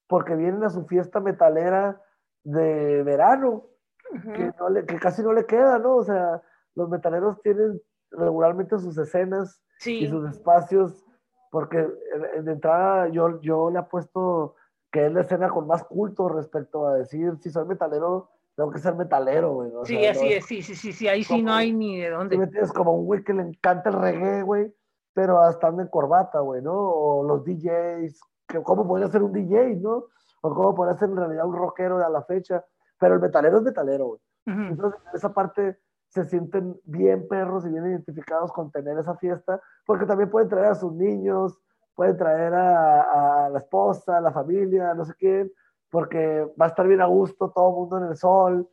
porque 0.08 0.34
vienen 0.34 0.64
a 0.64 0.70
su 0.70 0.86
fiesta 0.86 1.20
metalera 1.20 2.00
de 2.42 3.02
verano. 3.02 3.66
que, 4.10 4.52
no 4.58 4.68
le, 4.68 4.84
que 4.84 4.98
casi 4.98 5.22
no 5.22 5.32
le 5.32 5.46
queda, 5.46 5.78
¿no? 5.78 5.96
O 5.96 6.04
sea, 6.04 6.42
los 6.74 6.88
metaleros 6.88 7.40
tienen 7.42 7.80
regularmente 8.10 8.78
sus 8.78 8.96
escenas 8.98 9.62
y 9.84 10.06
sus 10.06 10.28
espacios, 10.30 11.04
porque 11.50 11.78
de 11.78 12.52
entrada 12.52 13.08
yo, 13.08 13.40
yo 13.40 13.70
le 13.70 13.78
apuesto 13.78 14.54
que 14.94 15.06
es 15.06 15.12
la 15.12 15.22
escena 15.22 15.48
con 15.48 15.66
más 15.66 15.82
culto 15.82 16.28
respecto 16.28 16.86
a 16.86 16.94
decir, 16.94 17.36
si 17.40 17.50
soy 17.50 17.66
metalero, 17.66 18.30
tengo 18.54 18.70
que 18.70 18.78
ser 18.78 18.94
metalero, 18.94 19.52
güey. 19.52 19.72
sí, 19.82 20.06
así 20.06 20.32
es, 20.32 20.46
sí, 20.46 20.62
sí, 20.62 20.76
sí, 20.76 20.92
sí, 20.92 21.08
ahí 21.08 21.24
sí 21.24 21.42
no 21.42 21.52
hay 21.52 21.72
ni 21.72 21.98
de 21.98 22.10
dónde. 22.10 22.38
me 22.38 22.46
tienes 22.46 22.72
como 22.72 22.92
un 22.92 23.04
güey 23.04 23.24
que 23.24 23.34
le 23.34 23.42
encanta 23.42 23.90
el 23.90 23.96
reggae, 23.96 24.42
güey, 24.42 24.72
pero 25.12 25.40
hasta 25.40 25.66
anda 25.66 25.82
en 25.82 25.88
corbata, 25.88 26.38
güey, 26.38 26.62
¿no? 26.62 26.74
O 26.74 27.24
los 27.24 27.44
DJs, 27.44 28.20
que 28.46 28.62
cómo 28.62 28.86
podría 28.86 29.08
ser 29.08 29.24
un 29.24 29.32
DJ, 29.32 29.80
¿no? 29.80 30.04
O 30.42 30.54
cómo 30.54 30.76
podría 30.76 30.96
ser 30.96 31.08
en 31.08 31.16
realidad 31.16 31.44
un 31.44 31.56
rockero 31.56 31.98
a 31.98 32.08
la 32.08 32.22
fecha, 32.22 32.64
pero 32.96 33.14
el 33.16 33.20
metalero 33.20 33.56
es 33.56 33.64
metalero, 33.64 34.06
güey. 34.06 34.20
Entonces, 34.46 35.00
esa 35.12 35.34
parte 35.34 35.76
se 36.10 36.24
sienten 36.26 36.80
bien 36.84 37.26
perros 37.26 37.66
y 37.66 37.70
bien 37.70 37.84
identificados 37.84 38.52
con 38.52 38.70
tener 38.70 38.96
esa 38.96 39.16
fiesta, 39.16 39.60
porque 39.84 40.06
también 40.06 40.30
pueden 40.30 40.48
traer 40.48 40.66
a 40.66 40.74
sus 40.76 40.92
niños, 40.92 41.58
pueden 41.94 42.16
traer 42.16 42.54
a, 42.54 43.46
a 43.46 43.48
la 43.50 43.58
esposa, 43.58 44.18
a 44.18 44.20
la 44.20 44.32
familia, 44.32 44.94
no 44.94 45.04
sé 45.04 45.14
quién, 45.14 45.52
porque 45.90 46.44
va 46.60 46.66
a 46.66 46.68
estar 46.68 46.86
bien 46.86 47.00
a 47.00 47.06
gusto 47.06 47.50
todo 47.50 47.68
el 47.68 47.74
mundo 47.76 47.98
en 47.98 48.04
el 48.10 48.16
sol 48.16 48.68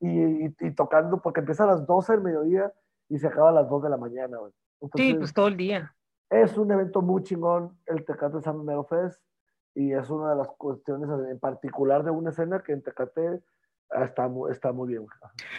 y, 0.00 0.46
y, 0.46 0.70
tocando, 0.74 1.20
porque 1.20 1.40
empieza 1.40 1.64
a 1.64 1.68
las 1.68 1.86
12 1.86 2.12
del 2.12 2.22
mediodía 2.22 2.72
y 3.08 3.18
se 3.18 3.28
acaba 3.28 3.50
a 3.50 3.52
las 3.52 3.68
2 3.68 3.84
de 3.84 3.90
la 3.90 3.96
mañana, 3.96 4.38
güey. 4.38 4.52
sí, 4.96 5.14
pues 5.14 5.32
todo 5.32 5.48
el 5.48 5.56
día. 5.56 5.94
Es 6.30 6.58
un 6.58 6.70
evento 6.70 7.00
muy 7.00 7.22
chingón 7.22 7.78
el 7.86 8.04
Tecate 8.04 8.40
San 8.40 8.64
Mero 8.64 8.84
Fest 8.84 9.22
y 9.74 9.92
es 9.92 10.10
una 10.10 10.30
de 10.30 10.36
las 10.36 10.48
cuestiones 10.48 11.08
en 11.30 11.38
particular 11.38 12.04
de 12.04 12.10
una 12.10 12.30
escena 12.30 12.62
que 12.62 12.72
en 12.72 12.82
Tecate 12.82 13.40
está, 13.90 14.30
está 14.50 14.72
muy 14.72 14.88
bien. 14.88 15.06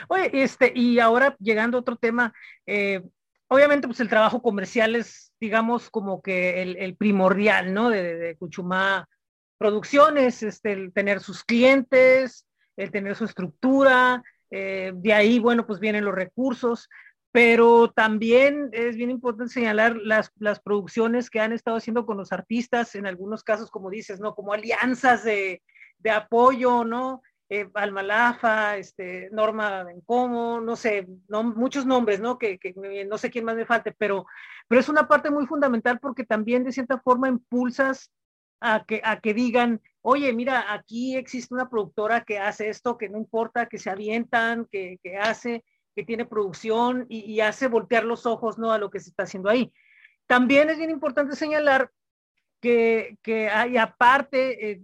Oye, 0.09 0.29
este, 0.33 0.71
y 0.75 0.99
ahora 0.99 1.35
llegando 1.39 1.77
a 1.77 1.81
otro 1.81 1.95
tema, 1.95 2.33
eh, 2.65 3.09
obviamente 3.49 3.87
pues 3.87 3.99
el 3.99 4.09
trabajo 4.09 4.41
comercial 4.41 4.95
es, 4.95 5.33
digamos, 5.39 5.89
como 5.89 6.21
que 6.21 6.61
el, 6.61 6.95
primordial, 6.95 7.73
¿no? 7.73 7.89
De, 7.89 8.15
de, 8.15 8.37
Cuchumá 8.37 9.07
Producciones, 9.57 10.41
este, 10.41 10.71
el 10.71 10.93
tener 10.93 11.19
sus 11.19 11.43
clientes, 11.43 12.45
el 12.77 12.91
tener 12.91 13.15
su 13.15 13.25
estructura, 13.25 14.23
eh, 14.51 14.93
de 14.95 15.13
ahí, 15.13 15.39
bueno, 15.39 15.67
pues 15.67 15.79
vienen 15.79 16.05
los 16.05 16.15
recursos, 16.15 16.87
pero 17.31 17.91
también 17.91 18.69
es 18.71 18.95
bien 18.95 19.09
importante 19.09 19.53
señalar 19.53 19.97
las, 19.97 20.31
las 20.39 20.59
producciones 20.59 21.29
que 21.29 21.41
han 21.41 21.51
estado 21.51 21.77
haciendo 21.77 22.05
con 22.05 22.17
los 22.17 22.31
artistas, 22.31 22.95
en 22.95 23.05
algunos 23.05 23.43
casos, 23.43 23.69
como 23.69 23.89
dices, 23.89 24.19
¿no? 24.19 24.33
Como 24.33 24.53
alianzas 24.53 25.23
de, 25.23 25.61
de 25.97 26.09
apoyo, 26.09 26.85
¿no? 26.85 27.21
Eh, 27.49 27.67
Almalafa, 27.73 28.77
este, 28.77 29.29
Norma 29.31 29.83
Bencomo, 29.83 30.61
no 30.61 30.75
sé, 30.75 31.07
no, 31.27 31.43
muchos 31.43 31.85
nombres, 31.85 32.19
¿no? 32.19 32.37
Que, 32.37 32.59
que, 32.59 32.75
no 33.07 33.17
sé 33.17 33.31
quién 33.31 33.43
más 33.43 33.55
me 33.55 33.65
falte, 33.65 33.91
pero, 33.91 34.27
pero 34.67 34.79
es 34.79 34.87
una 34.87 35.07
parte 35.07 35.31
muy 35.31 35.47
fundamental 35.47 35.99
porque 35.99 36.23
también 36.23 36.63
de 36.63 36.71
cierta 36.71 36.99
forma 36.99 37.27
impulsas 37.27 38.11
a 38.61 38.85
que, 38.85 39.01
a 39.03 39.19
que 39.19 39.33
digan, 39.33 39.81
oye, 40.01 40.31
mira, 40.31 40.71
aquí 40.73 41.15
existe 41.15 41.53
una 41.53 41.69
productora 41.69 42.23
que 42.23 42.37
hace 42.37 42.69
esto, 42.69 42.97
que 42.99 43.09
no 43.09 43.17
importa, 43.17 43.67
que 43.67 43.79
se 43.79 43.89
avientan, 43.89 44.67
que, 44.71 44.99
que 45.01 45.17
hace, 45.17 45.63
que 45.95 46.03
tiene 46.03 46.25
producción 46.25 47.07
y, 47.09 47.39
hace 47.39 47.67
voltear 47.67 48.05
los 48.05 48.27
ojos, 48.27 48.59
¿no? 48.59 48.71
A 48.71 48.77
lo 48.77 48.91
que 48.91 48.99
se 48.99 49.09
está 49.09 49.23
haciendo 49.23 49.49
ahí. 49.49 49.73
También 50.27 50.69
es 50.69 50.77
bien 50.77 50.91
importante 50.91 51.35
señalar 51.35 51.89
que, 52.61 53.17
que 53.23 53.49
hay 53.49 53.77
aparte 53.77 54.71
eh, 54.71 54.81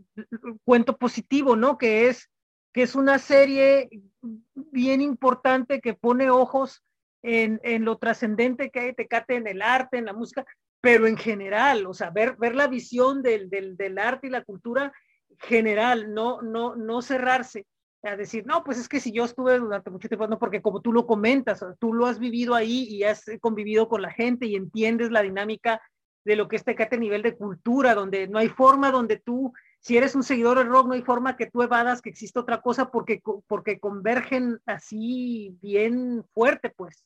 cuento 0.63 0.97
positivo, 0.97 1.55
¿no? 1.55 1.77
Que 1.77 2.07
es 2.07 2.29
que 2.75 2.81
es 2.81 2.93
una 2.93 3.19
serie 3.19 3.87
bien 4.21 4.99
importante 4.99 5.79
que 5.79 5.93
pone 5.93 6.29
ojos 6.29 6.83
en, 7.23 7.61
en 7.63 7.85
lo 7.85 7.97
trascendente 7.97 8.69
que 8.69 8.81
hay 8.81 8.93
Tecate 8.93 9.37
en 9.37 9.47
el 9.47 9.61
arte, 9.61 9.97
en 9.97 10.03
la 10.03 10.11
música, 10.11 10.45
pero 10.81 11.07
en 11.07 11.15
general, 11.15 11.85
o 11.85 11.93
sea, 11.93 12.09
ver, 12.09 12.35
ver 12.35 12.53
la 12.53 12.67
visión 12.67 13.21
del, 13.21 13.49
del, 13.49 13.77
del 13.77 13.97
arte 13.97 14.27
y 14.27 14.29
la 14.29 14.43
cultura 14.43 14.91
general, 15.39 16.13
no, 16.13 16.41
no, 16.41 16.75
no 16.75 17.01
cerrarse 17.01 17.65
a 18.03 18.17
decir, 18.17 18.45
no, 18.45 18.65
pues 18.65 18.77
es 18.77 18.89
que 18.89 18.99
si 18.99 19.13
yo 19.13 19.23
estuve 19.23 19.57
durante 19.57 19.89
mucho 19.89 20.09
tiempo, 20.09 20.27
no, 20.27 20.37
porque 20.37 20.61
como 20.61 20.81
tú 20.81 20.91
lo 20.91 21.07
comentas, 21.07 21.65
tú 21.79 21.93
lo 21.93 22.07
has 22.07 22.19
vivido 22.19 22.55
ahí 22.55 22.89
y 22.89 23.03
has 23.03 23.23
convivido 23.39 23.87
con 23.87 24.01
la 24.01 24.11
gente 24.11 24.47
y 24.47 24.57
entiendes 24.57 25.11
la 25.11 25.21
dinámica 25.21 25.81
de 26.25 26.35
lo 26.35 26.49
que 26.49 26.57
es 26.57 26.65
Tecate 26.65 26.97
a 26.97 26.99
nivel 26.99 27.21
de 27.21 27.37
cultura, 27.37 27.95
donde 27.95 28.27
no 28.27 28.37
hay 28.37 28.49
forma 28.49 28.91
donde 28.91 29.15
tú 29.15 29.53
si 29.85 29.95
eres 29.95 30.15
un 30.15 30.23
seguidor 30.23 30.57
del 30.57 30.67
rock, 30.67 30.87
no 30.87 30.93
hay 30.95 31.03
forma 31.03 31.37
que 31.37 31.45
tú 31.45 31.61
evadas 31.61 32.01
que 32.01 32.09
existe 32.09 32.39
otra 32.39 32.59
cosa 32.59 32.89
porque, 32.89 33.21
porque 33.45 33.79
convergen 33.79 34.59
así 34.65 35.59
bien 35.61 36.25
fuerte, 36.33 36.71
pues. 36.75 37.05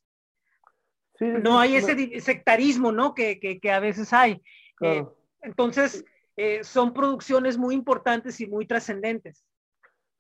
no 1.19 1.59
hay 1.59 1.75
ese 1.75 2.21
sectarismo, 2.21 2.93
¿no? 2.93 3.13
Que, 3.13 3.37
que, 3.37 3.59
que 3.59 3.69
a 3.69 3.81
veces 3.81 4.13
hay. 4.13 4.41
Eh, 4.79 5.05
entonces, 5.41 6.05
eh, 6.37 6.63
son 6.63 6.93
producciones 6.93 7.57
muy 7.57 7.75
importantes 7.75 8.39
y 8.39 8.47
muy 8.47 8.65
trascendentes. 8.65 9.45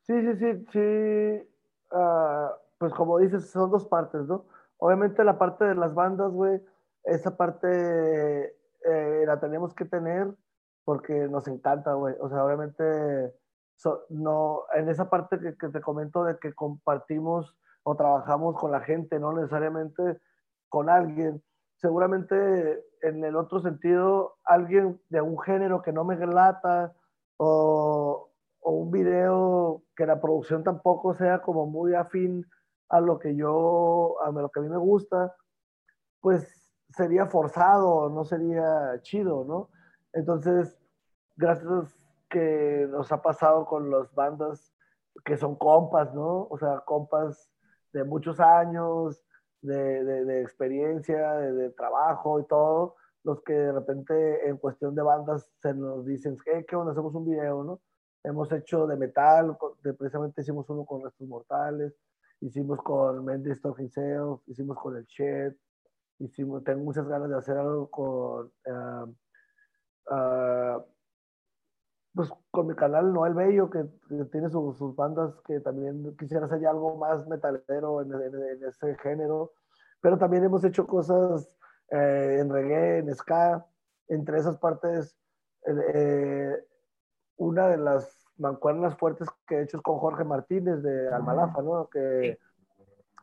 Sí, 0.01 0.15
sí, 0.19 0.35
sí, 0.37 0.65
sí. 0.73 1.49
Uh, 1.91 2.49
pues 2.77 2.93
como 2.93 3.19
dices, 3.19 3.49
son 3.51 3.71
dos 3.71 3.85
partes, 3.85 4.23
¿no? 4.27 4.45
Obviamente 4.79 5.23
la 5.23 5.39
parte 5.39 5.63
de 5.63 5.75
las 5.75 5.93
bandas, 5.93 6.29
güey, 6.33 6.59
esa 7.05 7.37
parte 7.37 7.67
eh, 8.83 9.23
la 9.25 9.39
tenemos 9.39 9.73
que 9.73 9.85
tener 9.85 10.27
porque 10.89 11.27
nos 11.27 11.47
encanta, 11.47 11.93
güey. 11.93 12.15
O 12.19 12.29
sea, 12.29 12.43
obviamente, 12.43 13.31
no, 14.09 14.63
en 14.73 14.89
esa 14.89 15.07
parte 15.07 15.37
que, 15.37 15.55
que, 15.55 15.69
te 15.69 15.81
comento 15.81 16.23
de 16.23 16.39
que 16.39 16.55
compartimos 16.55 17.55
o 17.83 17.95
trabajamos 17.95 18.55
con 18.57 18.71
la 18.71 18.81
gente, 18.81 19.19
no 19.19 19.31
necesariamente 19.31 20.19
con 20.67 20.89
alguien. 20.89 21.43
Seguramente 21.75 22.83
en 23.03 23.23
el 23.23 23.35
otro 23.35 23.59
sentido, 23.59 24.37
alguien 24.45 24.99
de 25.09 25.21
un 25.21 25.37
género 25.39 25.83
que 25.83 25.93
no 25.93 26.05
me 26.05 26.17
lata 26.25 26.91
o, 27.37 28.31
o 28.59 28.71
un 28.71 28.89
video 28.89 29.83
que 29.95 30.07
la 30.07 30.19
producción 30.19 30.63
tampoco 30.63 31.13
sea 31.13 31.43
como 31.43 31.67
muy 31.67 31.93
afín 31.93 32.47
a 32.89 32.99
lo 32.99 33.19
que 33.19 33.35
yo, 33.35 34.15
a 34.23 34.31
lo 34.31 34.49
que 34.49 34.59
a 34.59 34.63
mí 34.63 34.69
me 34.69 34.79
gusta, 34.79 35.35
pues 36.19 36.73
sería 36.89 37.27
forzado, 37.27 38.09
no 38.09 38.25
sería 38.25 38.99
chido, 39.03 39.45
¿no? 39.45 39.69
Entonces, 40.13 40.77
gracias 41.35 41.95
que 42.29 42.87
nos 42.89 43.11
ha 43.11 43.21
pasado 43.21 43.65
con 43.65 43.89
las 43.89 44.13
bandas 44.13 44.73
que 45.25 45.37
son 45.37 45.55
compas, 45.55 46.13
¿no? 46.13 46.47
O 46.49 46.57
sea, 46.57 46.81
compas 46.85 47.51
de 47.93 48.03
muchos 48.03 48.39
años, 48.39 49.23
de, 49.61 50.03
de, 50.03 50.41
experiencia, 50.41 51.33
de, 51.33 51.69
trabajo 51.71 52.39
y 52.39 52.45
todo, 52.45 52.95
los 53.23 53.41
que 53.43 53.53
de 53.53 53.71
repente 53.71 54.47
en 54.47 54.57
cuestión 54.57 54.95
de 54.95 55.01
bandas 55.01 55.49
se 55.61 55.73
nos 55.73 56.05
dicen, 56.05 56.37
¿qué, 56.45 56.65
qué 56.65 56.75
onda? 56.75 56.91
Hacemos 56.91 57.13
un 57.15 57.29
video, 57.29 57.63
¿no? 57.63 57.81
Hemos 58.23 58.51
hecho 58.51 58.87
de 58.87 58.97
metal, 58.97 59.57
precisamente 59.81 60.41
hicimos 60.41 60.69
uno 60.69 60.85
con 60.85 61.03
Restos 61.03 61.27
Mortales, 61.27 61.93
hicimos 62.41 62.81
con 62.81 63.23
Mendes 63.25 63.61
Talking 63.61 63.89
Sales, 63.89 64.39
hicimos 64.47 64.77
con 64.77 64.97
El 64.97 65.05
Shed, 65.05 65.55
hicimos, 66.19 66.63
tengo 66.63 66.83
muchas 66.83 67.07
ganas 67.07 67.29
de 67.29 67.37
hacer 67.37 67.57
algo 67.57 67.89
con... 67.89 68.51
Uh, 68.65 69.13
uh, 70.09 70.83
pues 72.13 72.29
con 72.51 72.67
mi 72.67 72.75
canal 72.75 73.13
Noel 73.13 73.33
Bello, 73.33 73.69
que, 73.69 73.85
que 74.07 74.25
tiene 74.25 74.49
su, 74.49 74.73
sus 74.73 74.95
bandas, 74.95 75.33
que 75.45 75.59
también 75.59 76.15
quisiera 76.17 76.45
hacer 76.45 76.59
ya 76.59 76.71
algo 76.71 76.97
más 76.97 77.27
metalero 77.27 78.01
en, 78.01 78.13
en, 78.13 78.35
en 78.35 78.63
ese 78.63 78.95
género, 78.97 79.53
pero 80.01 80.17
también 80.17 80.43
hemos 80.43 80.63
hecho 80.63 80.87
cosas 80.87 81.49
eh, 81.91 82.37
en 82.39 82.49
reggae, 82.49 82.99
en 82.99 83.15
ska, 83.15 83.65
entre 84.07 84.39
esas 84.39 84.57
partes, 84.57 85.15
eh, 85.65 86.55
una 87.37 87.67
de 87.69 87.77
las 87.77 88.25
mancuernas 88.37 88.97
fuertes 88.97 89.27
que 89.47 89.55
he 89.55 89.63
hecho 89.63 89.77
es 89.77 89.83
con 89.83 89.97
Jorge 89.97 90.23
Martínez 90.23 90.81
de 90.81 91.09
Almalafa, 91.09 91.61
¿no? 91.61 91.89
Que 91.89 92.37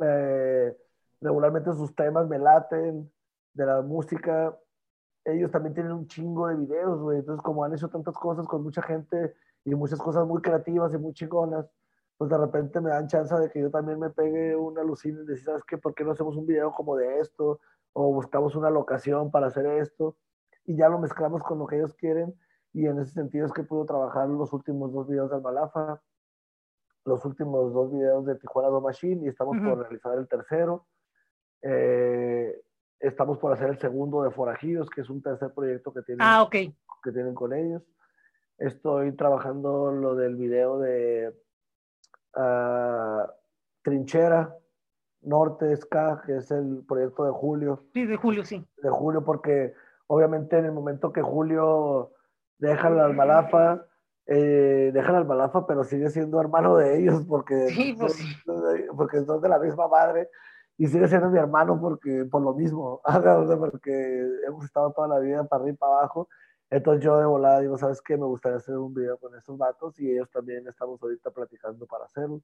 eh, 0.00 0.76
regularmente 1.20 1.72
sus 1.72 1.94
temas 1.94 2.28
me 2.28 2.38
laten, 2.38 3.10
de 3.54 3.66
la 3.66 3.80
música, 3.82 4.56
ellos 5.26 5.50
también 5.50 5.74
tienen 5.74 5.92
un 5.92 6.06
chingo 6.06 6.46
de 6.46 6.54
videos, 6.54 7.00
güey. 7.00 7.18
Entonces, 7.18 7.42
como 7.42 7.64
han 7.64 7.74
hecho 7.74 7.88
tantas 7.88 8.14
cosas 8.14 8.46
con 8.46 8.62
mucha 8.62 8.80
gente 8.80 9.34
y 9.64 9.74
muchas 9.74 9.98
cosas 9.98 10.26
muy 10.26 10.40
creativas 10.40 10.94
y 10.94 10.98
muy 10.98 11.12
chingonas, 11.12 11.68
pues 12.16 12.30
de 12.30 12.38
repente 12.38 12.80
me 12.80 12.90
dan 12.90 13.08
chance 13.08 13.34
de 13.34 13.50
que 13.50 13.60
yo 13.60 13.70
también 13.70 13.98
me 13.98 14.10
pegue 14.10 14.54
una 14.56 14.82
alucina 14.82 15.20
y 15.22 15.26
decir, 15.26 15.44
¿sabes 15.44 15.64
qué? 15.64 15.78
¿Por 15.78 15.94
qué 15.94 16.04
no 16.04 16.12
hacemos 16.12 16.36
un 16.36 16.46
video 16.46 16.72
como 16.72 16.96
de 16.96 17.18
esto? 17.18 17.60
O 17.92 18.12
buscamos 18.12 18.54
una 18.54 18.70
locación 18.70 19.30
para 19.30 19.48
hacer 19.48 19.66
esto. 19.66 20.16
Y 20.64 20.76
ya 20.76 20.88
lo 20.88 20.98
mezclamos 20.98 21.42
con 21.42 21.58
lo 21.58 21.66
que 21.66 21.76
ellos 21.76 21.94
quieren. 21.94 22.34
Y 22.72 22.86
en 22.86 23.00
ese 23.00 23.12
sentido 23.12 23.46
es 23.46 23.52
que 23.52 23.64
puedo 23.64 23.84
trabajar 23.84 24.28
los 24.28 24.52
últimos 24.52 24.92
dos 24.92 25.08
videos 25.08 25.30
de 25.30 25.36
Almalafa, 25.36 26.00
los 27.04 27.24
últimos 27.24 27.72
dos 27.72 27.92
videos 27.92 28.26
de 28.26 28.36
Tijuana 28.36 28.68
Do 28.68 28.80
Machine 28.80 29.24
y 29.24 29.28
estamos 29.28 29.56
uh 29.56 29.60
-huh. 29.60 29.70
por 29.70 29.78
realizar 29.80 30.16
el 30.18 30.28
tercero. 30.28 30.86
Eh, 31.62 32.62
Estamos 33.00 33.38
por 33.38 33.52
hacer 33.52 33.68
el 33.68 33.78
segundo 33.78 34.22
de 34.22 34.30
Forajidos, 34.30 34.88
que 34.88 35.02
es 35.02 35.10
un 35.10 35.22
tercer 35.22 35.52
proyecto 35.52 35.92
que 35.92 36.02
tienen, 36.02 36.22
ah, 36.22 36.42
okay. 36.42 36.74
que 37.02 37.12
tienen 37.12 37.34
con 37.34 37.52
ellos. 37.52 37.82
Estoy 38.58 39.12
trabajando 39.12 39.92
lo 39.92 40.14
del 40.14 40.34
video 40.36 40.78
de 40.78 41.34
uh, 42.36 43.30
Trinchera, 43.82 44.56
Norte 45.22 45.76
Ska, 45.76 46.22
que 46.24 46.36
es 46.36 46.50
el 46.50 46.84
proyecto 46.88 47.24
de 47.24 47.32
Julio. 47.32 47.84
Sí, 47.92 48.06
de 48.06 48.16
Julio, 48.16 48.44
sí. 48.44 48.66
De 48.82 48.88
Julio, 48.88 49.24
porque 49.24 49.74
obviamente 50.06 50.56
en 50.56 50.64
el 50.64 50.72
momento 50.72 51.12
que 51.12 51.20
Julio 51.20 52.12
deja 52.58 52.88
la 52.88 53.04
Almalafa, 53.04 53.84
eh, 54.26 54.90
deja 54.94 55.12
la 55.12 55.18
Almalafa, 55.18 55.66
pero 55.66 55.84
sigue 55.84 56.08
siendo 56.08 56.40
hermano 56.40 56.76
de 56.76 56.98
ellos 56.98 57.24
porque, 57.28 57.68
sí, 57.68 57.94
pues, 57.98 58.16
son, 58.44 58.96
porque 58.96 59.22
son 59.24 59.40
de 59.42 59.48
la 59.48 59.58
misma 59.58 59.86
madre 59.86 60.30
y 60.78 60.86
sigue 60.86 61.08
siendo 61.08 61.30
mi 61.30 61.38
hermano 61.38 61.80
porque 61.80 62.26
por 62.30 62.42
lo 62.42 62.54
mismo, 62.54 63.00
porque 63.58 64.28
hemos 64.46 64.64
estado 64.64 64.92
toda 64.92 65.08
la 65.08 65.18
vida 65.18 65.44
para 65.44 65.62
arriba 65.62 65.74
y 65.74 65.78
para 65.78 65.92
abajo. 65.98 66.28
Entonces 66.68 67.04
yo 67.04 67.18
de 67.18 67.26
volada 67.26 67.60
digo, 67.60 67.78
¿sabes 67.78 68.02
qué? 68.02 68.16
Me 68.16 68.26
gustaría 68.26 68.58
hacer 68.58 68.76
un 68.76 68.92
video 68.92 69.16
con 69.18 69.34
estos 69.36 69.56
vatos 69.56 69.98
y 70.00 70.10
ellos 70.10 70.28
también 70.30 70.66
estamos 70.66 71.00
ahorita 71.02 71.30
platicando 71.30 71.86
para 71.86 72.04
hacerlo. 72.04 72.42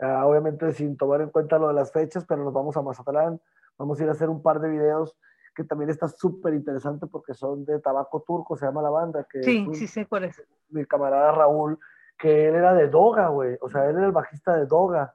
Uh, 0.00 0.24
obviamente 0.24 0.72
sin 0.72 0.96
tomar 0.96 1.20
en 1.20 1.30
cuenta 1.30 1.58
lo 1.58 1.68
de 1.68 1.74
las 1.74 1.92
fechas, 1.92 2.24
pero 2.26 2.42
nos 2.42 2.52
vamos 2.52 2.76
a 2.76 2.82
Mazatlán, 2.82 3.40
vamos 3.78 3.98
a 3.98 4.02
ir 4.02 4.08
a 4.08 4.12
hacer 4.12 4.28
un 4.28 4.42
par 4.42 4.60
de 4.60 4.68
videos 4.68 5.16
que 5.54 5.64
también 5.64 5.90
está 5.90 6.08
súper 6.08 6.54
interesante 6.54 7.06
porque 7.06 7.34
son 7.34 7.64
de 7.64 7.78
tabaco 7.78 8.22
turco, 8.26 8.56
se 8.56 8.66
llama 8.66 8.82
la 8.82 8.90
banda. 8.90 9.24
Que 9.30 9.42
sí, 9.42 9.66
sí 9.74 9.86
sé 9.86 10.06
cuál 10.06 10.24
es. 10.24 10.42
Mi 10.68 10.84
camarada 10.84 11.30
Raúl, 11.32 11.78
que 12.18 12.48
él 12.48 12.54
era 12.56 12.74
de 12.74 12.88
Doga, 12.88 13.28
güey, 13.28 13.56
o 13.60 13.68
sea, 13.68 13.88
él 13.88 13.96
era 13.96 14.06
el 14.06 14.12
bajista 14.12 14.56
de 14.56 14.66
Doga, 14.66 15.14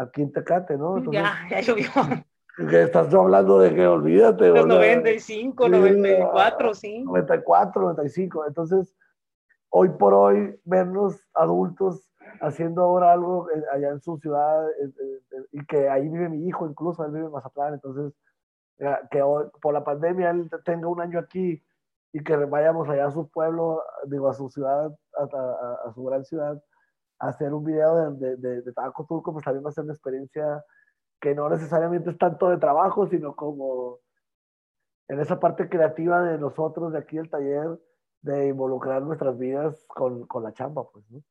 aquí 0.00 0.22
en 0.22 0.32
Tecate, 0.32 0.76
¿no? 0.76 0.98
Entonces, 0.98 1.22
ya, 1.22 1.34
ya 1.50 1.60
llovió. 1.60 1.90
Que 2.68 2.82
estás 2.82 3.08
tú 3.08 3.18
hablando 3.20 3.58
de 3.58 3.74
que 3.74 3.86
olvídate. 3.86 4.48
Los 4.48 4.66
95, 4.66 5.64
sí, 5.64 5.70
94, 5.70 6.74
sí. 6.74 7.04
94, 7.04 7.82
95. 7.82 8.46
Entonces, 8.46 8.94
hoy 9.70 9.90
por 9.90 10.14
hoy, 10.14 10.60
vernos 10.64 11.20
adultos 11.34 12.06
haciendo 12.40 12.82
ahora 12.82 13.12
algo 13.12 13.48
allá 13.72 13.88
en 13.88 14.00
su 14.00 14.18
ciudad 14.18 14.66
y 15.52 15.64
que 15.66 15.88
ahí 15.88 16.08
vive 16.08 16.28
mi 16.28 16.46
hijo, 16.46 16.66
incluso 16.66 17.04
él 17.04 17.12
vive 17.12 17.26
en 17.26 17.32
Mazatlán, 17.32 17.74
entonces 17.74 18.14
que 19.10 19.20
hoy, 19.20 19.46
por 19.60 19.74
la 19.74 19.84
pandemia 19.84 20.30
él 20.30 20.48
tenga 20.64 20.88
un 20.88 21.00
año 21.00 21.18
aquí 21.18 21.62
y 22.12 22.22
que 22.22 22.36
vayamos 22.36 22.88
allá 22.88 23.06
a 23.06 23.10
su 23.10 23.28
pueblo, 23.28 23.82
digo, 24.06 24.28
a 24.28 24.34
su 24.34 24.48
ciudad, 24.48 24.86
a, 25.16 25.22
a, 25.22 25.88
a 25.88 25.92
su 25.92 26.04
gran 26.04 26.24
ciudad, 26.24 26.62
hacer 27.20 27.52
un 27.52 27.64
video 27.64 28.12
de, 28.12 28.36
de, 28.36 28.62
de, 28.62 28.72
tabaco 28.72 29.04
turco, 29.04 29.32
pues 29.32 29.44
también 29.44 29.64
va 29.64 29.68
a 29.68 29.72
ser 29.72 29.84
una 29.84 29.92
experiencia 29.92 30.64
que 31.20 31.34
no 31.34 31.48
necesariamente 31.48 32.10
es 32.10 32.18
tanto 32.18 32.48
de 32.48 32.56
trabajo, 32.56 33.06
sino 33.06 33.36
como 33.36 33.98
en 35.08 35.20
esa 35.20 35.38
parte 35.38 35.68
creativa 35.68 36.22
de 36.22 36.38
nosotros 36.38 36.92
de 36.92 36.98
aquí 36.98 37.16
del 37.16 37.28
taller, 37.28 37.78
de 38.22 38.48
involucrar 38.48 39.02
nuestras 39.02 39.38
vidas 39.38 39.84
con, 39.86 40.26
con 40.26 40.42
la 40.42 40.52
chamba, 40.52 40.84
pues, 40.90 41.04
¿no? 41.10 41.22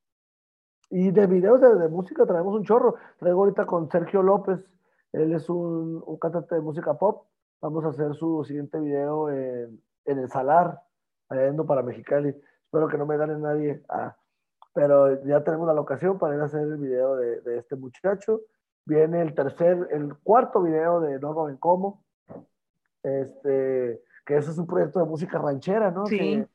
Y 0.92 1.12
de 1.12 1.28
videos 1.28 1.62
de, 1.62 1.76
de, 1.76 1.88
música 1.88 2.26
traemos 2.26 2.56
un 2.56 2.64
chorro. 2.64 2.96
Traigo 3.20 3.42
ahorita 3.42 3.66
con 3.66 3.90
Sergio 3.92 4.24
López, 4.24 4.60
él 5.12 5.34
es 5.34 5.50
un, 5.50 6.04
un 6.06 6.18
cantante 6.18 6.56
de 6.56 6.62
música 6.62 6.96
pop. 6.96 7.28
Vamos 7.62 7.86
a 7.86 7.90
hacer 7.90 8.16
su 8.16 8.44
siguiente 8.44 8.80
video 8.80 9.30
en, 9.30 9.82
en 10.06 10.20
el 10.20 10.30
Salar, 10.30 10.82
allá 11.30 11.48
yendo 11.48 11.66
para 11.66 11.84
Mexicali. 11.84 12.30
Espero 12.30 12.88
que 12.88 12.98
no 12.98 13.06
me 13.06 13.18
gane 13.18 13.38
nadie. 13.38 13.84
Ah, 13.90 14.16
pero 14.74 15.24
ya 15.24 15.44
tenemos 15.44 15.68
la 15.68 15.74
locación 15.74 16.18
para 16.18 16.36
ir 16.36 16.42
a 16.42 16.46
hacer 16.46 16.62
el 16.62 16.78
video 16.78 17.16
de, 17.16 17.42
de 17.42 17.58
este 17.58 17.76
muchacho. 17.76 18.42
Viene 18.86 19.22
el 19.22 19.34
tercer, 19.34 19.88
el 19.92 20.16
cuarto 20.18 20.62
video 20.62 21.00
de 21.00 21.20
No 21.20 21.34
Roben 21.34 21.58
Como. 21.58 22.04
Este, 23.04 24.02
que 24.26 24.38
eso 24.38 24.52
es 24.52 24.58
un 24.58 24.68
proyecto 24.68 25.00
de 25.00 25.06
música 25.06 25.38
ranchera, 25.38 25.92
¿no? 25.92 26.06
Sí. 26.06 26.18
Que, 26.18 26.48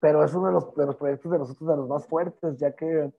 pero 0.00 0.22
es 0.22 0.34
uno 0.34 0.46
de 0.46 0.52
los, 0.52 0.74
de 0.74 0.86
los 0.86 0.96
proyectos 0.96 1.32
de 1.32 1.38
nosotros 1.38 1.68
de 1.68 1.76
los 1.76 1.88
más 1.88 2.06
fuertes, 2.06 2.56
ya 2.56 2.72
que 2.72 3.12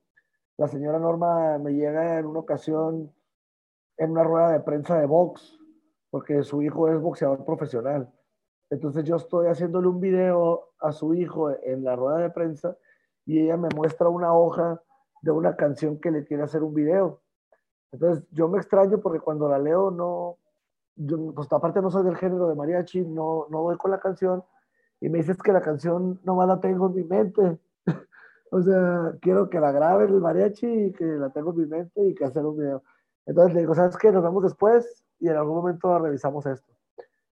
la 0.56 0.66
señora 0.66 0.98
Norma 0.98 1.58
me 1.58 1.72
llega 1.72 2.18
en 2.18 2.26
una 2.26 2.40
ocasión 2.40 3.12
en 3.96 4.10
una 4.10 4.24
rueda 4.24 4.50
de 4.50 4.60
prensa 4.60 4.98
de 4.98 5.06
box, 5.06 5.58
porque 6.10 6.42
su 6.42 6.62
hijo 6.62 6.88
es 6.88 6.98
boxeador 7.00 7.44
profesional. 7.44 8.10
Entonces 8.70 9.04
yo 9.04 9.16
estoy 9.16 9.48
haciéndole 9.48 9.88
un 9.88 10.00
video 10.00 10.70
a 10.78 10.92
su 10.92 11.14
hijo 11.14 11.50
en 11.50 11.84
la 11.84 11.96
rueda 11.96 12.18
de 12.18 12.30
prensa 12.30 12.76
y 13.30 13.38
ella 13.38 13.56
me 13.56 13.68
muestra 13.76 14.08
una 14.08 14.34
hoja 14.34 14.82
de 15.22 15.30
una 15.30 15.54
canción 15.54 16.00
que 16.00 16.10
le 16.10 16.24
quiere 16.24 16.42
hacer 16.42 16.64
un 16.64 16.74
video. 16.74 17.20
Entonces 17.92 18.26
yo 18.32 18.48
me 18.48 18.58
extraño 18.58 18.98
porque 19.00 19.20
cuando 19.20 19.48
la 19.48 19.60
leo 19.60 19.92
no, 19.92 20.38
yo, 20.96 21.32
pues 21.32 21.46
aparte 21.52 21.80
no 21.80 21.92
soy 21.92 22.02
del 22.02 22.16
género 22.16 22.48
de 22.48 22.56
mariachi, 22.56 23.02
no, 23.02 23.46
no 23.48 23.62
doy 23.62 23.76
con 23.76 23.92
la 23.92 24.00
canción 24.00 24.42
y 25.00 25.08
me 25.08 25.18
dices 25.18 25.36
que 25.40 25.52
la 25.52 25.60
canción 25.60 26.18
nomás 26.24 26.48
la 26.48 26.58
tengo 26.58 26.88
en 26.88 26.94
mi 26.94 27.04
mente. 27.04 27.58
O 28.52 28.60
sea, 28.60 29.14
quiero 29.20 29.48
que 29.48 29.60
la 29.60 29.70
grabe 29.70 30.06
el 30.06 30.20
mariachi 30.20 30.66
y 30.66 30.92
que 30.92 31.04
la 31.04 31.30
tengo 31.30 31.52
en 31.52 31.58
mi 31.58 31.66
mente 31.66 32.04
y 32.04 32.16
que 32.16 32.24
hacer 32.24 32.44
un 32.44 32.58
video. 32.58 32.82
Entonces 33.24 33.54
le 33.54 33.60
digo, 33.60 33.76
¿sabes 33.76 33.96
qué? 33.96 34.10
Nos 34.10 34.24
vemos 34.24 34.42
después 34.42 35.04
y 35.20 35.28
en 35.28 35.36
algún 35.36 35.54
momento 35.54 35.96
revisamos 36.00 36.44
esto. 36.46 36.72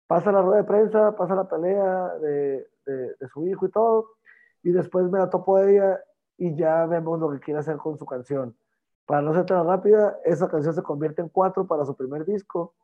Pasa 0.08 0.32
la 0.32 0.42
rueda 0.42 0.62
de 0.62 0.64
prensa, 0.64 1.14
pasa 1.14 1.36
la 1.36 1.48
pelea 1.48 2.14
de, 2.20 2.66
de, 2.84 3.14
de 3.14 3.28
su 3.32 3.46
hijo 3.46 3.64
y 3.66 3.70
todo, 3.70 4.08
y 4.64 4.72
después 4.72 5.08
me 5.10 5.18
la 5.20 5.30
topo 5.30 5.58
de 5.58 5.76
ella 5.76 6.00
y 6.36 6.56
ya 6.56 6.86
vemos 6.86 7.20
lo 7.20 7.30
que 7.30 7.38
quiere 7.38 7.60
hacer 7.60 7.76
con 7.76 7.96
su 7.96 8.06
canción. 8.06 8.56
Para 9.06 9.22
no 9.22 9.32
ser 9.34 9.44
tan 9.44 9.64
rápida, 9.66 10.18
esa 10.24 10.48
canción 10.48 10.74
se 10.74 10.82
convierte 10.82 11.22
en 11.22 11.28
cuatro 11.28 11.66
para 11.66 11.84
su 11.84 11.94
primer 11.94 12.24
disco 12.24 12.74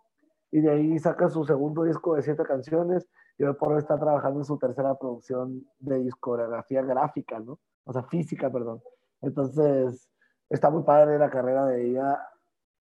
y 0.53 0.61
de 0.61 0.71
ahí 0.71 0.99
saca 0.99 1.29
su 1.29 1.45
segundo 1.45 1.85
disco 1.85 2.15
de 2.15 2.23
siete 2.23 2.45
canciones 2.45 3.09
y 3.39 3.45
hoy 3.45 3.55
por 3.55 3.73
hoy 3.73 3.79
está 3.79 3.99
trabajando 3.99 4.41
en 4.41 4.45
su 4.45 4.59
tercera 4.59 4.95
producción 4.95 5.67
de 5.79 5.99
discografía 6.01 6.83
gráfica, 6.83 7.41
¿no? 7.41 7.59
o 7.85 7.93
sea, 7.93 8.03
física, 8.05 8.51
perdón. 8.51 8.83
Entonces, 9.23 10.09
está 10.51 10.71
muy 10.71 10.83
padre 10.83 11.19
la 11.19 11.31
carrera 11.31 11.65
de 11.67 11.87
ella 11.87 12.21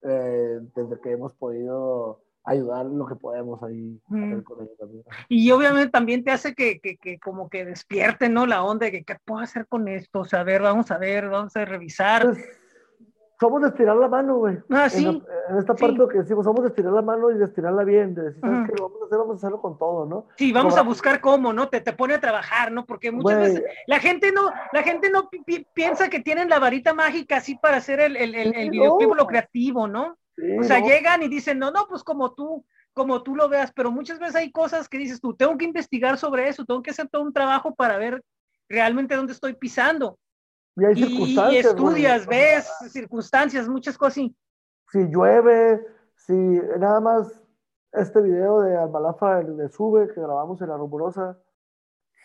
eh, 0.02 0.60
desde 0.74 1.00
que 1.00 1.12
hemos 1.12 1.32
podido 1.32 2.20
ayudar 2.44 2.86
lo 2.86 3.06
que 3.06 3.14
podemos 3.16 3.62
ahí 3.62 4.00
Mm. 4.08 4.24
hacer 4.24 4.42
con 4.44 4.68
también. 4.78 5.04
Y 5.28 5.50
obviamente 5.52 5.90
también 5.90 6.24
te 6.24 6.30
hace 6.32 6.54
que, 6.54 6.80
que, 6.80 6.96
que 6.96 7.18
como 7.18 7.48
que 7.48 7.64
despierte, 7.64 8.28
¿no? 8.28 8.46
La 8.46 8.64
onda 8.64 8.86
de 8.86 8.92
que, 8.92 9.04
¿qué 9.04 9.16
puedo 9.24 9.40
hacer 9.40 9.66
con 9.68 9.86
esto? 9.88 10.20
O 10.20 10.24
sea, 10.24 10.40
a 10.40 10.44
ver, 10.44 10.62
vamos 10.62 10.90
a 10.90 10.98
ver, 10.98 11.28
vamos 11.28 11.56
a 11.56 11.64
revisar. 11.64 12.22
Pues, 12.24 12.38
somos 13.40 13.60
de 13.62 13.68
estirar 13.70 13.96
la 13.96 14.06
mano, 14.06 14.36
güey. 14.36 14.56
Ah, 14.70 14.84
En, 14.84 14.90
sí. 14.90 15.04
la- 15.04 15.10
en 15.50 15.58
esta 15.58 15.74
sí. 15.74 15.80
parte 15.82 15.96
lo 15.98 16.06
que 16.06 16.18
decimos, 16.18 16.44
somos 16.44 16.62
de 16.62 16.68
estirar 16.68 16.92
la 16.92 17.02
mano 17.02 17.28
y 17.32 17.38
de 17.38 17.44
estirarla 17.44 17.82
bien, 17.82 18.14
de 18.14 18.22
decir, 18.22 18.40
¿sabes 18.40 18.68
qué? 18.70 18.76
Lo 18.76 18.84
vamos 18.88 19.02
a 19.02 19.04
hacer, 19.06 19.18
vamos 19.18 19.34
a 19.34 19.36
hacerlo 19.38 19.60
con 19.60 19.78
todo, 19.78 20.06
¿no? 20.06 20.28
Sí, 20.36 20.52
vamos 20.52 20.74
Como- 20.74 20.82
a 20.84 20.86
buscar 20.86 21.20
cómo, 21.20 21.52
¿no? 21.52 21.68
Te, 21.68 21.80
te 21.80 21.92
pone 21.92 22.14
a 22.14 22.20
trabajar, 22.20 22.70
¿no? 22.70 22.86
Porque 22.86 23.10
muchas 23.10 23.38
Güey, 23.38 23.48
veces 23.54 23.64
la 23.88 23.98
gente 23.98 24.30
no, 24.30 24.50
la 24.72 24.82
gente 24.84 25.10
no 25.10 25.28
pi- 25.28 25.42
pi- 25.42 25.66
piensa 25.74 26.08
que 26.08 26.20
tienen 26.20 26.48
la 26.48 26.60
varita 26.60 26.94
mágica 26.94 27.38
así 27.38 27.56
para 27.56 27.78
hacer 27.78 27.98
el, 27.98 28.16
el, 28.16 28.34
el, 28.36 28.54
el 28.54 28.62
Sí, 28.64 28.70
videoclip 28.70 29.08
no. 29.08 29.14
lo 29.16 29.26
creativo, 29.26 29.88
¿no? 29.88 30.16
Sí, 30.36 30.58
O 30.58 30.62
sea, 30.64 30.80
no, 30.80 30.86
llegan 30.86 31.22
y 31.22 31.28
dicen, 31.28 31.58
no, 31.58 31.70
no, 31.70 31.86
pues 31.88 32.02
como 32.02 32.34
tú, 32.34 32.64
como 32.92 33.22
tú 33.22 33.34
lo 33.34 33.48
veas, 33.48 33.72
pero 33.72 33.90
muchas 33.90 34.18
veces 34.18 34.36
hay 34.36 34.52
cosas 34.52 34.88
que 34.88 34.98
dices 34.98 35.20
tú, 35.20 35.34
tengo 35.34 35.56
que 35.56 35.64
investigar 35.64 36.18
sobre 36.18 36.48
eso, 36.48 36.64
tengo 36.64 36.82
que 36.82 36.90
hacer 36.90 37.08
todo 37.08 37.22
un 37.22 37.32
trabajo 37.32 37.74
para 37.74 37.96
ver 37.98 38.22
realmente 38.68 39.16
dónde 39.16 39.32
estoy 39.32 39.54
pisando. 39.54 40.18
y 40.76 40.84
hay 40.84 40.94
Y, 40.94 41.02
y 41.02 41.06
circunstancias, 41.06 41.74
güey. 41.74 41.86
estudias, 41.86 42.26
ves 42.26 42.68
circunstancias, 42.90 43.68
muchas 43.68 43.96
cosas 43.96 44.14
así. 44.14 44.36
si 44.90 44.98
llueve, 45.08 45.86
si 46.16 46.32
nada 46.32 47.00
más 47.00 47.40
este 47.92 48.22
video 48.22 48.60
de 48.62 48.76
Almalafa 48.76 49.40
el 49.40 49.56
de 49.56 49.68
Sube 49.68 50.08
que 50.08 50.20
grabamos 50.20 50.60
en 50.62 50.68
la 50.68 50.76
rumorosa 50.78 51.38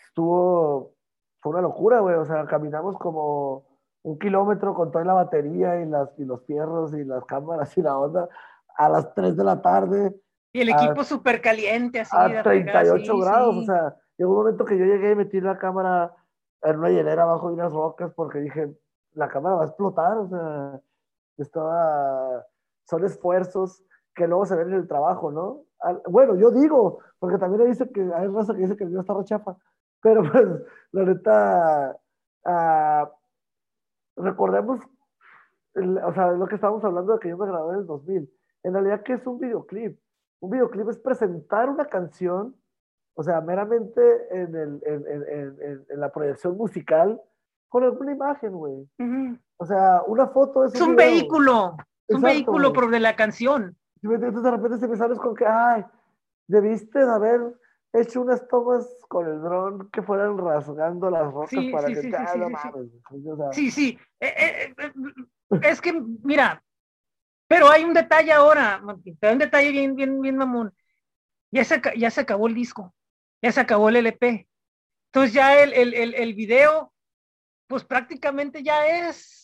estuvo 0.08 0.94
fue 1.40 1.52
una 1.52 1.60
locura, 1.60 2.00
güey, 2.00 2.16
o 2.16 2.24
sea, 2.24 2.46
caminamos 2.46 2.96
como 2.98 3.67
un 4.02 4.18
kilómetro 4.18 4.74
con 4.74 4.90
toda 4.90 5.04
la 5.04 5.14
batería 5.14 5.80
y 5.80 5.86
las 5.86 6.10
y 6.18 6.24
los 6.24 6.44
fierros 6.46 6.94
y 6.94 7.04
las 7.04 7.24
cámaras 7.24 7.76
y 7.76 7.82
la 7.82 7.98
onda 7.98 8.28
a 8.76 8.88
las 8.88 9.12
3 9.14 9.36
de 9.36 9.44
la 9.44 9.60
tarde 9.60 10.14
Y 10.52 10.60
el 10.60 10.68
equipo 10.70 11.04
súper 11.04 11.40
caliente, 11.42 12.00
así. 12.00 12.16
a 12.16 12.28
de 12.28 12.42
fregar, 12.42 12.84
38 12.84 13.12
sí, 13.12 13.20
grados, 13.20 13.54
sí. 13.54 13.60
o 13.60 13.64
sea, 13.64 13.96
llegó 14.16 14.30
un 14.32 14.38
momento 14.38 14.64
que 14.64 14.78
yo 14.78 14.84
llegué 14.84 15.12
y 15.12 15.16
metí 15.16 15.40
la 15.40 15.58
cámara 15.58 16.14
en 16.62 16.78
una 16.78 16.90
hielera 16.90 17.22
abajo 17.24 17.48
de 17.48 17.54
unas 17.54 17.72
rocas 17.72 18.12
porque 18.14 18.38
dije, 18.40 18.72
la 19.12 19.28
cámara 19.28 19.56
va 19.56 19.62
a 19.62 19.66
explotar, 19.66 20.16
o 20.18 20.28
sea, 20.28 20.80
estaba, 21.36 22.44
son 22.84 23.04
esfuerzos 23.04 23.82
que 24.14 24.26
luego 24.26 24.46
se 24.46 24.56
ven 24.56 24.68
en 24.68 24.74
el 24.74 24.88
trabajo, 24.88 25.30
¿no? 25.30 25.62
Al- 25.80 26.02
Bueno, 26.08 26.34
yo 26.36 26.50
digo, 26.50 26.98
porque 27.18 27.38
también 27.38 27.68
dice 27.68 27.90
que 27.92 28.00
hay 28.14 28.26
raza 28.28 28.54
que 28.54 28.60
dice 28.60 28.76
que 28.76 28.84
el 28.84 28.90
video 28.90 29.02
está 29.02 29.14
rechafa, 29.14 29.56
pero 30.02 30.22
pues, 30.32 30.46
la 30.92 31.04
neta, 31.04 31.96
ah, 32.44 33.10
recordemos, 34.18 34.80
el- 35.74 35.98
o 35.98 36.12
sea, 36.12 36.32
lo 36.32 36.46
que 36.46 36.56
estábamos 36.56 36.84
hablando 36.84 37.14
de 37.14 37.18
que 37.20 37.28
yo 37.28 37.38
me 37.38 37.46
gradué 37.46 37.74
en 37.74 37.80
el 37.80 37.86
2000, 37.86 38.30
en 38.64 38.72
realidad, 38.72 39.02
¿qué 39.02 39.14
es 39.14 39.26
un 39.26 39.38
videoclip? 39.38 39.98
Un 40.40 40.50
videoclip 40.50 40.88
es 40.88 40.98
presentar 40.98 41.68
una 41.68 41.86
canción, 41.86 42.54
o 43.14 43.22
sea, 43.22 43.40
meramente 43.40 44.00
en, 44.30 44.54
el, 44.54 44.82
en, 44.84 45.04
en- 45.06 45.84
en- 45.90 46.00
la 46.00 46.10
proyección 46.12 46.56
musical, 46.56 47.20
con 47.68 47.82
alguna 47.84 48.12
imagen, 48.12 48.52
güey. 48.52 48.88
Ujú. 48.98 49.38
O 49.58 49.66
sea, 49.66 50.02
una 50.06 50.28
foto 50.28 50.64
es 50.64 50.74
Es 50.74 50.80
un 50.80 50.96
vehículo, 50.96 51.76
es 52.06 52.16
un 52.16 52.22
vehículo 52.22 52.70
güey. 52.70 52.80
por 52.82 52.90
de 52.90 53.00
la 53.00 53.14
canción. 53.16 53.76
Entonces 54.02 54.42
de 54.42 54.50
repente 54.50 54.78
se 54.78 54.88
me 54.88 54.96
sales 54.96 55.18
con 55.18 55.34
que, 55.34 55.44
ay, 55.44 55.84
debiste 56.46 56.98
de 57.00 57.10
haber 57.10 57.40
hecho 57.92 58.20
unas 58.20 58.46
tomas 58.48 58.86
con 59.08 59.26
el 59.26 59.40
dron 59.40 59.90
que 59.90 60.02
fueran 60.02 60.38
rasgando 60.38 61.10
las 61.10 61.32
rocas 61.32 61.50
Sí, 61.50 61.70
para 61.70 61.88
sí, 61.88 61.94
que 61.94 62.02
sí, 62.02 62.10
sí, 62.10 62.38
mames. 62.38 62.90
O 63.10 63.36
sea, 63.36 63.52
Sí, 63.52 63.70
sí. 63.70 63.98
Eh, 64.20 64.34
eh, 64.36 64.74
eh, 64.78 64.92
es 65.62 65.80
que, 65.80 65.92
mira, 66.22 66.62
Pero 67.48 67.70
hay 67.70 67.84
un 67.84 67.94
detalle 67.94 68.32
ahora, 68.32 68.82
hay 69.22 69.32
un 69.32 69.38
detalle 69.38 69.70
bien, 69.72 69.94
bien, 69.96 70.20
bien 70.20 70.36
mamón. 70.36 70.74
Ya 71.50 71.64
se, 71.64 71.80
ya 71.96 72.10
se 72.10 72.20
acabó 72.20 72.46
el 72.46 72.54
disco, 72.54 72.94
ya 73.42 73.52
se 73.52 73.60
acabó 73.60 73.88
el 73.88 73.96
LP. 73.96 74.48
Entonces 75.06 75.32
ya 75.32 75.62
el, 75.62 75.72
el, 75.72 75.94
el, 75.94 76.14
el 76.14 76.34
video, 76.34 76.92
pues 77.66 77.84
prácticamente 77.84 78.62
ya 78.62 78.86
es, 78.86 79.37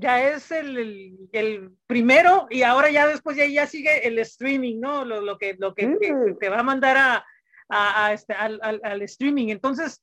ya 0.00 0.30
es 0.30 0.50
el, 0.50 1.28
el, 1.32 1.70
primero 1.86 2.46
y 2.50 2.62
ahora 2.62 2.90
ya 2.90 3.06
después 3.06 3.36
ya, 3.36 3.46
ya 3.46 3.66
sigue 3.66 4.06
el 4.06 4.18
streaming, 4.18 4.80
¿no? 4.80 5.04
Lo, 5.04 5.20
lo 5.20 5.38
que, 5.38 5.54
lo 5.58 5.74
que, 5.74 5.98
te 6.40 6.48
va 6.48 6.60
a 6.60 6.64
mandar 6.64 6.96
a, 6.96 7.26
a, 7.68 8.06
a 8.06 8.12
este, 8.12 8.32
al, 8.32 8.58
al, 8.62 8.80
al, 8.82 9.02
streaming. 9.02 9.48
Entonces, 9.48 10.02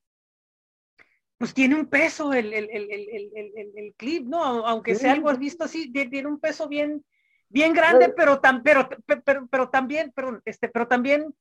pues 1.38 1.54
tiene 1.54 1.76
un 1.76 1.88
peso 1.88 2.34
el, 2.34 2.54
el, 2.54 2.70
el 2.70 3.94
clip, 3.98 4.28
¿no? 4.28 4.42
Aunque 4.66 4.96
sea 4.96 5.14
algo 5.14 5.34
visto 5.36 5.66
así, 5.66 5.92
tiene 5.92 6.28
un 6.28 6.40
peso 6.40 6.68
bien, 6.68 7.04
bien 7.50 7.74
grande, 7.74 8.10
pero, 8.10 8.40
tan, 8.40 8.64
pero, 8.64 8.88
pero, 9.24 9.48
pero, 9.50 9.70
también, 9.70 10.12
pero, 10.16 10.42
este, 10.46 10.70
pero 10.70 10.88
también, 10.88 11.34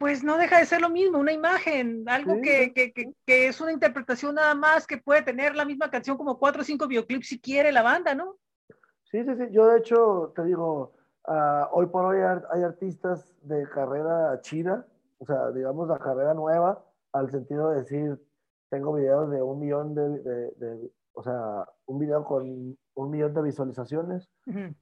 pues 0.00 0.24
no 0.24 0.38
deja 0.38 0.58
de 0.58 0.64
ser 0.64 0.80
lo 0.80 0.88
mismo, 0.88 1.18
una 1.18 1.30
imagen, 1.30 2.08
algo 2.08 2.40
que, 2.42 2.72
que, 2.72 2.90
que, 2.90 3.12
que, 3.26 3.48
es 3.48 3.60
una 3.60 3.70
interpretación 3.70 4.36
nada 4.36 4.54
más, 4.54 4.86
que 4.86 4.96
puede 4.96 5.20
tener 5.20 5.54
la 5.54 5.66
misma 5.66 5.90
canción 5.90 6.16
como 6.16 6.38
cuatro 6.38 6.62
o 6.62 6.64
cinco 6.64 6.88
videoclips 6.88 7.28
si 7.28 7.38
quiere 7.38 7.70
la 7.70 7.82
banda, 7.82 8.14
¿no? 8.14 8.36
Sí, 9.10 9.22
sí, 9.22 9.36
sí, 9.36 9.44
yo 9.50 9.66
de 9.66 9.78
hecho 9.78 10.32
te 10.34 10.42
digo, 10.44 10.94
uh, 11.28 11.66
hoy 11.72 11.84
por 11.88 12.06
hoy 12.06 12.16
hay 12.50 12.62
artistas 12.62 13.36
de 13.42 13.68
carrera 13.68 14.40
china, 14.40 14.86
o 15.18 15.26
sea, 15.26 15.50
digamos 15.50 15.86
la 15.86 15.98
carrera 15.98 16.32
nueva, 16.32 16.82
al 17.12 17.30
sentido 17.30 17.68
de 17.68 17.80
decir, 17.80 18.18
tengo 18.70 18.94
videos 18.94 19.30
de 19.30 19.42
un 19.42 19.60
millón 19.60 19.94
de, 19.94 20.08
de, 20.20 20.50
de, 20.52 20.90
o 21.12 21.22
sea, 21.22 21.66
un 21.84 21.98
video 21.98 22.24
con 22.24 22.74
un 22.94 23.10
millón 23.10 23.34
de 23.34 23.42
visualizaciones, 23.42 24.30
uh 24.46 24.50
-huh. 24.50 24.74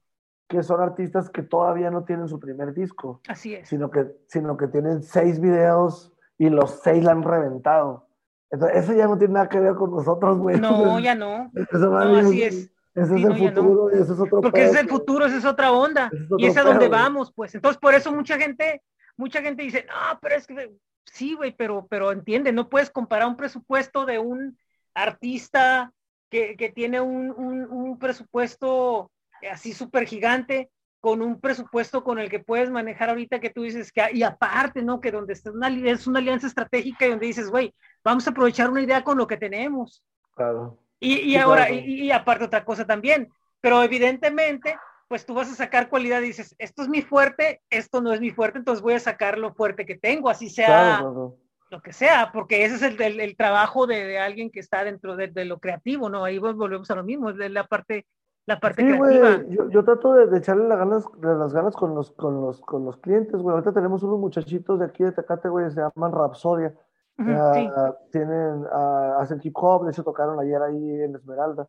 Que 0.49 0.63
son 0.63 0.81
artistas 0.81 1.29
que 1.29 1.43
todavía 1.43 1.91
no 1.91 2.03
tienen 2.03 2.27
su 2.27 2.39
primer 2.39 2.73
disco. 2.73 3.21
Así 3.27 3.53
es. 3.53 3.69
Sino 3.69 3.91
que, 3.91 4.07
sino 4.27 4.57
que 4.57 4.67
tienen 4.67 5.03
seis 5.03 5.39
videos 5.39 6.11
y 6.39 6.49
los 6.49 6.81
seis 6.83 7.03
la 7.03 7.11
han 7.11 7.23
reventado. 7.23 8.07
Entonces, 8.49 8.83
eso 8.83 8.93
ya 8.93 9.07
no 9.07 9.17
tiene 9.17 9.35
nada 9.35 9.47
que 9.47 9.59
ver 9.59 9.75
con 9.75 9.91
nosotros, 9.91 10.39
güey. 10.39 10.59
No, 10.59 10.99
ya 10.99 11.13
no. 11.13 11.51
Eso, 11.53 11.89
no, 11.89 12.17
así 12.17 12.43
es. 12.43 12.73
Ese 12.95 13.15
sí, 13.15 13.23
es 13.23 13.29
el 13.29 13.29
no, 13.29 13.35
futuro, 13.35 13.83
no. 13.85 13.89
ese 13.91 14.13
es 14.13 14.19
otro 14.19 14.41
Porque 14.41 14.63
ese 14.63 14.73
es 14.73 14.81
el 14.81 14.89
futuro, 14.89 15.25
esa 15.27 15.37
es 15.37 15.45
otra 15.45 15.71
onda. 15.71 16.09
Es 16.11 16.27
y 16.39 16.47
es 16.47 16.57
a 16.57 16.63
donde 16.63 16.87
vamos, 16.87 17.31
pues. 17.31 17.53
Entonces, 17.53 17.79
por 17.79 17.93
eso 17.93 18.11
mucha 18.11 18.37
gente, 18.39 18.81
mucha 19.15 19.43
gente 19.43 19.61
dice, 19.61 19.85
no, 19.87 20.19
pero 20.19 20.35
es 20.35 20.47
que 20.47 20.73
sí, 21.05 21.35
güey, 21.35 21.55
pero, 21.55 21.85
pero 21.87 22.11
entiende, 22.11 22.51
no 22.51 22.69
puedes 22.69 22.89
comparar 22.89 23.27
un 23.27 23.37
presupuesto 23.37 24.07
de 24.07 24.17
un 24.17 24.57
artista 24.95 25.93
que, 26.29 26.55
que 26.55 26.69
tiene 26.69 26.99
un, 27.01 27.31
un, 27.31 27.71
un, 27.71 27.99
presupuesto 27.99 29.11
así 29.51 29.73
súper 29.73 30.05
gigante 30.05 30.69
con 30.99 31.21
un 31.21 31.39
presupuesto 31.39 32.03
con 32.03 32.19
el 32.19 32.29
que 32.29 32.39
puedes 32.39 32.69
manejar 32.69 33.09
ahorita 33.09 33.39
que 33.39 33.49
tú 33.49 33.63
dices 33.63 33.91
que, 33.91 34.03
y 34.13 34.23
aparte, 34.23 34.81
¿no? 34.81 34.99
Que 34.99 35.11
donde 35.11 35.33
está 35.33 35.51
una, 35.51 35.69
es 35.69 36.07
una 36.07 36.19
alianza 36.19 36.47
estratégica 36.47 37.05
y 37.05 37.09
donde 37.11 37.27
dices, 37.27 37.49
güey, 37.49 37.73
vamos 38.03 38.27
a 38.27 38.31
aprovechar 38.31 38.69
una 38.69 38.81
idea 38.81 39.03
con 39.03 39.17
lo 39.17 39.27
que 39.27 39.37
tenemos. 39.37 40.03
Claro. 40.35 40.77
Y, 40.99 41.13
y 41.13 41.31
sí, 41.31 41.37
ahora, 41.37 41.67
claro. 41.67 41.81
y, 41.81 42.03
y 42.03 42.11
aparte 42.11 42.45
otra 42.45 42.65
cosa 42.65 42.85
también, 42.85 43.29
pero 43.61 43.81
evidentemente 43.81 44.77
pues 45.09 45.25
tú 45.25 45.33
vas 45.33 45.51
a 45.51 45.55
sacar 45.55 45.89
cualidad 45.89 46.21
y 46.21 46.27
dices, 46.27 46.55
esto 46.59 46.83
es 46.83 46.87
mi 46.87 47.01
fuerte, 47.01 47.61
esto 47.71 47.99
no 47.99 48.13
es 48.13 48.21
mi 48.21 48.29
fuerte, 48.29 48.59
entonces 48.59 48.83
voy 48.83 48.93
a 48.93 48.99
sacar 48.99 49.39
lo 49.39 49.55
fuerte 49.55 49.85
que 49.85 49.97
tengo, 49.97 50.29
así 50.29 50.51
sea 50.51 50.99
claro, 50.99 51.35
lo 51.71 51.81
que 51.81 51.93
sea, 51.93 52.31
porque 52.31 52.63
ese 52.63 52.75
es 52.75 52.81
el, 52.83 53.01
el, 53.01 53.19
el 53.19 53.35
trabajo 53.35 53.87
de, 53.87 54.05
de, 54.05 54.19
alguien 54.19 54.51
que 54.51 54.59
está 54.59 54.83
dentro 54.83 55.15
de, 55.15 55.27
de, 55.27 55.45
lo 55.45 55.59
creativo, 55.59 56.09
¿no? 56.09 56.23
Ahí 56.23 56.37
volvemos 56.37 56.89
a 56.91 56.95
lo 56.95 57.03
mismo, 57.03 57.31
es 57.31 57.51
la 57.51 57.63
parte, 57.65 58.05
la 58.49 58.59
parte 58.59 58.81
sí, 58.81 58.87
creativa. 58.87 59.29
Wey, 59.37 59.55
yo, 59.55 59.69
yo, 59.69 59.83
trato 59.83 60.13
de, 60.13 60.27
de 60.27 60.39
echarle 60.39 60.67
las 60.67 60.79
ganas, 60.79 61.05
las 61.21 61.53
ganas 61.53 61.75
con 61.75 61.93
los, 61.93 62.11
con 62.11 62.41
los, 62.41 62.59
con 62.61 62.83
los 62.83 62.97
clientes, 62.97 63.39
güey. 63.41 63.53
Ahorita 63.53 63.71
tenemos 63.71 64.01
unos 64.03 64.19
muchachitos 64.19 64.79
de 64.79 64.85
aquí 64.85 65.03
de 65.03 65.11
Tecate, 65.11 65.49
güey, 65.49 65.69
se 65.69 65.81
llaman 65.81 66.11
Rapsodia. 66.11 66.73
Uh 67.19 67.23
-huh, 67.23 67.51
uh, 67.51 67.53
sí. 67.53 67.69
Tienen, 68.11 68.63
uh, 68.63 69.19
hacen 69.19 69.39
hip 69.43 69.53
hop, 69.55 69.85
de 69.85 69.91
hecho 69.91 70.03
tocaron 70.03 70.39
ayer 70.39 70.61
ahí 70.61 71.01
en 71.01 71.15
Esmeralda. 71.15 71.67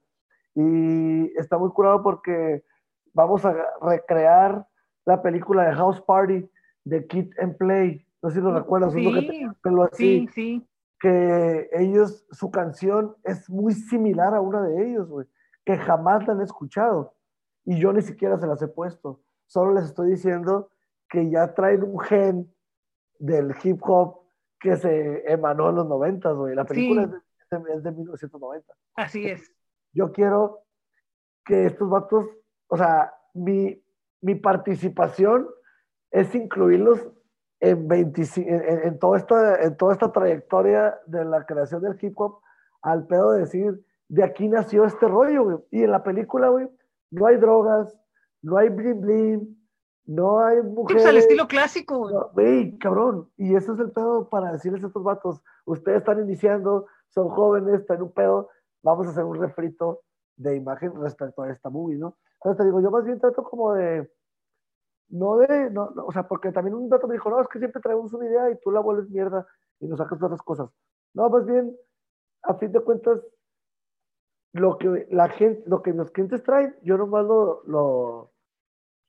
Y 0.55 1.39
está 1.39 1.59
muy 1.59 1.71
curado 1.71 2.03
porque 2.03 2.65
vamos 3.13 3.45
a 3.45 3.55
recrear 3.83 4.67
la 5.05 5.21
película 5.23 5.65
de 5.65 5.75
House 5.75 6.01
Party 6.01 6.49
de 6.85 7.07
Kid 7.07 7.31
and 7.41 7.57
Play. 7.57 8.07
No 8.23 8.31
sé 8.31 8.37
si 8.37 8.43
lo 8.43 8.55
recuerdas, 8.55 8.93
sí, 8.93 9.13
que 9.13 9.23
te 9.23 9.51
pelo 9.63 9.83
así. 9.85 10.29
Sí, 10.29 10.29
sí. 10.35 10.69
Que 10.99 11.69
ellos, 11.73 12.27
su 12.31 12.51
canción 12.51 13.17
es 13.25 13.49
muy 13.49 13.73
similar 13.73 14.35
a 14.35 14.41
una 14.41 14.63
de 14.63 14.87
ellos, 14.87 15.09
güey, 15.09 15.27
que 15.71 15.79
jamás 15.79 16.27
la 16.27 16.35
han 16.35 16.41
escuchado. 16.41 17.15
Y 17.65 17.79
yo 17.79 17.93
ni 17.93 18.03
siquiera 18.03 18.39
se 18.39 18.47
las 18.47 18.61
he 18.63 18.69
puesto. 18.69 19.21
Solo 19.47 19.75
les 19.75 19.85
estoy 19.85 20.11
diciendo 20.11 20.71
que 21.09 21.31
ya 21.31 21.55
traen 21.55 21.83
un 21.83 22.01
gen 22.01 22.55
del 23.19 23.55
hip 23.63 23.81
hop 23.83 24.21
que 24.59 24.77
se 24.77 25.31
emanó 25.31 25.71
en 25.71 25.77
los 25.77 25.87
90, 25.87 26.33
güey. 26.33 26.55
La 26.55 26.65
película 26.65 27.05
sí. 27.05 27.15
es, 27.39 27.51
de, 27.51 27.75
es 27.75 27.83
de 27.83 27.93
1990. 27.93 28.75
Así 28.97 29.27
es. 29.27 29.53
Yo 29.93 30.13
quiero 30.13 30.65
que 31.45 31.67
estos 31.67 31.89
vatos 31.89 32.27
o 32.71 32.77
sea, 32.77 33.13
mi, 33.35 33.83
mi 34.21 34.37
participación 34.37 35.49
es 36.11 36.35
incluirlos 36.35 37.05
en, 37.59 37.89
25, 37.89 38.49
en, 38.49 38.79
en, 38.85 38.99
toda 38.99 39.19
esta, 39.19 39.63
en 39.63 39.77
toda 39.77 39.93
esta 39.93 40.13
trayectoria 40.13 40.99
de 41.07 41.25
la 41.25 41.45
creación 41.45 41.83
del 41.83 41.99
hip 42.01 42.19
hop 42.19 42.41
al 42.83 43.07
pedo 43.07 43.33
de 43.33 43.41
decir, 43.41 43.85
de 44.11 44.25
aquí 44.25 44.49
nació 44.49 44.85
este 44.85 45.07
rollo, 45.07 45.45
güey. 45.45 45.59
Y 45.71 45.85
en 45.85 45.93
la 45.93 46.03
película, 46.03 46.49
güey, 46.49 46.69
no 47.13 47.27
hay 47.27 47.37
drogas, 47.37 47.97
no 48.43 48.57
hay 48.57 48.69
bling 48.69 49.01
bling, 49.01 49.69
no 50.07 50.41
hay 50.41 50.61
mujeres. 50.63 51.03
Pues 51.03 51.07
al 51.07 51.17
estilo 51.17 51.47
clásico, 51.47 52.11
güey. 52.33 52.73
No, 52.73 52.79
cabrón. 52.81 53.31
Y 53.37 53.55
ese 53.55 53.73
es 53.73 53.79
el 53.79 53.93
pedo 53.93 54.29
para 54.29 54.53
decirles 54.53 54.83
a 54.83 54.89
estos 54.89 55.05
vatos, 55.05 55.41
ustedes 55.65 55.99
están 55.99 56.21
iniciando, 56.21 56.87
son 57.11 57.29
jóvenes, 57.29 57.81
están 57.81 57.99
en 57.99 58.03
un 58.03 58.13
pedo, 58.13 58.49
vamos 58.83 59.07
a 59.07 59.11
hacer 59.11 59.23
un 59.23 59.41
refrito 59.41 60.01
de 60.37 60.57
imagen 60.57 60.93
respecto 61.01 61.43
a 61.43 61.51
esta 61.51 61.71
movie, 61.71 61.97
¿no? 61.97 62.17
Entonces 62.35 62.59
te 62.59 62.65
digo, 62.65 62.81
yo 62.81 62.91
más 62.91 63.05
bien 63.05 63.21
trato 63.21 63.45
como 63.45 63.75
de, 63.75 64.11
no 65.11 65.37
de, 65.37 65.71
no, 65.71 65.91
no, 65.91 66.07
o 66.07 66.13
sea, 66.13 66.27
porque 66.27 66.51
también 66.51 66.75
un 66.75 66.89
dato 66.89 67.07
me 67.07 67.15
dijo, 67.15 67.31
no, 67.31 67.41
es 67.41 67.47
que 67.47 67.61
siempre 67.61 67.81
traemos 67.81 68.13
una 68.13 68.27
idea 68.27 68.51
y 68.51 68.59
tú 68.59 68.73
la 68.73 68.81
vuelves 68.81 69.09
mierda 69.09 69.47
y 69.79 69.87
nos 69.87 69.99
sacas 69.99 70.21
otras 70.21 70.43
cosas. 70.43 70.69
No, 71.15 71.29
más 71.29 71.47
bien, 71.47 71.77
a 72.43 72.55
fin 72.55 72.73
de 72.73 72.81
cuentas, 72.81 73.21
lo 74.53 74.79
que 74.79 75.07
la 75.11 75.29
gente, 75.29 75.63
lo 75.67 75.83
que 75.83 75.93
los 75.93 76.11
clientes 76.11 76.43
traen, 76.43 76.77
yo 76.83 76.97
nomás 76.99 77.25
lo, 77.25 77.63
lo, 77.67 78.33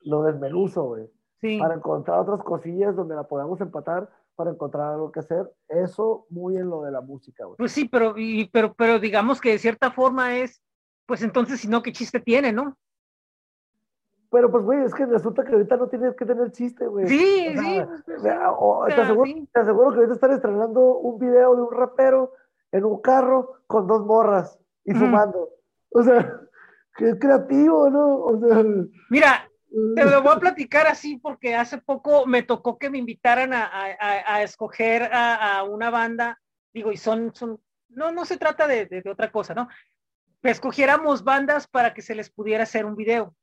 lo 0.02 0.24
desmenuzo, 0.24 0.84
güey. 0.84 1.10
Sí. 1.42 1.58
Para 1.58 1.76
encontrar 1.76 2.20
otras 2.20 2.44
cosillas 2.44 2.96
donde 2.96 3.16
la 3.16 3.24
podamos 3.24 3.60
empatar, 3.62 4.10
para 4.36 4.52
encontrar 4.52 4.94
algo 4.94 5.12
que 5.12 5.22
hacer. 5.22 5.52
Eso 5.68 6.28
muy 6.30 6.58
en 6.58 6.70
lo 6.70 6.84
de 6.84 6.92
la 6.92 7.02
música, 7.02 7.46
güey. 7.46 7.58
Pues 7.58 7.72
sí, 7.72 7.90
pero, 7.90 8.14
y, 8.16 8.48
pero, 8.52 8.74
pero 8.74 9.00
digamos 9.00 9.42
que 9.42 9.52
de 9.52 9.58
cierta 9.58 9.92
forma 9.92 10.38
es, 10.38 10.62
pues 11.08 11.24
entonces, 11.24 11.60
si 11.60 11.68
no, 11.68 11.82
¿qué 11.82 11.92
chiste 11.92 12.20
tiene, 12.20 12.54
no? 12.54 12.78
Pero 14.30 14.50
pues, 14.50 14.64
güey, 14.64 14.84
es 14.86 14.94
que 14.94 15.06
resulta 15.06 15.44
que 15.44 15.52
ahorita 15.52 15.76
no 15.76 15.88
tienes 15.88 16.16
que 16.16 16.26
tener 16.26 16.52
chiste, 16.52 16.88
güey. 16.88 17.08
Sí, 17.08 17.48
o 17.50 17.62
sea, 17.62 17.62
sí. 18.06 18.12
O 18.12 18.20
sea, 18.20 18.52
o, 18.52 18.86
te, 18.86 18.94
aseguro, 18.94 19.26
sí. 19.26 19.50
te, 19.52 19.60
aseguro, 19.60 19.90
que 19.90 19.96
ahorita 19.98 20.14
están 20.14 20.32
estrenando 20.32 20.80
un 21.00 21.20
video 21.20 21.56
de 21.56 21.62
un 21.64 21.72
rapero 21.72 22.34
en 22.72 22.86
un 22.86 23.02
carro 23.02 23.56
con 23.68 23.88
dos 23.88 24.06
morras 24.06 24.62
y 24.92 24.94
mm. 24.94 25.00
fumando. 25.00 25.50
O 25.90 26.04
sea, 26.04 26.40
qué 26.96 27.18
creativo, 27.18 27.90
¿no? 27.90 28.20
O 28.20 28.40
sea. 28.40 28.64
Mira, 29.10 29.50
te 29.96 30.06
lo 30.06 30.22
voy 30.22 30.34
a 30.36 30.40
platicar 30.40 30.88
así 30.88 31.18
porque 31.18 31.56
hace 31.56 31.78
poco 31.78 32.26
me 32.26 32.44
tocó 32.44 32.78
que 32.78 32.90
me 32.90 32.98
invitaran 32.98 33.54
a, 33.54 33.66
a, 33.66 34.36
a 34.36 34.44
escoger 34.44 35.04
a, 35.04 35.58
a, 35.58 35.64
una 35.64 35.90
banda, 35.90 36.40
digo, 36.74 36.92
y 36.92 36.98
son, 36.98 37.34
son, 37.34 37.60
no, 37.90 38.12
no 38.12 38.26
se 38.26 38.38
trata 38.38 38.68
de, 38.68 38.86
de, 38.86 39.02
de 39.02 39.10
otra 39.10 39.32
cosa, 39.32 39.54
¿no? 39.54 39.68
escogiéramos 40.44 41.24
bandas 41.24 41.68
para 41.68 41.94
que 41.94 42.02
se 42.02 42.16
les 42.16 42.30
pudiera 42.30 42.64
hacer 42.64 42.86
un 42.86 42.96
video. 42.96 43.36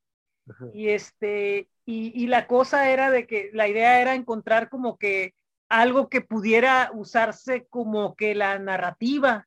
Y 0.72 0.88
este, 0.88 1.68
y, 1.84 2.22
y, 2.22 2.26
la 2.26 2.46
cosa 2.46 2.90
era 2.90 3.10
de 3.10 3.26
que 3.26 3.50
la 3.52 3.68
idea 3.68 4.00
era 4.00 4.14
encontrar 4.14 4.70
como 4.70 4.96
que 4.96 5.34
algo 5.68 6.08
que 6.08 6.22
pudiera 6.22 6.90
usarse 6.94 7.66
como 7.68 8.16
que 8.16 8.34
la 8.34 8.58
narrativa, 8.58 9.46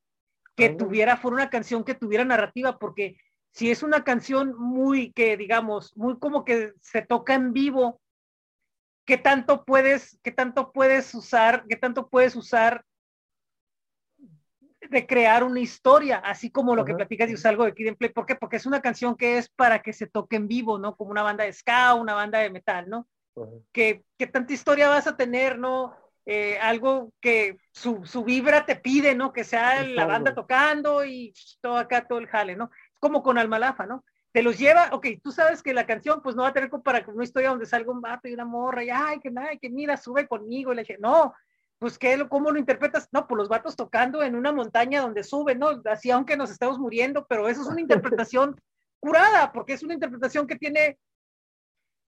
que 0.61 0.75
tuviera, 0.75 1.17
fuera 1.17 1.35
una 1.35 1.49
canción 1.49 1.83
que 1.83 1.95
tuviera 1.95 2.23
narrativa, 2.23 2.77
porque 2.77 3.17
si 3.51 3.71
es 3.71 3.83
una 3.83 4.03
canción 4.03 4.55
muy 4.57 5.11
que 5.13 5.35
digamos, 5.37 5.95
muy 5.97 6.19
como 6.19 6.45
que 6.45 6.73
se 6.81 7.01
toca 7.01 7.33
en 7.33 7.51
vivo, 7.51 7.99
¿qué 9.05 9.17
tanto 9.17 9.65
puedes, 9.65 10.19
qué 10.23 10.31
tanto 10.31 10.71
puedes 10.71 11.13
usar, 11.15 11.65
qué 11.67 11.75
tanto 11.75 12.09
puedes 12.09 12.35
usar 12.35 12.85
de 14.89 15.07
crear 15.07 15.43
una 15.43 15.59
historia, 15.59 16.17
así 16.17 16.51
como 16.51 16.75
lo 16.75 16.83
que 16.85 16.93
platicas 16.93 17.27
de 17.27 17.35
usar 17.35 17.51
algo 17.51 17.65
de 17.65 17.73
Kid 17.73 17.89
and 17.89 17.97
Play. 17.97 18.11
¿Por 18.11 18.25
qué? 18.25 18.35
Porque 18.35 18.57
es 18.57 18.65
una 18.65 18.81
canción 18.81 19.15
que 19.15 19.37
es 19.37 19.47
para 19.49 19.81
que 19.81 19.93
se 19.93 20.07
toque 20.07 20.35
en 20.35 20.47
vivo, 20.47 20.79
¿no? 20.79 20.95
Como 20.95 21.11
una 21.11 21.23
banda 21.23 21.43
de 21.43 21.53
ska, 21.53 21.93
una 21.93 22.13
banda 22.13 22.39
de 22.39 22.49
metal, 22.49 22.89
¿no? 22.89 23.07
Que, 23.71 24.03
que 24.17 24.27
tanta 24.27 24.53
historia 24.53 24.89
vas 24.89 25.07
a 25.07 25.15
tener, 25.15 25.57
¿no? 25.57 25.95
Eh, 26.25 26.59
algo 26.59 27.11
que 27.19 27.57
su, 27.71 28.05
su, 28.05 28.23
vibra 28.23 28.65
te 28.65 28.75
pide, 28.75 29.15
¿no? 29.15 29.33
Que 29.33 29.43
sea 29.43 29.83
la 29.83 30.05
banda 30.05 30.35
tocando 30.35 31.03
y 31.03 31.33
todo 31.61 31.77
acá, 31.77 32.05
todo 32.07 32.19
el 32.19 32.27
jale, 32.27 32.55
¿no? 32.55 32.69
Como 32.99 33.23
con 33.23 33.37
Almalafa, 33.37 33.87
¿no? 33.87 34.03
te 34.31 34.43
los 34.43 34.57
lleva, 34.57 34.89
ok, 34.93 35.07
tú 35.21 35.31
sabes 35.31 35.61
que 35.61 35.73
la 35.73 35.85
canción 35.85 36.21
pues 36.21 36.35
no 36.35 36.43
va 36.43 36.49
a 36.49 36.53
tener 36.53 36.69
para 36.69 37.03
una 37.07 37.23
historia 37.23 37.49
donde 37.49 37.65
salga 37.65 37.91
un 37.91 38.01
vato 38.01 38.27
y 38.27 38.33
una 38.33 38.45
morra 38.45 38.83
y 38.83 38.89
ay, 38.89 39.19
que 39.19 39.29
nada, 39.29 39.49
que 39.57 39.69
mira, 39.69 39.97
sube 39.97 40.27
conmigo, 40.27 40.71
y 40.71 40.75
le 40.75 40.81
dije, 40.83 40.97
no, 40.99 41.33
pues 41.77 41.97
¿qué, 41.97 42.25
¿cómo 42.29 42.51
lo 42.51 42.59
interpretas? 42.59 43.09
No, 43.11 43.27
pues 43.27 43.37
los 43.37 43.49
vatos 43.49 43.75
tocando 43.75 44.23
en 44.23 44.35
una 44.35 44.53
montaña 44.53 45.01
donde 45.01 45.23
suben, 45.23 45.59
¿no? 45.59 45.81
Así 45.85 46.11
aunque 46.11 46.37
nos 46.37 46.51
estamos 46.51 46.79
muriendo, 46.79 47.25
pero 47.27 47.49
eso 47.49 47.61
es 47.61 47.67
una 47.67 47.81
interpretación 48.21 48.55
curada, 48.99 49.51
porque 49.51 49.73
es 49.73 49.83
una 49.83 49.95
interpretación 49.95 50.47
que 50.47 50.55
tiene 50.55 50.97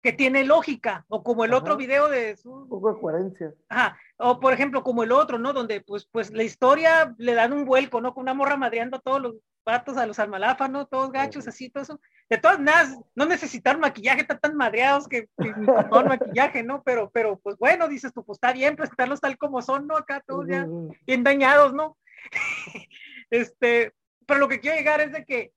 que 0.02 0.14
tiene 0.14 0.43
lógica, 0.43 1.06
o 1.10 1.24
como 1.24 1.45
el 1.45 1.54
otro 1.54 1.78
video 1.78 2.10
de... 2.10 2.36
Un 2.43 2.68
poco 2.68 2.93
de 2.93 2.99
coherencia. 2.99 3.54
Ajá, 3.70 3.97
o 4.18 4.39
por 4.39 4.54
ejemplo, 4.54 4.84
como 4.84 5.04
el 5.04 5.12
otro, 5.12 5.38
¿no? 5.38 5.54
Donde 5.54 5.82
pues, 5.82 6.08
pues 6.12 6.32
la 6.32 6.43
historia 6.43 7.14
le 7.18 7.34
dan 7.34 7.54
un 7.54 7.66
vuelco, 7.66 8.02
¿no? 8.02 8.14
Con 8.14 8.24
una 8.24 8.34
morra 8.34 8.58
madreando 8.58 8.97
a 8.97 9.02
todos 9.02 9.22
los 9.22 9.36
patos, 9.64 9.97
a 9.97 10.06
los 10.08 10.20
almaláfanos, 10.20 10.89
todos 10.89 11.12
gachos, 11.12 11.47
así, 11.47 11.70
todo 11.70 11.84
eso. 11.84 12.02
De 12.30 12.38
todas 12.38 12.58
maneras, 12.58 12.97
no 13.16 13.26
necesitar 13.26 13.78
maquillaje, 13.78 14.22
están 14.22 14.39
tan 14.39 14.56
madreados 14.56 15.08
que, 15.08 15.28
ni 15.38 15.52
con 15.89 16.08
maquillaje, 16.08 16.64
¿no? 16.64 16.82
Pero, 16.84 17.10
pero, 17.12 17.39
pues 17.39 17.58
bueno, 17.58 17.88
dices 17.88 18.12
tú, 18.14 18.24
pues 18.24 18.38
está 18.38 18.54
bien 18.54 18.76
presentarlos 18.76 19.22
tal 19.22 19.38
como 19.38 19.62
son, 19.62 19.88
¿no? 19.88 19.97
Acá 19.97 20.24
todos 20.26 20.47
ya 20.47 20.68
bien 21.06 21.24
dañados, 21.24 21.74
¿no? 21.74 21.97
este, 23.30 23.93
pero 24.26 24.39
lo 24.39 24.47
que 24.47 24.60
quiero 24.60 24.78
llegar 24.78 25.02
es 25.02 25.12
de 25.12 25.26
que 25.26 25.52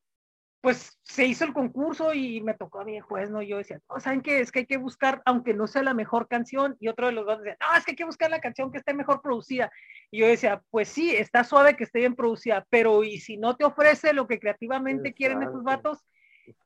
pues 0.64 0.98
se 1.02 1.26
hizo 1.26 1.44
el 1.44 1.52
concurso 1.52 2.14
y 2.14 2.40
me 2.40 2.54
tocó 2.54 2.80
a 2.80 2.86
mi 2.86 2.98
juez, 2.98 3.28
¿no? 3.28 3.42
Yo 3.42 3.58
decía, 3.58 3.82
no, 3.86 4.00
¿saben 4.00 4.22
qué? 4.22 4.40
Es 4.40 4.50
que 4.50 4.60
hay 4.60 4.66
que 4.66 4.78
buscar, 4.78 5.20
aunque 5.26 5.52
no 5.52 5.66
sea 5.66 5.82
la 5.82 5.92
mejor 5.92 6.26
canción, 6.26 6.74
y 6.80 6.88
otro 6.88 7.04
de 7.04 7.12
los 7.12 7.26
dos 7.26 7.40
decía, 7.40 7.58
no, 7.60 7.76
es 7.76 7.84
que 7.84 7.90
hay 7.90 7.96
que 7.96 8.06
buscar 8.06 8.30
la 8.30 8.40
canción 8.40 8.72
que 8.72 8.78
esté 8.78 8.94
mejor 8.94 9.20
producida. 9.20 9.70
Y 10.10 10.20
yo 10.20 10.26
decía, 10.26 10.62
pues 10.70 10.88
sí, 10.88 11.14
está 11.14 11.44
suave 11.44 11.76
que 11.76 11.84
esté 11.84 11.98
bien 11.98 12.16
producida, 12.16 12.66
pero 12.70 13.04
¿y 13.04 13.18
si 13.18 13.36
no 13.36 13.56
te 13.56 13.66
ofrece 13.66 14.14
lo 14.14 14.26
que 14.26 14.40
creativamente 14.40 15.12
quieren 15.12 15.42
estos 15.42 15.62
vatos? 15.62 16.02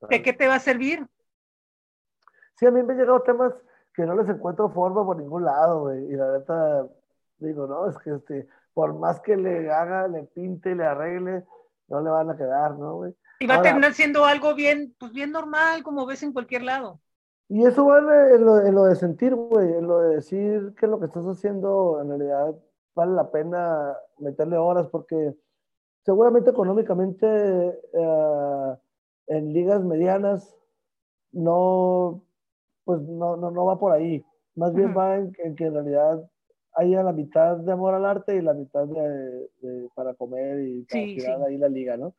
¿De 0.09 0.22
qué 0.22 0.32
te 0.32 0.46
va 0.46 0.55
a 0.55 0.61
servir? 0.61 1.05
Sí, 2.55 2.66
a 2.66 2.70
mí 2.70 2.80
me 2.84 2.92
han 2.92 3.01
llegado 3.01 3.20
temas 3.22 3.53
que 3.94 4.05
no 4.05 4.14
les 4.14 4.28
encuentro 4.28 4.70
forma 4.70 5.05
por 5.05 5.16
ningún 5.16 5.44
lado, 5.44 5.80
güey, 5.80 6.05
y 6.05 6.12
la 6.12 6.38
neta, 6.38 6.86
digo, 7.38 7.66
no, 7.66 7.88
es 7.88 7.99
que 7.99 8.14
este, 8.14 8.46
por 8.74 8.94
más 8.94 9.18
que 9.18 9.36
le 9.36 9.72
haga, 9.72 10.07
le 10.07 10.22
pinte, 10.22 10.76
le 10.76 10.84
arregle, 10.84 11.44
no 11.88 12.01
le 12.01 12.11
van 12.11 12.30
a 12.30 12.36
quedar, 12.36 12.78
¿no, 12.78 12.94
güey? 12.94 13.12
Y 13.41 13.47
va 13.47 13.57
a 13.57 13.62
terminar 13.62 13.95
siendo 13.95 14.24
algo 14.24 14.55
bien, 14.55 14.95
pues 14.99 15.12
bien 15.12 15.30
normal, 15.30 15.82
como 15.82 16.07
ves 16.07 16.22
en 16.22 16.32
cualquier 16.32 16.62
lado. 16.62 17.01
Y 17.49 17.64
eso 17.64 17.84
vale 17.86 18.34
en 18.34 18.45
lo, 18.45 18.61
en 18.61 18.74
lo 18.74 18.84
de 18.84 18.97
sentir, 18.97 19.34
güey, 19.34 19.72
en 19.72 19.86
lo 19.86 20.01
de 20.01 20.16
decir 20.16 20.74
que 20.78 20.86
lo 20.86 20.99
que 20.99 21.07
estás 21.07 21.24
haciendo 21.24 22.01
en 22.03 22.09
realidad 22.09 22.55
vale 22.95 23.12
la 23.12 23.30
pena 23.30 23.97
meterle 24.18 24.59
horas, 24.59 24.89
porque 24.89 25.34
seguramente 26.05 26.51
económicamente 26.51 27.26
eh, 27.26 28.76
en 29.28 29.53
ligas 29.53 29.82
medianas 29.82 30.55
no, 31.32 32.22
pues 32.84 33.01
no, 33.03 33.36
no, 33.36 33.51
no 33.51 33.64
va 33.64 33.78
por 33.78 33.93
ahí. 33.93 34.24
Más 34.55 34.74
bien 34.74 34.95
va 34.97 35.16
en, 35.16 35.32
que 35.32 35.64
en 35.64 35.74
realidad 35.74 36.28
haya 36.74 37.03
la 37.03 37.12
mitad 37.12 37.57
de 37.57 37.72
amor 37.72 37.95
al 37.95 38.05
arte 38.05 38.36
y 38.36 38.43
la 38.43 38.55
mitad 38.55 38.86
de, 38.86 39.89
para 39.95 40.14
comer 40.14 40.61
y 40.66 40.82
para 41.24 41.47
ahí 41.47 41.57
la 41.57 41.68
liga, 41.68 41.97
¿no? 41.97 42.14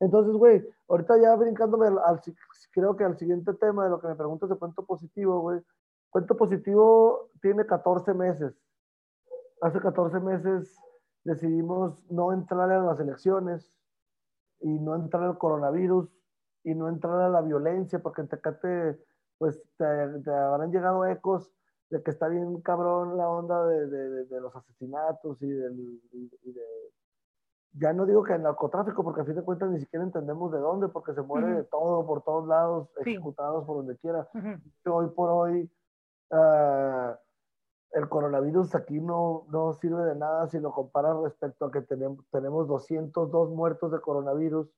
Entonces, 0.00 0.34
güey, 0.34 0.66
ahorita 0.88 1.18
ya 1.18 1.34
brincándome 1.36 1.86
al, 1.88 2.20
creo 2.72 2.96
que 2.96 3.04
al 3.04 3.18
siguiente 3.18 3.52
tema 3.54 3.84
de 3.84 3.90
lo 3.90 4.00
que 4.00 4.08
me 4.08 4.14
preguntas 4.14 4.48
de 4.48 4.56
cuento 4.56 4.84
positivo, 4.84 5.40
güey. 5.40 5.60
Cuento 6.10 6.36
positivo 6.36 7.30
tiene 7.40 7.66
14 7.66 8.14
meses. 8.14 8.54
Hace 9.60 9.78
14 9.80 10.20
meses 10.20 10.76
decidimos 11.22 12.10
no 12.10 12.32
entrar 12.32 12.70
a 12.70 12.82
las 12.82 12.98
elecciones 12.98 13.70
y 14.60 14.68
no 14.68 14.96
entrar 14.96 15.24
al 15.24 15.38
coronavirus 15.38 16.08
y 16.64 16.74
no 16.74 16.88
entrar 16.88 17.20
a 17.20 17.28
la 17.28 17.42
violencia, 17.42 18.00
porque 18.00 18.22
en 18.22 18.28
Tecate, 18.28 18.98
pues 19.38 19.62
te, 19.76 19.84
habrán 19.84 20.72
llegado 20.72 21.06
ecos 21.06 21.52
de 21.90 22.02
que 22.02 22.10
está 22.10 22.28
bien 22.28 22.60
cabrón 22.60 23.16
la 23.16 23.28
onda 23.28 23.66
de, 23.66 23.86
de, 24.26 24.40
los 24.40 24.54
asesinatos 24.54 25.40
y, 25.42 25.48
del, 25.48 26.00
y 26.12 26.52
de 26.52 26.62
ya 27.72 27.92
no 27.92 28.04
digo 28.04 28.22
que 28.22 28.34
el 28.34 28.42
narcotráfico, 28.42 29.04
porque 29.04 29.20
a 29.20 29.24
fin 29.24 29.34
de 29.34 29.42
cuentas 29.42 29.70
ni 29.70 29.80
siquiera 29.80 30.04
entendemos 30.04 30.50
de 30.52 30.58
dónde, 30.58 30.88
porque 30.88 31.14
se 31.14 31.22
muere 31.22 31.48
de 31.48 31.64
todo, 31.64 32.04
por 32.06 32.22
todos 32.22 32.46
lados, 32.48 32.88
ejecutados 32.98 33.64
por 33.64 33.76
donde 33.78 33.96
quiera. 33.98 34.28
Hoy 34.86 35.08
por 35.08 35.30
hoy, 35.30 35.70
ah, 36.32 37.16
el 37.92 38.08
coronavirus 38.08 38.74
aquí 38.74 39.00
no, 39.00 39.46
no 39.50 39.74
sirve 39.74 40.04
de 40.04 40.16
nada 40.16 40.48
si 40.48 40.58
lo 40.58 40.72
comparas 40.72 41.16
respecto 41.22 41.66
a 41.66 41.70
que 41.70 41.80
tenemos, 41.82 42.24
tenemos 42.30 42.66
202 42.68 43.50
muertos 43.50 43.92
de 43.92 44.00
coronavirus. 44.00 44.68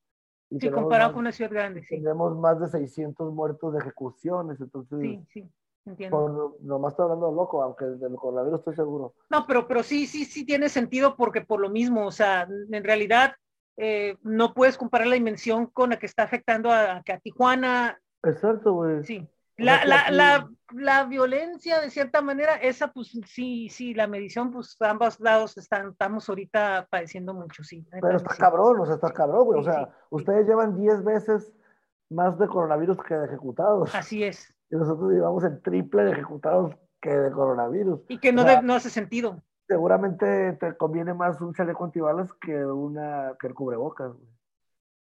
Y 0.51 0.61
sí, 0.61 0.71
comparado 0.71 1.13
con 1.13 1.21
una 1.21 1.33
ciudad 1.33 1.51
grande, 1.51 1.83
sí. 1.83 1.97
Tenemos 1.97 2.37
más 2.37 2.61
de 2.61 2.69
600 2.69 3.33
muertos 3.33 3.73
de 3.73 3.79
ejecuciones, 3.81 4.61
entonces... 4.61 4.99
Sí, 5.01 5.27
sí. 5.33 5.53
Entiendo. 5.85 6.57
nomás 6.61 6.93
estoy 6.93 7.05
hablando 7.05 7.33
loco, 7.33 7.63
aunque 7.63 7.85
del 7.85 8.15
coronavirus 8.15 8.61
estoy 8.61 8.77
seguro. 8.77 9.15
No, 9.31 9.47
pero, 9.47 9.67
pero 9.67 9.83
sí, 9.83 10.07
sí, 10.07 10.25
sí 10.25 10.45
tiene 10.47 10.69
sentido 10.69 11.17
porque 11.17 11.41
por 11.41 11.61
lo 11.61 11.71
mismo, 11.71 12.07
o 12.07 12.13
sea, 12.13 12.47
en 12.71 12.85
realidad 12.85 13.35
eh, 13.77 14.17
no 14.23 14.55
puedes 14.55 14.79
comparar 14.79 15.09
la 15.09 15.15
dimensión 15.15 15.67
con 15.67 15.91
la 15.91 15.99
que 15.99 16.07
está 16.07 16.23
afectando 16.23 16.71
a, 16.71 16.99
a 16.99 17.19
Tijuana. 17.21 18.01
Exacto, 18.23 18.75
güey. 18.75 19.03
Sí. 19.03 19.29
La, 19.57 19.85
la, 19.85 20.11
la, 20.11 20.51
la, 20.73 21.05
violencia, 21.05 21.81
de 21.81 21.91
cierta 21.91 22.23
manera, 22.23 22.55
esa, 22.55 22.93
pues 22.93 23.13
sí, 23.27 23.69
sí, 23.69 23.93
la 23.93 24.07
medición, 24.07 24.51
pues 24.51 24.77
ambos 24.81 25.21
lados 25.21 25.57
están, 25.59 25.91
estamos 25.91 26.29
ahorita 26.29 26.87
padeciendo 26.91 27.35
mucho, 27.35 27.63
sí. 27.63 27.87
Pero 28.01 28.17
está 28.17 28.35
cabrón, 28.35 28.81
o 28.81 28.87
sea, 28.87 28.95
está 28.95 29.13
cabrón, 29.13 29.45
güey. 29.45 29.61
o 29.61 29.63
sea, 29.63 29.91
ustedes 30.11 30.47
llevan 30.49 30.77
10 30.77 31.05
veces 31.05 31.53
más 32.09 32.39
de 32.39 32.49
coronavirus 32.49 32.99
que 33.03 33.15
de 33.15 33.27
ejecutados. 33.27 33.95
Así 33.95 34.25
es 34.25 34.53
y 34.73 34.77
nosotros 34.77 35.13
llevamos 35.13 35.45
el 35.45 35.61
triple 35.61 36.03
de 36.05 36.13
ejecutados 36.13 36.75
que 36.99 37.11
de 37.11 37.31
coronavirus. 37.31 38.01
Y 38.09 38.19
que 38.19 38.33
no, 38.33 38.43
no 38.63 38.75
hace 38.75 38.89
sentido. 38.89 39.43
Seguramente 39.69 40.55
te 40.55 40.77
conviene 40.79 41.13
más 41.13 41.41
un 41.43 41.53
chaleco 41.53 41.85
antibalas 41.85 42.33
que, 42.35 42.65
una, 42.65 43.37
que 43.39 43.49
el 43.49 43.55
cubrebocas. 43.55 44.13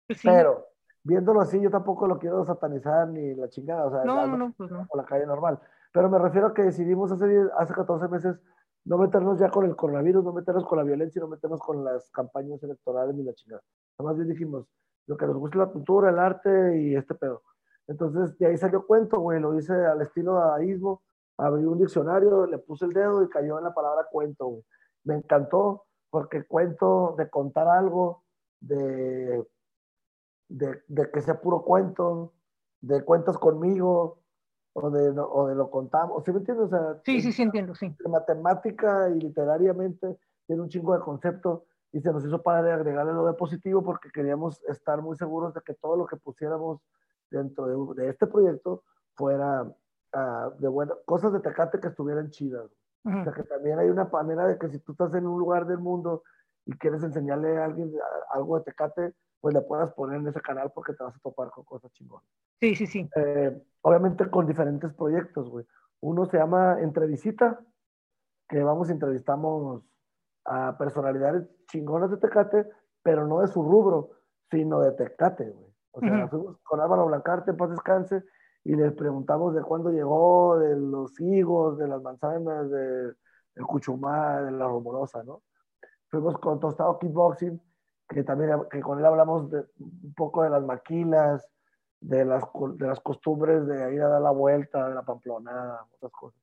Pues 0.08 0.20
Pero, 0.24 0.66
viéndolo 1.04 1.42
así, 1.42 1.62
yo 1.62 1.70
tampoco 1.70 2.08
lo 2.08 2.18
quiero 2.18 2.44
satanizar 2.44 3.08
ni 3.10 3.36
la 3.36 3.50
chingada. 3.50 3.86
O 3.86 3.92
sea, 3.92 4.04
no, 4.04 4.26
no, 4.26 4.36
no, 4.36 4.54
pues 4.58 4.72
no. 4.72 4.88
O 4.90 4.98
la 4.98 5.06
calle 5.06 5.28
normal. 5.28 5.60
Pero 5.94 6.10
me 6.10 6.18
refiero 6.18 6.48
a 6.48 6.54
que 6.56 6.64
decidimos 6.64 7.12
hace, 7.12 7.26
hace 7.60 7.74
14 7.76 8.08
meses 8.08 8.42
no 8.84 8.98
meternos 8.98 9.40
ya 9.40 9.50
con 9.50 9.66
el 9.66 9.76
coronavirus, 9.76 10.24
no 10.24 10.34
meternos 10.34 10.66
con 10.66 10.80
la 10.80 10.84
violencia, 10.84 11.22
no 11.22 11.28
meternos 11.28 11.60
con 11.60 11.86
las 11.86 12.10
campañas 12.10 12.64
electorales 12.64 13.14
ni 13.14 13.24
la 13.24 13.36
chingada. 13.36 13.62
Además 14.00 14.16
bien 14.16 14.30
dijimos, 14.30 14.66
lo 15.06 15.18
que 15.18 15.28
nos 15.28 15.38
gusta 15.38 15.60
es 15.60 15.68
la 15.68 15.72
cultura, 15.72 16.10
el 16.10 16.18
arte 16.18 16.82
y 16.82 16.96
este 16.96 17.14
pedo. 17.14 17.44
Entonces, 17.88 18.38
de 18.38 18.48
ahí 18.48 18.58
salió 18.58 18.86
cuento, 18.86 19.20
güey, 19.20 19.40
lo 19.40 19.58
hice 19.58 19.74
al 19.74 20.02
estilo 20.02 20.36
dadaísmo, 20.36 21.02
abrí 21.38 21.66
un 21.66 21.80
diccionario, 21.80 22.46
le 22.46 22.58
puse 22.60 22.86
el 22.86 22.94
dedo 22.94 23.24
y 23.24 23.30
cayó 23.30 23.58
en 23.58 23.66
la 23.66 23.74
palabra 23.74 24.08
cuento, 24.12 24.46
güey. 24.46 24.64
Me 25.04 25.16
encantó 25.16 25.86
porque 26.10 26.44
cuento 26.44 27.16
de 27.18 27.30
contar 27.30 27.68
algo, 27.68 28.24
de, 28.60 29.44
de, 30.48 31.12
que 31.12 31.22
sea 31.22 31.42
puro 31.42 31.64
cuento, 31.64 32.34
de 32.82 33.04
cuentos 33.04 33.38
conmigo, 33.38 34.20
o 34.74 34.90
de, 34.90 35.10
o 35.20 35.48
de 35.48 35.56
lo 35.56 35.70
contamos, 35.70 36.24
¿sí 36.24 36.32
me 36.32 36.40
entiendes? 36.40 36.70
sí, 37.04 37.22
sí, 37.22 37.32
sí, 37.32 37.42
entiendo, 37.42 37.76
sí. 37.76 37.94
De 38.00 38.10
matemática 38.10 39.10
y 39.10 39.20
literariamente 39.20 40.18
tiene 40.48 40.62
un 40.62 40.70
chingo 40.70 40.94
de 40.94 41.02
concepto 41.02 41.66
y 41.92 42.00
se 42.00 42.12
nos 42.12 42.26
hizo 42.26 42.42
para 42.42 42.74
agregarle 42.74 43.14
lo 43.14 43.26
de 43.26 43.34
positivo 43.34 43.84
porque 43.84 44.10
queríamos 44.14 44.62
estar 44.70 45.02
muy 45.02 45.18
seguros 45.18 45.54
de 45.54 45.62
que 45.62 45.74
todo 45.74 45.98
lo 45.98 46.06
que 46.06 46.16
pusiéramos 46.16 46.82
dentro 47.32 47.94
de, 47.96 48.10
este 48.10 48.28
proyecto 48.28 48.84
fuera 49.16 49.64
uh, 49.64 50.60
de 50.60 50.68
bueno, 50.68 50.96
cosas 51.06 51.34
de 51.34 51.40
Tecate 51.40 51.80
que 51.80 51.88
estuvieran 51.88 52.30
chidas. 52.30 52.70
O 53.04 53.24
sea, 53.24 53.34
que 53.34 53.44
también 53.44 53.80
hay 53.80 53.90
una 53.90 54.06
manera 54.06 54.46
de 54.46 54.60
que 54.60 54.70
si 54.70 54.78
tú 54.80 54.92
estás 54.92 55.12
en 55.16 55.26
un 55.26 55.40
lugar 55.40 55.66
del 55.66 55.80
mundo 55.80 56.22
y 56.66 56.74
quieres 56.74 57.02
enseñarle 57.02 57.58
a 57.58 57.66
alguien 57.66 57.92
algo 58.30 58.60
de 58.60 58.66
Tecate, 58.66 59.16
pues 59.40 59.56
le 59.56 59.62
puedas 59.62 59.92
poner 59.94 60.20
en 60.20 60.28
ese 60.28 60.40
canal 60.40 60.72
porque 60.74 60.94
te 60.94 61.04
vas 61.04 61.16
a 61.16 61.20
topar 61.20 61.50
con 61.50 61.64
cosas 61.64 61.92
chingonas. 61.94 62.28
Sí, 62.60 62.76
sí, 62.76 62.86
sí. 62.86 63.10
Eh, 63.16 63.60
obviamente 63.82 64.30
con 64.30 64.46
diferentes 64.46 64.94
proyectos, 64.94 65.50
güey. 65.50 65.66
Uno 66.02 66.26
se 66.28 66.38
llama 66.38 66.80
Entrevisita, 66.80 67.60
que 68.48 68.62
vamos 68.62 68.90
y 68.90 68.92
entrevistamos 68.92 69.84
a 70.46 70.78
personalidades 70.78 71.48
chingonas 71.68 72.12
de 72.12 72.18
Tecate, 72.18 72.70
pero 73.02 73.26
no 73.26 73.42
de 73.42 73.48
su 73.48 73.64
rubro, 73.64 74.12
sino 74.52 74.80
de 74.82 74.92
Tecate, 74.92 75.50
güey. 75.50 75.71
O 75.92 76.00
sea, 76.00 76.28
fuimos 76.28 76.58
con 76.64 76.80
Álvaro 76.80 77.06
Blancarte, 77.08 77.54
paz 77.54 77.70
descanse, 77.70 78.24
y 78.64 78.76
les 78.76 78.94
preguntamos 78.94 79.54
de 79.54 79.62
cuándo 79.62 79.90
llegó, 79.90 80.58
de 80.58 80.76
los 80.76 81.20
higos, 81.20 81.78
de 81.78 81.88
las 81.88 82.02
manzanas, 82.02 82.70
de, 82.70 83.14
del 83.56 83.66
cuchumá, 83.66 84.42
de 84.42 84.52
la 84.52 84.68
rumorosa, 84.68 85.24
¿no? 85.24 85.42
Fuimos 86.08 86.38
con 86.38 86.60
Tostado 86.60 87.00
Kickboxing, 87.00 87.62
que 88.08 88.24
también 88.24 88.52
que 88.70 88.82
con 88.82 89.00
él 89.00 89.06
hablamos 89.06 89.50
de, 89.50 89.66
un 89.80 90.14
poco 90.16 90.44
de 90.44 90.50
las 90.50 90.64
maquilas, 90.64 91.48
de 92.00 92.26
las, 92.26 92.44
de 92.76 92.88
las 92.88 93.00
costumbres 93.00 93.66
de 93.68 93.94
ir 93.94 94.02
a 94.02 94.10
dar 94.10 94.22
la 94.22 94.32
vuelta, 94.32 94.88
de 94.90 94.96
la 94.96 95.04
pamplonada, 95.04 95.86
otras 95.96 96.12
cosas. 96.12 96.42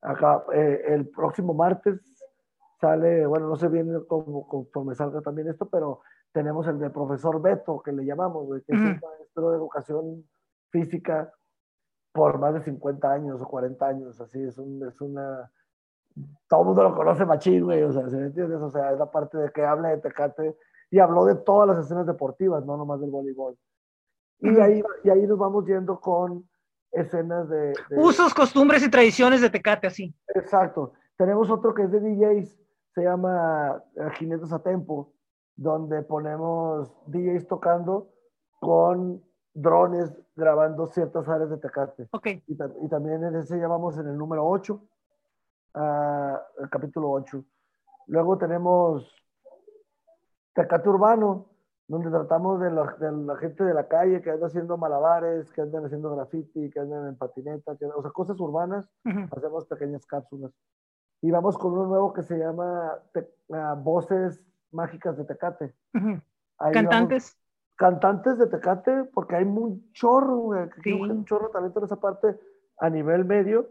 Acá, 0.00 0.44
eh, 0.52 0.82
el 0.88 1.08
próximo 1.08 1.54
martes 1.54 2.00
sale, 2.80 3.26
bueno, 3.26 3.48
no 3.48 3.56
sé 3.56 3.68
bien 3.68 4.04
cómo, 4.06 4.46
cómo 4.72 4.94
salga 4.94 5.20
también 5.20 5.48
esto, 5.48 5.68
pero 5.68 6.00
tenemos 6.32 6.66
el 6.68 6.78
de 6.78 6.90
profesor 6.90 7.40
Beto, 7.40 7.80
que 7.82 7.92
le 7.92 8.04
llamamos, 8.04 8.46
güey, 8.46 8.62
que 8.62 8.72
es 8.72 8.80
un 8.80 9.00
maestro 9.00 9.50
de 9.50 9.56
educación 9.56 10.24
física 10.70 11.32
por 12.12 12.38
más 12.38 12.54
de 12.54 12.62
50 12.62 13.12
años 13.12 13.40
o 13.40 13.46
40 13.46 13.86
años, 13.86 14.20
así, 14.20 14.42
es, 14.42 14.58
un, 14.58 14.86
es 14.86 15.00
una... 15.00 15.50
Todo 16.48 16.62
el 16.62 16.66
mundo 16.66 16.82
lo 16.82 16.96
conoce 16.96 17.24
machín, 17.24 17.64
güey, 17.64 17.82
o 17.82 17.92
sea, 17.92 18.08
¿se 18.08 18.16
entiendes? 18.16 18.60
O 18.60 18.70
sea, 18.70 18.92
es 18.92 18.98
la 18.98 19.10
parte 19.10 19.38
de 19.38 19.50
que 19.50 19.64
habla 19.64 19.90
de 19.90 19.98
Tecate 19.98 20.56
y 20.90 20.98
habló 20.98 21.24
de 21.24 21.36
todas 21.36 21.68
las 21.68 21.84
escenas 21.84 22.06
deportivas, 22.06 22.64
no 22.64 22.76
nomás 22.76 23.00
del 23.00 23.10
voleibol. 23.10 23.56
Y, 24.40 24.58
ahí, 24.58 24.82
y 25.04 25.10
ahí 25.10 25.26
nos 25.26 25.38
vamos 25.38 25.66
yendo 25.66 26.00
con 26.00 26.48
escenas 26.90 27.48
de, 27.48 27.74
Usos, 27.96 28.34
costumbres 28.34 28.82
y 28.82 28.90
tradiciones 28.90 29.40
de 29.40 29.50
Tecate, 29.50 29.86
así. 29.86 30.14
Exacto. 30.34 30.92
Tenemos 31.16 31.50
otro 31.50 31.74
que 31.74 31.82
es 31.82 31.90
de 31.92 32.00
DJs, 32.00 32.58
se 32.94 33.02
llama 33.02 33.82
Jinetes 34.14 34.52
a 34.52 34.62
Tempo, 34.62 35.12
donde 35.58 36.02
ponemos 36.02 36.88
DJs 37.06 37.48
tocando 37.48 38.08
con 38.60 39.20
drones 39.52 40.16
grabando 40.36 40.86
ciertas 40.86 41.28
áreas 41.28 41.50
de 41.50 41.58
Tecate. 41.58 42.08
Okay. 42.12 42.44
Y, 42.46 42.54
y, 42.54 42.88
también 42.88 43.24
en 43.24 43.34
ese 43.34 43.58
llamamos 43.58 43.98
en 43.98 44.06
el 44.06 44.16
número 44.16 44.46
8, 44.46 44.80
ah, 45.74 46.40
el 46.60 46.70
capítulo 46.70 47.10
8. 47.10 47.44
Luego 48.06 48.38
tenemos 48.38 49.12
Tecate 50.54 50.88
Urbano, 50.88 51.46
donde 51.88 52.08
tratamos 52.08 52.60
de 52.60 52.70
la, 52.70 52.94
de 53.00 53.10
la, 53.10 53.36
gente 53.36 53.64
de 53.64 53.74
la 53.74 53.88
calle 53.88 54.22
que 54.22 54.30
anda 54.30 54.46
haciendo 54.46 54.76
malabares, 54.76 55.50
que 55.50 55.62
andan 55.62 55.86
haciendo 55.86 56.14
graffiti, 56.14 56.70
que 56.70 56.78
andan 56.78 57.08
en 57.08 57.16
patineta, 57.16 57.74
que, 57.76 57.86
o 57.86 58.00
sea, 58.00 58.12
cosas 58.12 58.38
urbanas, 58.38 58.88
hacemos 59.32 59.66
pequeñas 59.66 60.06
cápsulas. 60.06 60.52
Y 61.20 61.32
vamos 61.32 61.58
con 61.58 61.72
uno 61.72 61.86
nuevo 61.86 62.12
que 62.12 62.22
se 62.22 62.38
llama 62.38 62.92
uh, 63.48 63.82
Voces 63.82 64.40
Mágicas 64.72 65.16
de 65.16 65.24
Tecate. 65.24 65.74
¿Cantantes? 66.72 67.36
Vamos, 67.36 67.48
cantantes 67.76 68.38
de 68.38 68.46
Tecate, 68.48 69.04
porque 69.14 69.36
hay 69.36 69.44
un 69.44 69.92
chorro, 69.92 70.50
sí. 70.82 70.92
un 70.92 71.24
chorro 71.24 71.46
de 71.46 71.52
talento 71.52 71.78
en 71.78 71.84
esa 71.84 72.00
parte 72.00 72.38
a 72.78 72.90
nivel 72.90 73.24
medio, 73.24 73.68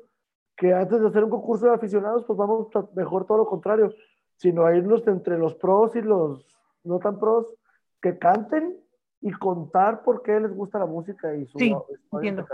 que 0.55 0.73
antes 0.73 0.99
de 0.99 1.07
hacer 1.07 1.23
un 1.23 1.29
concurso 1.29 1.67
de 1.67 1.73
aficionados, 1.73 2.23
pues 2.25 2.37
vamos 2.37 2.69
mejor 2.95 3.25
todo 3.25 3.39
lo 3.39 3.45
contrario, 3.45 3.93
sino 4.37 4.71
irnos 4.73 5.05
entre 5.07 5.37
los 5.37 5.55
pros 5.55 5.95
y 5.95 6.01
los 6.01 6.45
no 6.83 6.99
tan 6.99 7.19
pros, 7.19 7.53
que 8.01 8.17
canten 8.17 8.77
y 9.21 9.31
contar 9.33 10.03
por 10.03 10.21
qué 10.21 10.39
les 10.39 10.55
gusta 10.55 10.79
la 10.79 10.85
música 10.85 11.35
y 11.35 11.45
su 11.47 11.57
sí, 11.57 11.75
entiendo. 12.13 12.45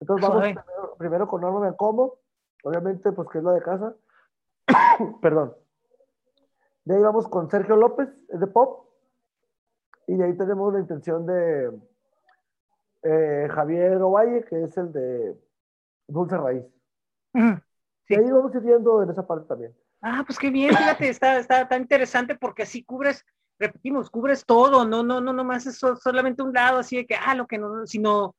Entonces 0.00 0.28
vamos 0.28 0.42
primero, 0.42 0.94
primero, 0.96 1.28
con 1.28 1.40
Norma 1.40 1.60
Bencomo, 1.60 2.14
obviamente 2.62 3.12
pues 3.12 3.28
que 3.28 3.38
es 3.38 3.44
la 3.44 3.52
de 3.52 3.62
casa. 3.62 3.94
Perdón. 5.20 5.54
De 6.84 6.96
ahí 6.96 7.02
vamos 7.02 7.28
con 7.28 7.50
Sergio 7.50 7.76
López, 7.76 8.08
es 8.28 8.40
de 8.40 8.46
pop. 8.46 8.86
Y 10.06 10.16
de 10.16 10.24
ahí 10.24 10.36
tenemos 10.36 10.72
la 10.72 10.80
intención 10.80 11.24
de 11.24 11.72
eh, 13.02 13.48
Javier 13.50 14.02
Ovalle, 14.02 14.44
que 14.44 14.64
es 14.64 14.76
el 14.76 14.92
de 14.92 15.38
Dulce 16.08 16.36
Raíz. 16.36 16.64
Uh 17.32 17.56
sí. 18.06 18.14
Y 18.14 18.16
ahí 18.16 18.30
vamos 18.30 18.54
ir 18.54 18.60
viendo 18.60 19.02
en 19.02 19.10
esa 19.10 19.26
parte 19.26 19.46
también. 19.46 19.74
Ah, 20.02 20.22
pues 20.26 20.38
qué 20.38 20.50
bien, 20.50 20.76
fíjate, 20.76 21.08
está, 21.08 21.38
está 21.38 21.66
tan 21.66 21.80
interesante 21.80 22.34
porque 22.34 22.64
así 22.64 22.84
cubres 22.84 23.24
repetimos, 23.58 24.10
cubres 24.10 24.44
todo, 24.44 24.84
no, 24.84 25.02
no, 25.02 25.20
no, 25.20 25.32
no 25.32 25.44
más 25.44 25.66
es 25.66 25.78
solamente 25.78 26.42
un 26.42 26.52
lado 26.52 26.78
así 26.78 26.96
de 26.96 27.06
que, 27.06 27.14
ah, 27.14 27.34
lo 27.34 27.46
que 27.46 27.56
no, 27.56 27.86
sino 27.86 28.34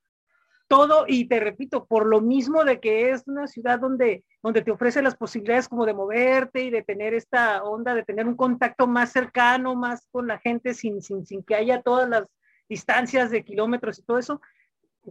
todo, 0.68 1.06
y 1.08 1.28
te 1.28 1.40
repito, 1.40 1.86
por 1.86 2.06
lo 2.06 2.22
mismo 2.22 2.64
de 2.64 2.80
que 2.80 3.12
es 3.12 3.28
una 3.28 3.48
ciudad 3.48 3.80
donde, 3.80 4.24
donde 4.42 4.62
te 4.62 4.72
ofrece 4.72 5.02
las 5.02 5.16
posibilidades 5.16 5.68
como 5.68 5.86
de 5.86 5.94
moverte 5.94 6.64
y 6.64 6.70
de 6.70 6.84
tener 6.84 7.14
esta 7.14 7.64
onda, 7.64 7.94
de 7.94 8.04
tener 8.04 8.28
un 8.28 8.36
contacto 8.36 8.88
más 8.88 9.12
cercano, 9.12 9.76
más 9.76 10.08
con 10.12 10.28
la 10.28 10.40
gente, 10.40 10.74
sin, 10.74 11.02
sin, 11.02 11.26
sin 11.26 11.44
que 11.44 11.56
haya 11.56 11.82
todas 11.82 12.10
las 12.10 12.28
distancias 12.68 13.30
de 13.32 13.44
kilómetros 13.44 14.00
y 14.00 14.04
todo 14.04 14.18
eso, 14.18 14.42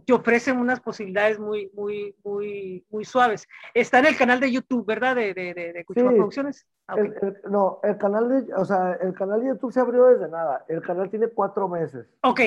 te 0.05 0.11
ofrecen 0.11 0.57
unas 0.57 0.81
posibilidades 0.81 1.39
muy, 1.39 1.71
muy, 1.73 2.13
muy, 2.23 2.85
muy 2.89 3.05
suaves. 3.05 3.47
Está 3.73 3.99
en 3.99 4.07
el 4.07 4.17
canal 4.17 4.41
de 4.41 4.51
YouTube, 4.51 4.85
¿verdad? 4.85 5.15
De, 5.15 5.33
de, 5.33 5.53
de, 5.53 5.71
de 5.71 5.85
sí, 5.87 5.93
Producciones. 5.93 6.67
Ah, 6.87 6.95
okay. 6.95 7.05
el, 7.21 7.27
el, 7.27 7.51
no, 7.51 7.79
el 7.81 7.97
canal 7.97 8.27
de, 8.27 8.53
o 8.55 8.65
sea, 8.65 8.97
el 9.01 9.13
canal 9.13 9.39
de 9.41 9.47
YouTube 9.47 9.71
se 9.71 9.79
abrió 9.79 10.07
desde 10.07 10.27
nada. 10.27 10.65
El 10.67 10.81
canal 10.81 11.09
tiene 11.09 11.29
cuatro 11.29 11.69
meses. 11.69 12.05
Ok. 12.23 12.41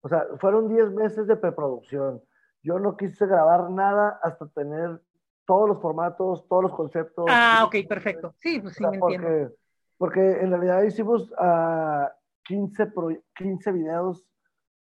O 0.00 0.08
sea, 0.08 0.26
fueron 0.38 0.68
diez 0.68 0.90
meses 0.90 1.26
de 1.26 1.36
preproducción. 1.36 2.22
Yo 2.66 2.78
no 2.78 2.96
quise 2.96 3.26
grabar 3.26 3.70
nada 3.70 4.18
hasta 4.22 4.48
tener 4.48 5.00
todos 5.46 5.68
los 5.68 5.80
formatos, 5.80 6.46
todos 6.48 6.64
los 6.64 6.74
conceptos. 6.74 7.26
Ah, 7.28 7.62
ok, 7.64 7.76
perfecto. 7.88 8.34
Sí, 8.40 8.60
pues 8.60 8.74
sí, 8.74 8.84
o 8.84 8.88
sea, 8.88 8.90
me 8.90 8.98
porque, 8.98 9.14
entiendo. 9.14 9.54
Porque 9.96 10.20
en 10.40 10.50
realidad 10.50 10.82
hicimos 10.82 11.30
uh, 11.32 12.08
15, 12.44 12.86
pro, 12.86 13.08
15 13.36 13.72
videos, 13.72 14.26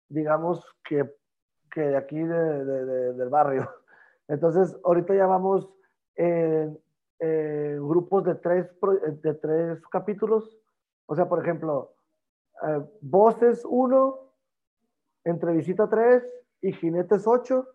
digamos, 0.09 0.65
que 0.83 1.07
que 1.75 1.81
de 1.81 1.97
aquí 1.97 2.17
de, 2.17 2.65
de, 2.65 2.85
de, 2.85 3.13
del 3.13 3.29
barrio. 3.29 3.69
Entonces, 4.29 4.75
ahorita 4.85 5.13
ya 5.13 5.27
vamos 5.27 5.69
en, 6.15 6.79
en 7.19 7.87
grupos 7.87 8.23
de 8.23 8.35
tres, 8.35 8.67
de 9.21 9.33
tres 9.35 9.85
capítulos. 9.87 10.57
O 11.05 11.15
sea, 11.15 11.27
por 11.27 11.43
ejemplo, 11.43 11.93
eh, 12.65 12.81
Voces 13.01 13.63
1, 13.65 14.19
Entrevista 15.25 15.87
3 15.89 16.23
y 16.61 16.71
Jinetes 16.71 17.27
8. 17.27 17.67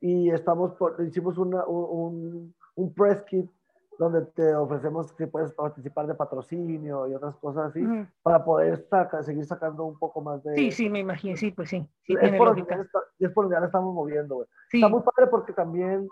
Y 0.00 0.30
estamos 0.30 0.72
por, 0.74 0.96
hicimos 1.06 1.38
una, 1.38 1.64
un, 1.66 2.54
un 2.74 2.94
press 2.94 3.22
kit 3.22 3.50
donde 3.98 4.22
te 4.22 4.54
ofrecemos 4.54 5.12
que 5.12 5.26
puedes 5.26 5.52
participar 5.52 6.06
de 6.06 6.14
patrocinio 6.14 7.06
y 7.06 7.14
otras 7.14 7.36
cosas 7.36 7.66
así, 7.70 7.82
uh 7.82 7.88
-huh. 7.88 8.10
para 8.22 8.44
poder 8.44 8.76
saca, 8.88 9.22
seguir 9.22 9.44
sacando 9.44 9.84
un 9.84 9.98
poco 9.98 10.20
más 10.20 10.42
de... 10.42 10.54
Sí, 10.56 10.70
sí, 10.72 10.90
me 10.90 10.98
imagino, 10.98 11.36
sí, 11.36 11.50
pues 11.52 11.70
sí. 11.70 11.88
sí 12.02 12.14
es, 12.20 12.36
por 12.36 12.48
donde 12.48 12.62
está, 12.62 12.98
es 13.18 13.30
por 13.30 13.44
donde 13.44 13.60
la 13.60 13.66
estamos 13.66 13.94
moviendo, 13.94 14.36
güey. 14.36 14.48
Sí. 14.68 14.78
Está 14.78 14.88
muy 14.88 15.02
padre 15.02 15.30
porque 15.30 15.52
también 15.52 16.08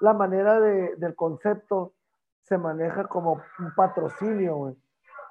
la 0.00 0.14
manera 0.14 0.58
de, 0.60 0.96
del 0.96 1.14
concepto 1.14 1.92
se 2.42 2.56
maneja 2.58 3.04
como 3.04 3.42
un 3.58 3.74
patrocinio, 3.74 4.56
güey, 4.56 4.74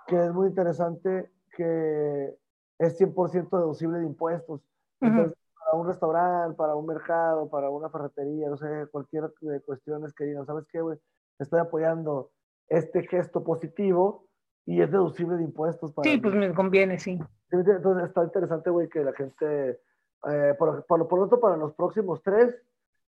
que 0.07 0.23
es 0.25 0.33
muy 0.33 0.49
interesante, 0.49 1.31
que 1.55 2.35
es 2.77 2.99
100% 2.99 3.49
deducible 3.57 3.99
de 3.99 4.05
impuestos. 4.05 4.61
Entonces, 4.99 5.31
uh 5.31 5.35
-huh. 5.35 5.44
Para 5.65 5.77
un 5.77 5.87
restaurante, 5.87 6.55
para 6.55 6.75
un 6.75 6.85
mercado, 6.85 7.49
para 7.49 7.69
una 7.71 7.89
ferretería, 7.89 8.49
no 8.49 8.57
sé, 8.57 8.87
cualquier 8.91 9.31
de 9.41 9.61
cuestiones 9.61 10.13
que 10.13 10.25
digan, 10.25 10.45
¿sabes 10.45 10.65
qué, 10.71 10.79
güey? 10.79 10.97
estoy 11.39 11.59
apoyando 11.59 12.31
este 12.69 13.05
gesto 13.07 13.43
positivo 13.43 14.27
y 14.65 14.81
es 14.81 14.91
deducible 14.91 15.35
de 15.37 15.43
impuestos. 15.43 15.91
Para 15.91 16.09
sí, 16.09 16.17
pues 16.17 16.33
me 16.33 16.53
conviene, 16.53 16.97
sí. 16.99 17.19
Entonces 17.51 18.05
está 18.05 18.23
interesante, 18.23 18.69
güey, 18.69 18.87
que 18.89 19.03
la 19.03 19.13
gente, 19.13 19.81
eh, 20.29 20.55
por, 20.57 20.85
por, 20.85 20.85
por, 20.85 20.99
lo 20.99 21.07
pronto 21.07 21.39
para 21.39 21.57
los 21.57 21.73
próximos 21.73 22.21
tres, 22.23 22.55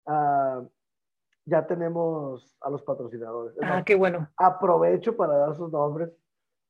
uh, 0.06 0.66
ya 1.44 1.66
tenemos 1.66 2.56
a 2.60 2.70
los 2.70 2.82
patrocinadores. 2.82 3.54
Ah, 3.56 3.62
Entonces, 3.62 3.84
qué 3.84 3.94
bueno. 3.96 4.28
Aprovecho 4.36 5.16
para 5.16 5.36
dar 5.36 5.54
sus 5.54 5.70
nombres 5.70 6.10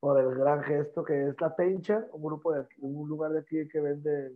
por 0.01 0.20
el 0.20 0.35
gran 0.35 0.62
gesto 0.62 1.05
que 1.05 1.29
es 1.29 1.41
La 1.41 1.55
Tencha, 1.55 2.07
un 2.12 2.22
grupo 2.22 2.53
de 2.53 2.66
un 2.79 3.09
lugar 3.09 3.33
de 3.33 3.41
aquí 3.41 3.68
que 3.68 3.81
vende 3.81 4.33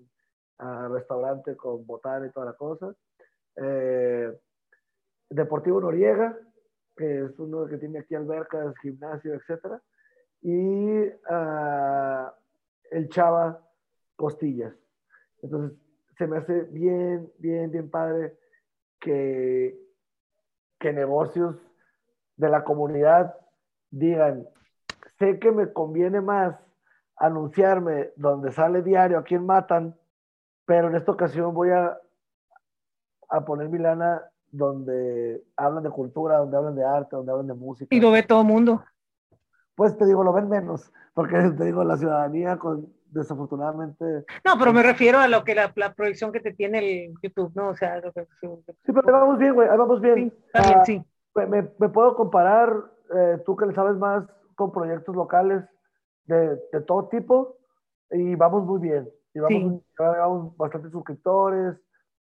uh, 0.60 0.92
restaurante 0.92 1.56
con 1.56 1.86
botana 1.86 2.26
y 2.26 2.30
toda 2.30 2.46
la 2.46 2.52
cosa. 2.54 2.94
Eh, 3.56 4.32
Deportivo 5.28 5.80
Noriega, 5.80 6.36
que 6.96 7.24
es 7.24 7.38
uno 7.38 7.66
que 7.66 7.78
tiene 7.78 8.00
aquí 8.00 8.14
albercas, 8.14 8.76
gimnasio, 8.78 9.34
etcétera, 9.34 9.80
y 10.42 11.02
uh, 11.02 12.30
el 12.90 13.08
Chava 13.08 13.60
Costillas. 14.16 14.74
Entonces, 15.42 15.78
se 16.18 16.26
me 16.26 16.38
hace 16.38 16.62
bien, 16.64 17.32
bien, 17.38 17.70
bien 17.70 17.90
padre 17.90 18.36
que, 18.98 19.78
que 20.78 20.92
negocios 20.92 21.56
de 22.36 22.48
la 22.48 22.64
comunidad 22.64 23.34
digan, 23.90 24.46
sé 25.18 25.38
que 25.38 25.52
me 25.52 25.72
conviene 25.72 26.20
más 26.20 26.56
anunciarme 27.16 28.12
donde 28.16 28.52
sale 28.52 28.82
diario 28.82 29.18
a 29.18 29.24
quien 29.24 29.46
matan, 29.46 29.94
pero 30.70 30.86
en 30.86 30.94
esta 30.94 31.10
ocasión 31.10 31.52
voy 31.52 31.70
a, 31.70 31.98
a 33.28 33.44
poner 33.44 33.68
mi 33.68 33.78
lana 33.80 34.22
donde 34.52 35.42
hablan 35.56 35.82
de 35.82 35.90
cultura, 35.90 36.38
donde 36.38 36.56
hablan 36.56 36.76
de 36.76 36.84
arte, 36.84 37.16
donde 37.16 37.32
hablan 37.32 37.48
de 37.48 37.54
música. 37.54 37.92
Y 37.92 38.00
lo 38.00 38.12
ve 38.12 38.22
todo 38.22 38.42
el 38.42 38.46
mundo. 38.46 38.84
Pues 39.74 39.98
te 39.98 40.06
digo, 40.06 40.22
lo 40.22 40.32
ven 40.32 40.48
menos, 40.48 40.92
porque 41.12 41.34
te 41.58 41.64
digo, 41.64 41.82
la 41.82 41.96
ciudadanía 41.96 42.56
con, 42.56 42.86
desafortunadamente... 43.06 44.24
No, 44.44 44.56
pero 44.60 44.72
me 44.72 44.84
refiero 44.84 45.18
a 45.18 45.26
lo 45.26 45.42
que 45.42 45.56
la, 45.56 45.72
la 45.74 45.92
proyección 45.92 46.30
que 46.30 46.38
te 46.38 46.52
tiene 46.52 46.78
el 46.78 47.14
YouTube, 47.20 47.50
¿no? 47.56 47.70
O 47.70 47.74
sea, 47.74 47.98
lo 47.98 48.12
que, 48.12 48.28
sí, 48.40 48.92
pero 48.92 49.02
vamos 49.12 49.38
bien, 49.38 49.54
güey, 49.54 49.66
vamos 49.76 50.00
bien. 50.00 50.14
Sí, 50.14 50.32
está 50.54 50.68
bien, 50.68 50.78
uh, 50.78 50.84
sí. 50.84 51.04
Me, 51.34 51.68
me, 51.80 51.88
puedo 51.88 52.14
comparar, 52.14 52.72
eh, 53.12 53.42
tú 53.44 53.56
que 53.56 53.66
le 53.66 53.74
sabes 53.74 53.96
más, 53.96 54.22
con 54.54 54.70
proyectos 54.70 55.16
locales 55.16 55.64
de, 56.26 56.60
de 56.72 56.80
todo 56.86 57.08
tipo, 57.08 57.56
y 58.12 58.36
vamos 58.36 58.64
muy 58.64 58.80
bien. 58.80 59.10
Y 59.34 59.38
vamos, 59.38 59.80
sí. 59.80 59.84
vamos 59.98 60.56
bastantes 60.56 60.90
suscriptores, 60.90 61.76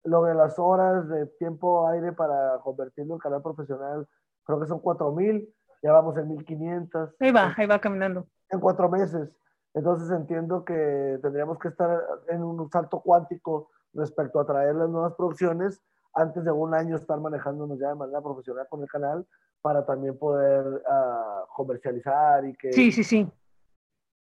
lo 0.04 0.24
de 0.24 0.34
las 0.34 0.58
horas 0.58 1.08
de 1.08 1.26
tiempo 1.38 1.86
aire 1.88 2.12
para 2.12 2.58
convertirlo 2.62 3.14
en 3.14 3.20
canal 3.20 3.42
profesional, 3.42 4.06
creo 4.44 4.60
que 4.60 4.66
son 4.66 4.80
4000, 4.80 5.48
ya 5.82 5.92
vamos 5.92 6.16
en 6.16 6.28
1500. 6.28 7.10
Ahí 7.20 7.32
va, 7.32 7.54
ahí 7.56 7.66
va 7.66 7.78
caminando. 7.78 8.26
En 8.50 8.60
cuatro 8.60 8.88
meses. 8.88 9.30
Entonces 9.74 10.10
entiendo 10.10 10.64
que 10.64 11.18
tendríamos 11.22 11.58
que 11.58 11.68
estar 11.68 12.02
en 12.28 12.42
un 12.42 12.70
salto 12.70 13.00
cuántico 13.00 13.70
respecto 13.94 14.40
a 14.40 14.46
traer 14.46 14.74
las 14.74 14.88
nuevas 14.88 15.14
producciones 15.14 15.82
antes 16.14 16.44
de 16.44 16.52
un 16.52 16.74
año 16.74 16.96
estar 16.96 17.18
manejándonos 17.18 17.78
ya 17.78 17.88
de 17.88 17.94
manera 17.94 18.20
profesional 18.20 18.66
con 18.68 18.82
el 18.82 18.88
canal 18.88 19.26
para 19.62 19.86
también 19.86 20.18
poder 20.18 20.64
uh, 20.66 21.46
comercializar 21.54 22.44
y 22.44 22.54
que... 22.54 22.72
Sí, 22.72 22.92
sí, 22.92 23.04
sí. 23.04 23.30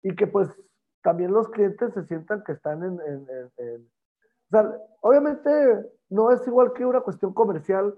Y 0.03 0.15
que 0.15 0.27
pues 0.27 0.49
también 1.01 1.31
los 1.31 1.49
clientes 1.49 1.93
se 1.93 2.03
sientan 2.05 2.43
que 2.43 2.53
están 2.53 2.83
en, 2.83 2.99
en, 3.01 3.27
en, 3.29 3.51
en... 3.57 3.81
O 3.81 4.49
sea, 4.51 4.77
obviamente 5.01 5.49
no 6.09 6.31
es 6.31 6.45
igual 6.47 6.73
que 6.73 6.85
una 6.85 7.01
cuestión 7.01 7.33
comercial 7.33 7.95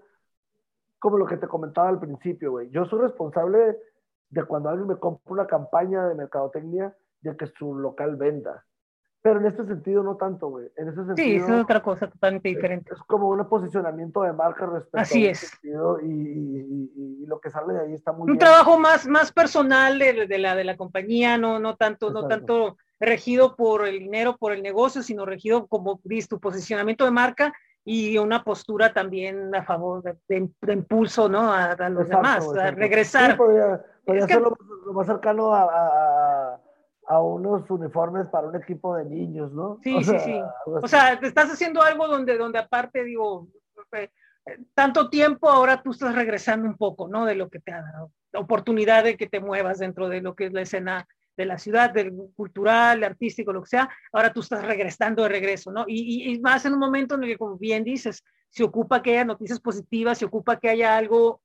como 1.00 1.18
lo 1.18 1.26
que 1.26 1.38
te 1.38 1.48
comentaba 1.48 1.90
al 1.90 2.00
principio, 2.00 2.52
güey. 2.52 2.70
Yo 2.70 2.86
soy 2.86 3.02
responsable 3.02 3.78
de 4.30 4.44
cuando 4.44 4.70
alguien 4.70 4.88
me 4.88 4.98
compra 4.98 5.34
una 5.34 5.48
campaña 5.48 6.08
de 6.08 6.16
mercadotecnia 6.16 6.96
de 7.22 7.36
que 7.36 7.48
su 7.48 7.76
local 7.76 8.18
venda. 8.18 8.66
Pero 9.24 9.40
en 9.40 9.46
este 9.46 9.66
sentido 9.66 10.02
no 10.04 10.16
tanto, 10.18 10.50
güey. 10.50 10.68
En 10.76 10.90
ese 10.90 11.06
sentido, 11.06 11.16
sí, 11.16 11.54
es 11.54 11.62
otra 11.62 11.82
cosa 11.82 12.08
totalmente 12.08 12.50
diferente. 12.50 12.94
Es, 12.94 13.02
como 13.04 13.30
un 13.30 13.48
posicionamiento 13.48 14.24
de 14.24 14.34
marca 14.34 14.66
respecto 14.66 14.98
Así 14.98 15.28
es. 15.28 15.40
Sentido, 15.40 16.00
y, 16.02 16.08
y, 16.08 16.92
y, 16.96 17.26
lo 17.28 17.40
que 17.40 17.52
sale 17.52 17.74
de 17.74 17.82
ahí 17.82 17.94
está 17.94 18.12
muy 18.12 18.22
un 18.22 18.26
bien. 18.26 18.34
Un 18.36 18.40
trabajo 18.40 18.80
más, 18.80 19.08
más 19.08 19.32
personal 19.32 20.00
de, 20.00 20.26
de, 20.26 20.38
la, 20.40 20.56
de 20.56 20.64
la 20.64 20.76
compañía, 20.76 21.38
no, 21.38 21.60
no, 21.60 21.78
tanto, 21.78 22.12
no 22.12 22.28
tanto 22.28 22.78
regido 23.02 23.56
por 23.56 23.88
el 23.88 24.00
dinero, 24.00 24.38
por 24.38 24.54
el 24.54 24.62
negocio, 24.62 25.02
sino 25.02 25.26
regido 25.26 25.68
como 25.68 26.00
tu 26.30 26.40
posicionamiento 26.40 27.04
de 27.04 27.12
marca 27.12 27.54
y 27.84 28.18
una 28.20 28.44
postura 28.44 28.94
también 28.94 29.54
a 29.56 29.64
favor 29.64 30.04
de, 30.04 30.16
de, 30.30 30.50
de 30.62 30.74
impulso 30.74 31.28
¿no? 31.28 31.52
a, 31.52 31.72
a 31.72 31.90
los 31.90 32.04
exacto, 32.04 32.16
demás, 32.16 32.46
exacto. 32.46 32.62
a 32.62 32.72
regresar. 32.72 33.32
Sí, 33.32 33.38
podría, 33.38 33.86
podría 34.06 34.28
ser 34.28 34.38
que... 34.38 34.44
lo, 34.44 34.58
lo, 34.86 34.94
más 34.94 35.08
cercano 35.08 35.52
a, 35.52 35.64
a, 35.64 36.62
a, 37.08 37.22
unos 37.22 37.70
uniformes 37.72 38.28
para 38.28 38.48
un 38.48 38.56
equipo 38.56 38.96
de 38.96 39.06
niños, 39.06 39.52
¿no? 39.52 39.80
Sí, 39.82 39.96
o 39.96 40.04
sea, 40.04 40.20
sí, 40.20 40.32
sí. 40.32 40.42
O 40.66 40.88
sea, 40.88 41.20
te 41.20 41.26
estás 41.26 41.52
haciendo 41.52 41.82
algo 41.82 42.08
donde, 42.08 42.38
donde 42.38 42.60
aparte, 42.60 43.04
digo, 43.04 43.48
eh, 43.94 44.10
tanto 44.76 45.10
tiempo, 45.10 45.50
ahora 45.50 45.82
tú 45.82 45.90
estás 45.90 46.14
regresando 46.14 46.68
un 46.68 46.78
poco, 46.78 47.08
¿no? 47.08 47.26
De 47.26 47.34
lo 47.34 47.50
que 47.50 47.60
te 47.60 47.74
ha 47.74 47.82
dado, 47.82 48.12
la 48.32 48.42
oportunidad 48.42 49.04
de 49.04 49.18
que 49.18 49.28
te 49.28 49.40
muevas 49.40 49.80
dentro 49.80 50.08
de 50.08 50.22
lo 50.22 50.36
que 50.36 50.46
es 50.46 50.54
la 50.54 50.62
escena 50.62 51.08
de 51.38 51.46
la 51.46 51.58
ciudad, 51.58 51.92
del 51.92 52.14
cultural, 52.36 53.04
artístico, 53.04 53.54
lo 53.54 53.62
que 53.62 53.70
sea, 53.70 53.90
ahora 54.12 54.34
tú 54.34 54.42
estás 54.42 54.66
regresando 54.66 55.24
de 55.24 55.30
regreso, 55.30 55.72
¿no? 55.72 55.86
Y, 55.88 56.26
y, 56.26 56.34
y, 56.34 56.40
más 56.40 56.66
en 56.66 56.74
un 56.74 56.80
momento 56.80 57.16
en 57.16 57.24
el 57.24 57.30
que, 57.30 57.38
como 57.38 57.58
bien 57.58 57.84
dices, 57.84 58.24
se 58.50 58.64
ocupa 58.64 59.02
que 59.02 59.12
haya 59.12 59.26
noticias 59.26 59.60
positivas, 59.60 60.18
se 60.18 60.26
ocupa 60.26 60.60
que 60.60 60.70
haya 60.70 60.98
algo, 60.98 61.42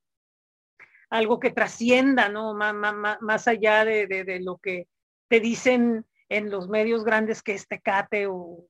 algo 1.09 1.39
que 1.39 1.51
trascienda, 1.51 2.29
¿no? 2.29 2.53
Más, 2.53 3.47
allá 3.47 3.85
de, 3.85 4.07
de, 4.07 4.23
de, 4.23 4.39
lo 4.41 4.57
que 4.57 4.87
te 5.29 5.39
dicen 5.39 6.05
en 6.29 6.49
los 6.49 6.67
medios 6.67 7.03
grandes 7.03 7.41
que 7.41 7.53
es 7.53 7.67
Tecate 7.67 8.27
o... 8.27 8.65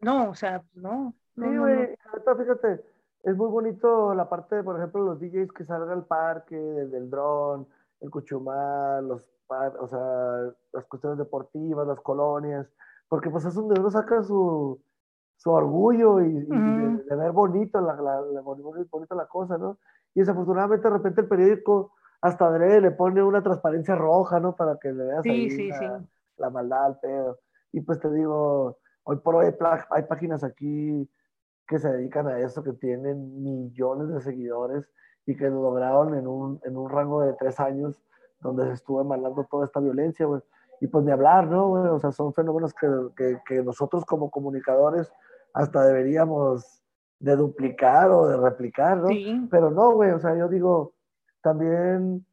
No, 0.00 0.30
o 0.30 0.34
sea, 0.34 0.62
no. 0.74 1.14
no 1.34 1.50
sí, 1.50 1.56
güey, 1.58 1.76
no, 1.76 2.22
no. 2.26 2.36
fíjate, 2.36 2.80
es 3.24 3.36
muy 3.36 3.48
bonito 3.48 4.14
la 4.14 4.28
parte 4.28 4.56
de, 4.56 4.62
por 4.62 4.76
ejemplo, 4.76 5.02
los 5.02 5.20
DJs 5.20 5.52
que 5.52 5.64
salgan 5.64 5.90
al 5.90 6.06
parque, 6.06 6.56
desde 6.56 6.96
el 6.96 7.10
dron, 7.10 7.66
el 8.00 8.10
cuchumar, 8.10 9.02
los 9.02 9.22
o 9.80 9.88
sea, 9.88 10.52
las 10.72 10.84
cuestiones 10.86 11.18
deportivas, 11.18 11.86
las 11.86 12.00
colonias, 12.00 12.66
porque 13.08 13.30
pues 13.30 13.44
es 13.44 13.54
donde 13.54 13.80
uno 13.80 13.90
saca 13.90 14.22
su, 14.22 14.80
su 15.36 15.50
orgullo 15.50 16.20
y, 16.20 16.36
y 16.36 16.46
Mm. 16.46 16.96
de, 16.98 17.04
de, 17.04 17.16
ver 17.16 17.32
bonito 17.32 17.80
la, 17.80 17.94
la, 17.96 18.20
la, 18.20 18.40
bonito 18.42 19.14
la 19.14 19.26
cosa, 19.26 19.58
¿no? 19.58 19.78
Y 20.14 20.20
desafortunadamente 20.20 20.88
de 20.88 20.94
repente 20.94 21.20
el 21.22 21.28
periódico 21.28 21.92
hasta 22.20 22.50
le 22.58 22.90
pone 22.90 23.22
una 23.22 23.42
transparencia 23.42 23.94
roja, 23.94 24.38
¿no? 24.40 24.54
Para 24.54 24.76
que 24.78 24.92
le 24.92 25.04
veas 25.04 25.22
Sí, 25.22 25.30
ahí 25.30 25.50
sí, 25.50 25.68
la, 25.68 25.78
sí. 25.78 26.06
la 26.36 26.50
maldad 26.50 26.84
al 26.84 27.00
pedo. 27.00 27.38
Y 27.72 27.80
pues 27.80 27.98
te 28.00 28.10
digo, 28.10 28.78
hoy 29.04 29.16
por 29.18 29.36
hoy 29.36 29.46
hay, 29.46 29.54
hay 29.90 30.02
páginas 30.04 30.44
aquí 30.44 31.10
que 31.66 31.78
se 31.78 31.88
dedican 31.90 32.26
a 32.28 32.38
eso, 32.40 32.62
que 32.62 32.72
tienen 32.74 33.42
millones 33.42 34.08
de 34.08 34.20
seguidores 34.20 34.84
y 35.24 35.36
que 35.36 35.48
lo 35.48 35.62
lograron 35.62 36.14
en 36.14 36.26
un, 36.26 36.60
en 36.64 36.76
un 36.76 36.90
rango 36.90 37.22
de 37.22 37.32
tres 37.34 37.58
años 37.60 38.02
donde 38.40 38.66
se 38.66 38.72
estuvo 38.72 39.00
emanando 39.00 39.46
toda 39.50 39.66
esta 39.66 39.80
violencia, 39.80 40.26
güey. 40.26 40.40
Y 40.80 40.86
pues 40.86 41.04
de 41.04 41.12
hablar, 41.12 41.46
¿no, 41.46 41.68
güey? 41.68 41.84
O 41.84 41.98
sea, 41.98 42.10
son 42.12 42.32
fenómenos 42.32 42.72
que, 42.74 42.88
que, 43.16 43.38
que, 43.46 43.62
nosotros 43.62 44.04
como 44.04 44.30
comunicadores 44.30 45.12
hasta 45.52 45.84
deberíamos 45.84 46.82
de 47.18 47.36
duplicar 47.36 48.10
o 48.10 48.26
de 48.26 48.36
replicar, 48.38 48.96
¿no? 48.96 49.08
Sí. 49.08 49.46
Pero 49.50 49.70
no, 49.70 49.92
güey, 49.92 50.10
o 50.12 50.18
sea, 50.18 50.34
yo 50.36 50.48
digo, 50.48 50.94
también 51.42 52.24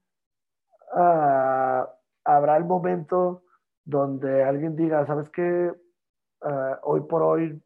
uh, 0.93 1.85
habrá 2.23 2.57
el 2.57 2.63
momento 2.63 3.43
donde 3.83 4.43
alguien 4.43 4.75
diga, 4.75 5.05
¿sabes 5.05 5.29
qué? 5.29 5.73
Uh, 6.41 6.75
hoy 6.83 7.01
por 7.01 7.23
hoy 7.23 7.61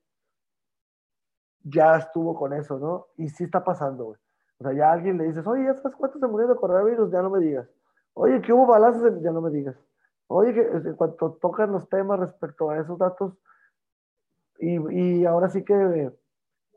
ya 1.64 1.98
estuvo 1.98 2.36
con 2.36 2.54
eso, 2.54 2.80
¿no? 2.80 3.08
Y 3.18 3.30
sí 3.30 3.44
está 3.44 3.64
pasando, 3.64 4.06
güey. 4.06 4.20
O 4.60 4.64
sea, 4.64 4.74
ya 4.74 4.92
alguien 4.92 5.18
le 5.18 5.26
dices, 5.26 5.46
oye, 5.46 5.66
¿ya 5.66 5.74
sabes 5.74 5.96
cuántos 5.96 6.20
se 6.20 6.28
murieron 6.28 6.56
de 6.56 6.60
coronavirus? 6.60 7.12
Ya 7.12 7.22
no 7.22 7.30
me 7.30 7.40
digas. 7.40 7.68
Oye, 8.14 8.42
que 8.42 8.54
hubo 8.54 8.68
balazos, 8.68 9.22
ya 9.22 9.32
no 9.32 9.42
me 9.42 9.50
digas. 9.52 9.76
Oye, 10.28 10.54
que 10.54 10.62
en 10.62 10.96
cuanto 10.96 11.34
tocan 11.42 11.72
los 11.72 11.88
temas 11.90 12.20
respecto 12.20 12.70
a 12.70 12.80
esos 12.80 12.98
datos, 12.98 13.38
y, 14.60 14.78
y 14.94 15.26
ahora 15.26 15.50
sí 15.50 15.64
que 15.64 16.12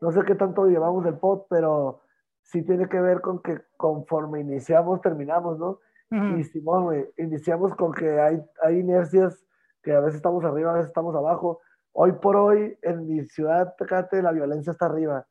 no 0.00 0.10
sé 0.12 0.22
qué 0.24 0.34
tanto 0.34 0.66
llevamos 0.66 1.04
del 1.04 1.18
pod, 1.18 1.42
pero 1.48 2.00
sí 2.42 2.62
tiene 2.62 2.88
que 2.88 3.00
ver 3.00 3.20
con 3.20 3.40
que 3.42 3.60
conforme 3.76 4.40
iniciamos, 4.40 5.00
terminamos, 5.00 5.58
¿no? 5.58 5.80
Uh 6.10 6.16
-huh. 6.16 6.38
Y 6.38 6.44
Simón, 6.44 7.06
iniciamos 7.16 7.74
con 7.74 7.92
que 7.92 8.20
hay, 8.20 8.42
hay 8.62 8.78
inercias 8.78 9.44
que 9.82 9.92
a 9.92 10.00
veces 10.00 10.16
estamos 10.16 10.44
arriba, 10.44 10.70
a 10.70 10.74
veces 10.74 10.88
estamos 10.88 11.14
abajo. 11.14 11.60
Hoy 11.92 12.12
por 12.12 12.36
hoy, 12.36 12.76
en 12.82 13.06
mi 13.06 13.24
ciudad, 13.26 13.74
Tecate, 13.76 14.22
la 14.22 14.32
violencia 14.32 14.72
está 14.72 14.86
arriba 14.86 15.26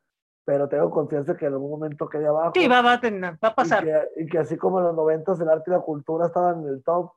pero 0.46 0.68
tengo 0.68 0.90
confianza 0.90 1.36
que 1.38 1.46
en 1.46 1.54
algún 1.54 1.72
momento 1.72 2.10
quede 2.10 2.28
abajo. 2.28 2.52
Sí, 2.56 2.68
va, 2.68 2.82
va, 2.82 3.00
va 3.00 3.48
a 3.48 3.56
pasar. 3.56 3.84
Y 3.84 3.86
que, 3.86 4.22
y 4.24 4.26
que, 4.28 4.38
así 4.40 4.58
como 4.58 4.80
en 4.80 4.86
los 4.86 4.96
90 4.96 5.34
el 5.42 5.50
arte 5.50 5.72
y 5.72 5.74
la 5.74 5.80
cultura 5.80 6.28
estaban 6.28 6.64
en 6.64 6.70
el 6.70 6.84
top, 6.84 7.12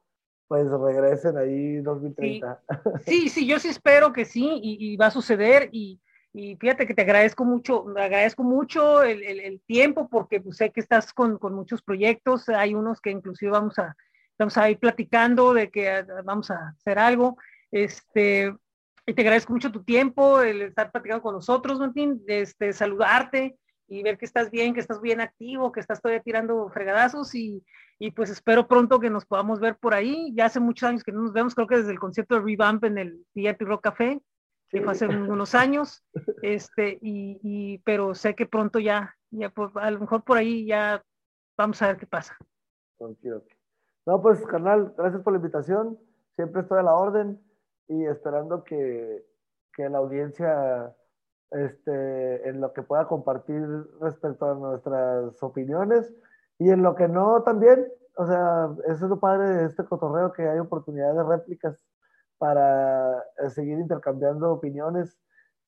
pues 0.48 0.70
regresen 0.70 1.36
ahí 1.36 1.78
2030. 1.78 2.60
Sí, 3.04 3.22
sí, 3.22 3.28
sí 3.28 3.46
yo 3.46 3.58
sí 3.58 3.68
espero 3.68 4.12
que 4.12 4.24
sí, 4.24 4.60
y, 4.62 4.92
y 4.92 4.96
va 4.96 5.06
a 5.06 5.10
suceder, 5.10 5.68
y, 5.72 6.00
y, 6.32 6.56
fíjate 6.56 6.86
que 6.86 6.94
te 6.94 7.02
agradezco 7.02 7.44
mucho, 7.44 7.84
agradezco 7.96 8.44
mucho 8.44 9.02
el, 9.02 9.22
el, 9.24 9.40
el 9.40 9.60
tiempo, 9.62 10.08
porque 10.08 10.40
pues, 10.40 10.58
sé 10.58 10.70
que 10.70 10.80
estás 10.80 11.12
con, 11.12 11.38
con, 11.38 11.54
muchos 11.54 11.82
proyectos, 11.82 12.48
hay 12.48 12.74
unos 12.74 13.00
que 13.00 13.10
inclusive 13.10 13.50
vamos 13.50 13.78
a, 13.78 13.96
vamos 14.38 14.56
a 14.56 14.70
ir 14.70 14.78
platicando 14.78 15.52
de 15.52 15.70
que 15.70 15.90
ah, 15.90 16.06
vamos 16.24 16.50
a 16.50 16.68
hacer 16.68 16.98
algo, 16.98 17.36
este, 17.72 18.54
te 19.14 19.22
agradezco 19.22 19.52
mucho 19.52 19.70
tu 19.70 19.84
tiempo, 19.84 20.40
el 20.40 20.62
estar 20.62 20.90
platicando 20.90 21.22
con 21.22 21.34
nosotros, 21.34 21.78
Martín, 21.78 22.22
este, 22.26 22.72
saludarte 22.72 23.56
y 23.86 24.02
ver 24.02 24.18
que 24.18 24.24
estás 24.24 24.50
bien, 24.50 24.74
que 24.74 24.80
estás 24.80 25.00
bien 25.00 25.20
activo, 25.20 25.70
que 25.70 25.78
estás 25.78 26.02
todavía 26.02 26.22
tirando 26.22 26.68
fregadazos 26.70 27.32
y, 27.36 27.64
y 28.00 28.10
pues 28.10 28.30
espero 28.30 28.66
pronto 28.66 28.98
que 28.98 29.08
nos 29.08 29.24
podamos 29.24 29.60
ver 29.60 29.76
por 29.76 29.94
ahí. 29.94 30.32
Ya 30.34 30.46
hace 30.46 30.58
muchos 30.58 30.88
años 30.88 31.04
que 31.04 31.12
no 31.12 31.22
nos 31.22 31.32
vemos, 31.32 31.54
creo 31.54 31.68
que 31.68 31.78
desde 31.78 31.92
el 31.92 32.00
concierto 32.00 32.34
de 32.34 32.40
Revamp 32.40 32.82
en 32.84 32.98
el 32.98 33.24
VIP 33.32 33.62
Rock 33.62 33.84
Café, 33.84 34.20
que 34.68 34.82
fue 34.82 34.92
hace 34.92 35.06
unos 35.06 35.54
años, 35.54 36.04
este, 36.42 36.98
y, 37.00 37.38
y, 37.44 37.78
pero 37.84 38.12
sé 38.16 38.34
que 38.34 38.46
pronto 38.46 38.80
ya, 38.80 39.14
ya 39.30 39.50
pues, 39.50 39.70
a 39.76 39.88
lo 39.92 40.00
mejor 40.00 40.24
por 40.24 40.36
ahí 40.36 40.66
ya 40.66 41.00
vamos 41.56 41.80
a 41.80 41.86
ver 41.86 41.96
qué 41.96 42.06
pasa. 42.06 42.36
No, 44.04 44.20
pues, 44.20 44.44
carnal, 44.46 44.92
gracias 44.98 45.22
por 45.22 45.32
la 45.32 45.38
invitación, 45.38 45.96
siempre 46.34 46.62
estoy 46.62 46.80
a 46.80 46.82
la 46.82 46.94
orden 46.94 47.40
y 47.88 48.06
esperando 48.06 48.64
que, 48.64 49.24
que 49.74 49.88
la 49.88 49.98
audiencia 49.98 50.94
este, 51.50 52.48
en 52.48 52.60
lo 52.60 52.72
que 52.72 52.82
pueda 52.82 53.06
compartir 53.06 53.62
respecto 54.00 54.50
a 54.50 54.54
nuestras 54.54 55.42
opiniones 55.42 56.12
y 56.58 56.70
en 56.70 56.82
lo 56.82 56.94
que 56.94 57.08
no 57.08 57.42
también, 57.42 57.86
o 58.16 58.26
sea, 58.26 58.68
eso 58.86 59.04
es 59.04 59.10
lo 59.10 59.20
padre 59.20 59.48
de 59.48 59.66
este 59.66 59.84
cotorreo, 59.84 60.32
que 60.32 60.48
hay 60.48 60.58
oportunidad 60.58 61.14
de 61.14 61.22
réplicas 61.22 61.84
para 62.38 63.18
eh, 63.38 63.50
seguir 63.50 63.78
intercambiando 63.78 64.52
opiniones 64.52 65.18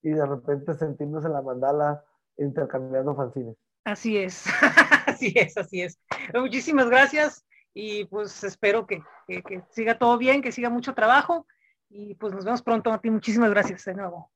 y 0.03 0.11
de 0.11 0.27
repente 0.27 0.75
sentirnos 0.75 1.25
en 1.25 1.33
la 1.33 1.43
mandala 1.43 2.05
intercambiando 2.37 3.14
fanzines. 3.14 3.57
Así 3.85 4.19
es, 4.19 4.45
así 5.07 5.33
es, 5.37 5.57
así 5.57 5.83
es. 5.83 5.99
Muchísimas 6.35 6.89
gracias 6.89 7.45
y 7.73 8.05
pues 8.07 8.43
espero 8.45 8.87
que, 8.87 9.03
que, 9.27 9.43
que 9.43 9.62
siga 9.71 9.99
todo 9.99 10.19
bien, 10.19 10.43
que 10.43 10.53
siga 10.53 10.71
mucho 10.71 10.95
trabajo 10.95 11.47
y 11.91 12.14
pues 12.14 12.34
nos 12.34 12.45
vemos 12.45 12.62
pronto, 12.62 12.91
Martín. 12.91 13.14
Muchísimas 13.14 13.51
gracias 13.51 13.84
de 13.84 13.95
nuevo. 13.95 14.30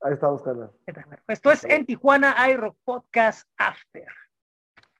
Ahí 0.00 0.14
estamos, 0.14 0.42
Carla. 0.42 0.70
Esto 1.28 1.50
es 1.50 1.64
en 1.64 1.86
Tijuana 1.86 2.34
iRock 2.50 2.76
Podcast 2.84 3.48
After. 3.56 4.06